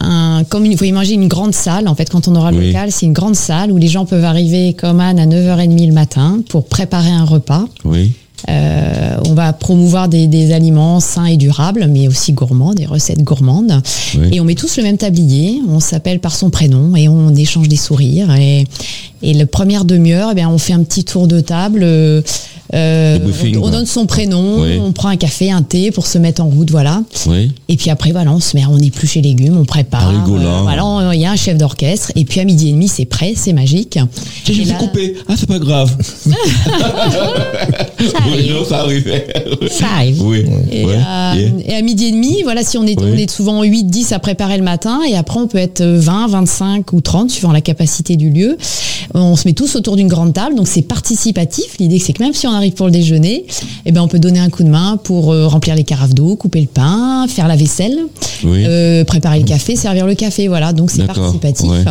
un, 0.00 0.42
comme 0.48 0.66
il 0.66 0.76
faut 0.76 0.84
imaginer 0.86 1.22
une 1.22 1.28
grande 1.28 1.54
salle. 1.54 1.86
En 1.88 1.94
fait, 1.94 2.08
quand 2.10 2.28
on 2.28 2.34
aura 2.34 2.50
le 2.50 2.58
Oui. 2.58 2.66
local, 2.68 2.90
c'est 2.90 3.06
une 3.06 3.12
grande 3.12 3.36
salle 3.36 3.70
où 3.72 3.76
les 3.76 3.88
gens 3.88 4.04
peuvent 4.06 4.24
arriver 4.24 4.74
comme 4.74 5.00
Anne 5.00 5.18
à 5.18 5.26
9h30 5.26 5.86
le 5.86 5.92
matin 5.92 6.42
pour 6.48 6.66
préparer 6.66 7.10
un 7.10 7.24
repas. 7.24 7.66
Oui. 7.84 8.12
Euh, 8.48 9.16
on 9.26 9.34
va 9.34 9.52
promouvoir 9.52 10.08
des, 10.08 10.26
des 10.26 10.52
aliments 10.52 11.00
sains 11.00 11.26
et 11.26 11.36
durables, 11.36 11.86
mais 11.88 12.08
aussi 12.08 12.32
gourmands, 12.32 12.74
des 12.74 12.86
recettes 12.86 13.22
gourmandes. 13.22 13.82
Oui. 14.16 14.28
Et 14.32 14.40
on 14.40 14.44
met 14.44 14.54
tous 14.54 14.76
le 14.76 14.82
même 14.82 14.98
tablier, 14.98 15.60
on 15.68 15.80
s'appelle 15.80 16.20
par 16.20 16.34
son 16.34 16.50
prénom 16.50 16.96
et 16.96 17.08
on 17.08 17.34
échange 17.34 17.68
des 17.68 17.76
sourires. 17.76 18.34
Et, 18.36 18.66
et 19.22 19.34
la 19.34 19.46
première 19.46 19.84
demi-heure, 19.84 20.30
eh 20.32 20.34
bien, 20.34 20.48
on 20.48 20.58
fait 20.58 20.72
un 20.72 20.82
petit 20.82 21.04
tour 21.04 21.26
de 21.26 21.40
table. 21.40 21.80
euh, 21.82 22.22
euh, 22.72 23.18
on, 23.60 23.70
donne 23.70 23.84
son 23.84 24.06
prénom, 24.06 24.62
on 24.80 24.92
prend 24.92 25.08
un 25.08 25.16
café, 25.16 25.50
un 25.50 25.62
thé 25.62 25.90
pour 25.90 26.06
se 26.06 26.18
mettre 26.18 26.40
en 26.40 26.46
route, 26.46 26.70
voilà. 26.70 27.02
Et 27.68 27.76
puis 27.76 27.90
après, 27.90 28.12
voilà, 28.12 28.30
on 28.32 28.38
se 28.38 28.56
met, 28.56 28.62
on 28.70 28.78
épluche 28.78 29.16
les 29.16 29.22
légumes, 29.22 29.56
on 29.58 29.64
prépare. 29.64 30.08
Rigolant. 30.08 30.62
voilà, 30.62 31.10
il 31.14 31.20
y 31.20 31.26
a 31.26 31.32
un 31.32 31.36
chef 31.36 31.58
d'orchestre. 31.58 32.12
Et 32.14 32.24
puis 32.24 32.38
à 32.38 32.44
midi 32.44 32.68
et 32.68 32.72
demi, 32.72 32.86
c'est 32.86 33.06
prêt, 33.06 33.32
c'est 33.36 33.52
magique. 33.52 33.98
Et 34.48 34.52
me 34.52 34.68
là- 34.68 34.74
coupé. 34.74 35.16
Ah, 35.28 35.34
c'est 35.36 35.48
pas 35.48 35.58
grave. 35.58 35.96
Non, 38.50 38.64
ça 38.64 38.80
arrivait. 38.80 39.26
Ça 39.70 39.86
arrive. 39.96 40.22
Oui. 40.22 40.44
Et, 40.70 40.84
ouais, 40.84 40.94
à, 41.06 41.36
yeah. 41.36 41.48
et 41.66 41.74
à 41.74 41.82
midi 41.82 42.06
et 42.06 42.12
demi, 42.12 42.42
voilà, 42.42 42.62
si 42.64 42.78
on 42.78 42.86
est, 42.86 42.98
Oui. 43.00 43.10
on 43.12 43.16
est 43.16 43.30
souvent 43.30 43.62
8, 43.62 43.84
10 43.84 44.12
à 44.12 44.18
préparer 44.18 44.56
le 44.56 44.64
matin, 44.64 45.00
et 45.08 45.16
après 45.16 45.38
on 45.38 45.46
peut 45.46 45.58
être 45.58 45.82
20, 45.84 46.28
25 46.28 46.92
ou 46.92 47.00
30, 47.00 47.30
suivant 47.30 47.52
la 47.52 47.60
capacité 47.60 48.16
du 48.16 48.30
lieu. 48.30 48.56
On 49.14 49.34
se 49.36 49.46
met 49.48 49.54
tous 49.54 49.74
autour 49.76 49.96
d'une 49.96 50.08
grande 50.08 50.32
table, 50.32 50.54
donc 50.54 50.68
c'est 50.68 50.82
participatif. 50.82 51.76
L'idée, 51.78 51.98
c'est 51.98 52.12
que 52.12 52.22
même 52.22 52.32
si 52.34 52.46
on 52.46 52.52
arrive 52.52 52.72
pour 52.72 52.86
le 52.86 52.92
déjeuner, 52.92 53.44
eh 53.86 53.92
ben, 53.92 54.02
on 54.02 54.08
peut 54.08 54.18
donner 54.18 54.38
un 54.38 54.50
coup 54.50 54.62
de 54.62 54.68
main 54.68 54.96
pour 55.02 55.32
euh, 55.32 55.46
remplir 55.48 55.74
les 55.74 55.84
carafes 55.84 56.14
d'eau, 56.14 56.36
couper 56.36 56.60
le 56.60 56.66
pain, 56.68 57.26
faire 57.28 57.48
la 57.48 57.56
vaisselle, 57.56 57.98
Oui. 58.44 58.64
euh, 58.66 59.04
préparer 59.04 59.38
le 59.40 59.44
café, 59.44 59.74
servir 59.76 60.06
le 60.06 60.14
café, 60.14 60.48
voilà. 60.48 60.72
Donc 60.72 60.90
c'est 60.90 61.06
participatif. 61.06 61.68
ouais. 61.68 61.84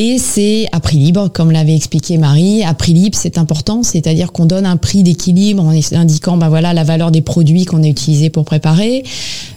Et 0.00 0.18
c'est 0.18 0.68
à 0.70 0.78
prix 0.78 0.96
libre, 0.96 1.26
comme 1.26 1.50
l'avait 1.50 1.74
expliqué 1.74 2.18
Marie. 2.18 2.62
À 2.62 2.72
prix 2.72 2.92
libre, 2.92 3.18
c'est 3.20 3.36
important, 3.36 3.82
c'est-à-dire 3.82 4.30
qu'on 4.30 4.46
donne 4.46 4.64
un 4.64 4.76
prix 4.76 5.02
d'équilibre 5.02 5.60
en 5.60 5.70
indiquant 5.70 6.36
ben 6.36 6.48
voilà, 6.48 6.72
la 6.72 6.84
valeur 6.84 7.10
des 7.10 7.20
produits 7.20 7.64
qu'on 7.64 7.82
a 7.82 7.86
utilisés 7.88 8.30
pour 8.30 8.44
préparer. 8.44 9.02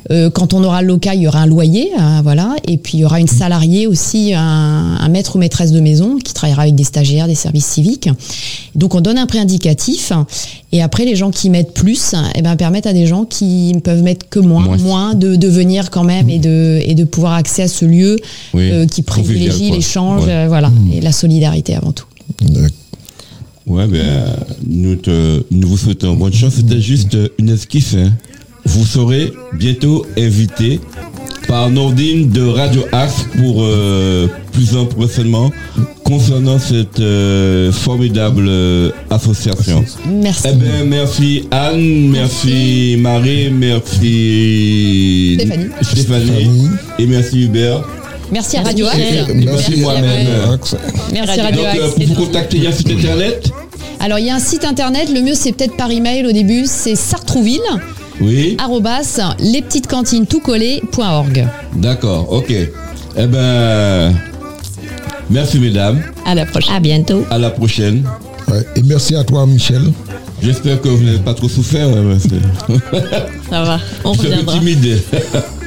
Euh, 0.10 0.32
quand 0.32 0.56
on 0.56 0.64
aura 0.64 0.82
le 0.82 0.88
local, 0.88 1.18
il 1.18 1.22
y 1.22 1.28
aura 1.28 1.42
un 1.42 1.46
loyer, 1.46 1.92
hein, 1.96 2.24
voilà, 2.24 2.56
et 2.68 2.78
puis 2.78 2.98
il 2.98 3.02
y 3.02 3.06
aura 3.06 3.20
une 3.20 3.28
salariée 3.28 3.86
aussi, 3.86 4.34
un, 4.34 4.98
un 5.00 5.10
maître 5.10 5.36
ou 5.36 5.40
maîtresse 5.40 5.72
de 5.72 5.80
maison 5.80 6.18
qui 6.18 6.34
travaillera 6.34 6.64
avec 6.64 6.74
des 6.74 6.86
stagiaires, 6.86 7.28
des 7.28 7.36
services 7.36 7.68
civiques. 7.68 8.10
Donc 8.74 8.96
on 8.96 9.02
donne 9.02 9.20
un 9.20 9.28
prix 9.28 9.38
indicatif, 9.38 10.12
et 10.72 10.82
après 10.82 11.06
les 11.06 11.16
gens 11.16 11.32
qui 11.32 11.50
mettent 11.50 11.74
plus, 11.74 12.16
eh 12.36 12.42
ben, 12.42 12.56
permettent 12.56 12.88
à 12.88 12.94
des 12.94 13.06
gens 13.08 13.26
qui 13.26 13.74
ne 13.74 13.80
peuvent 13.80 14.02
mettre 14.04 14.30
que 14.30 14.40
moins, 14.40 14.64
Moins. 14.64 14.78
moins, 14.78 15.14
de, 15.16 15.36
de 15.36 15.48
venir 15.48 15.90
quand 15.90 16.04
même 16.04 16.30
et 16.30 16.40
de, 16.40 16.80
et 16.86 16.96
de 16.96 17.04
pouvoir 17.04 17.34
accès 17.34 17.64
à 17.64 17.68
ce 17.68 17.86
lieu 17.86 18.18
Oui. 18.54 18.70
euh, 18.72 18.86
qui 18.86 19.02
privilégie 19.02 19.72
l'échange, 19.72 20.26
Ouais. 20.26 20.32
euh, 20.32 20.46
voilà, 20.48 20.72
et 20.94 21.02
la 21.02 21.12
solidarité 21.12 21.76
avant 21.76 21.92
tout. 21.92 22.06
Ouais, 23.68 23.88
ben, 23.88 24.24
nous, 24.68 24.96
te- 24.96 25.44
nous 25.52 25.68
vous 25.68 25.78
souhaitons 25.78 26.16
bonne 26.16 26.34
chance. 26.34 26.54
C'était 26.56 26.82
juste 26.82 27.18
une 27.38 27.50
esquisse. 27.50 27.94
hein. 27.96 28.12
Vous 28.66 28.86
serez 28.86 29.32
bientôt 29.58 30.06
invité 30.18 30.80
par 31.48 31.70
Nordine 31.70 32.30
de 32.30 32.46
Radio 32.46 32.84
Axe 32.92 33.26
pour 33.38 33.58
euh, 33.64 34.28
plus 34.52 34.76
en 34.76 34.86
prochainement 34.86 35.52
concernant 36.04 36.60
cette 36.60 37.00
euh, 37.00 37.72
formidable 37.72 38.46
euh, 38.48 38.92
association. 39.10 39.84
Merci. 40.10 40.48
Eh 40.50 40.54
bien, 40.56 40.84
merci 40.86 41.48
Anne, 41.52 42.10
merci, 42.10 42.96
Marie, 43.00 43.50
merci 43.50 45.38
Stéphanie. 45.40 45.70
Stéphanie, 45.82 46.70
et 47.00 47.06
merci 47.06 47.44
Hubert. 47.44 47.84
Merci 48.32 48.58
à 48.58 48.62
Radio 48.62 48.88
Axe. 48.88 49.00
Merci 49.36 49.76
moi-même. 49.78 50.28
Merci 51.14 51.38
Donc, 51.38 51.46
Radio 51.46 51.66
Axe. 51.66 51.96
pour 51.96 52.06
vous 52.06 52.14
contacter, 52.26 52.58
il 52.58 52.64
y 52.64 52.68
a 52.68 52.70
un 52.70 52.74
site 52.74 52.92
internet 52.92 53.52
Alors, 54.00 54.20
il 54.20 54.26
y 54.26 54.30
a 54.30 54.36
un 54.36 54.40
site 54.40 54.64
internet, 54.64 55.10
le 55.14 55.22
mieux 55.22 55.34
c'est 55.36 55.52
peut-être 55.52 55.76
par 55.76 55.92
email 55.92 56.26
au 56.26 56.32
début, 56.32 56.64
c'est 56.66 56.96
sartrouville, 56.96 57.60
Oui. 58.22 58.56
arrobas, 58.60 59.20
lespetitescantines 59.40 60.26
tout 60.28 60.40
collé.org. 60.40 61.48
D'accord, 61.76 62.32
ok. 62.32 62.52
Eh 62.52 63.28
ben, 63.28 64.14
merci 65.30 65.60
mesdames. 65.60 66.02
À 66.26 66.36
la 66.36 66.46
prochaine. 66.46 66.76
À 66.76 66.80
bientôt. 66.80 67.26
À 67.30 67.38
la 67.38 67.50
prochaine. 67.50 68.04
Ouais, 68.48 68.64
Et 68.76 68.84
merci 68.84 69.16
à 69.16 69.24
toi, 69.24 69.46
Michel. 69.46 69.92
J'espère 70.42 70.82
que 70.82 70.90
vous 70.90 71.04
n'avez 71.04 71.20
pas 71.20 71.34
trop 71.34 71.50
souffert. 71.50 71.88
ouais, 71.90 72.18
que- 72.30 72.76
Ça 73.50 73.64
va, 73.64 73.80
on 74.04 74.14
Je 74.14 74.20
suis 74.20 74.28
reviendra. 74.30 74.58
timide. 74.60 75.00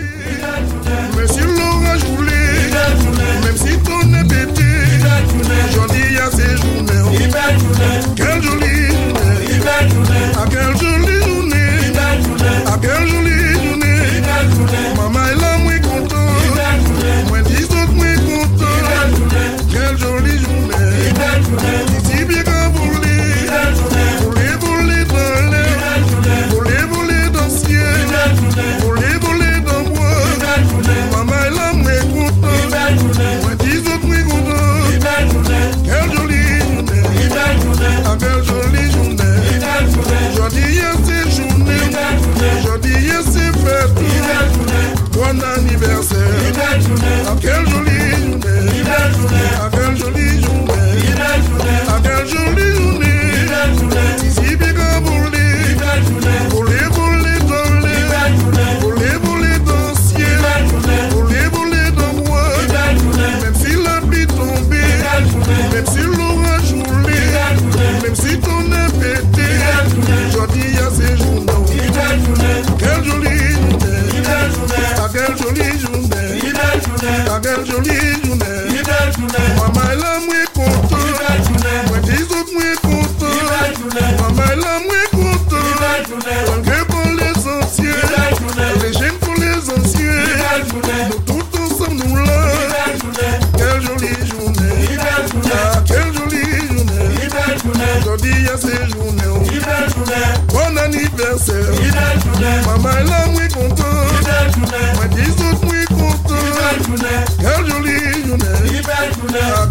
Maila 102.85 103.27
mwen 103.27 103.49
kontan 103.53 104.53
Mwen 104.97 105.11
dizot 105.15 105.63
mwen 105.65 105.87
kontan 105.87 107.01
Kel 107.41 107.63
joli 107.69 107.97
yon 108.29 108.43
e 108.45 108.83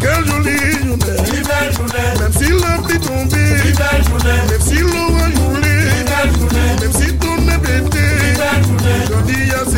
Kel 0.02 0.24
joli 0.26 0.56
yon 0.86 1.02
e 1.02 1.16
Mem 2.20 2.34
si 2.34 2.50
la 2.62 2.72
pli 2.82 2.98
tombe 3.00 3.44
Mem 4.50 4.62
si 4.62 4.80
lo 4.82 5.04
a 5.22 5.30
yon 5.30 5.56
le 5.62 5.76
Mem 6.82 6.94
si 6.94 7.08
ton 7.18 7.50
e 7.50 7.58
bete 7.58 8.06
Jodi 9.10 9.38
a 9.52 9.62
se 9.72 9.73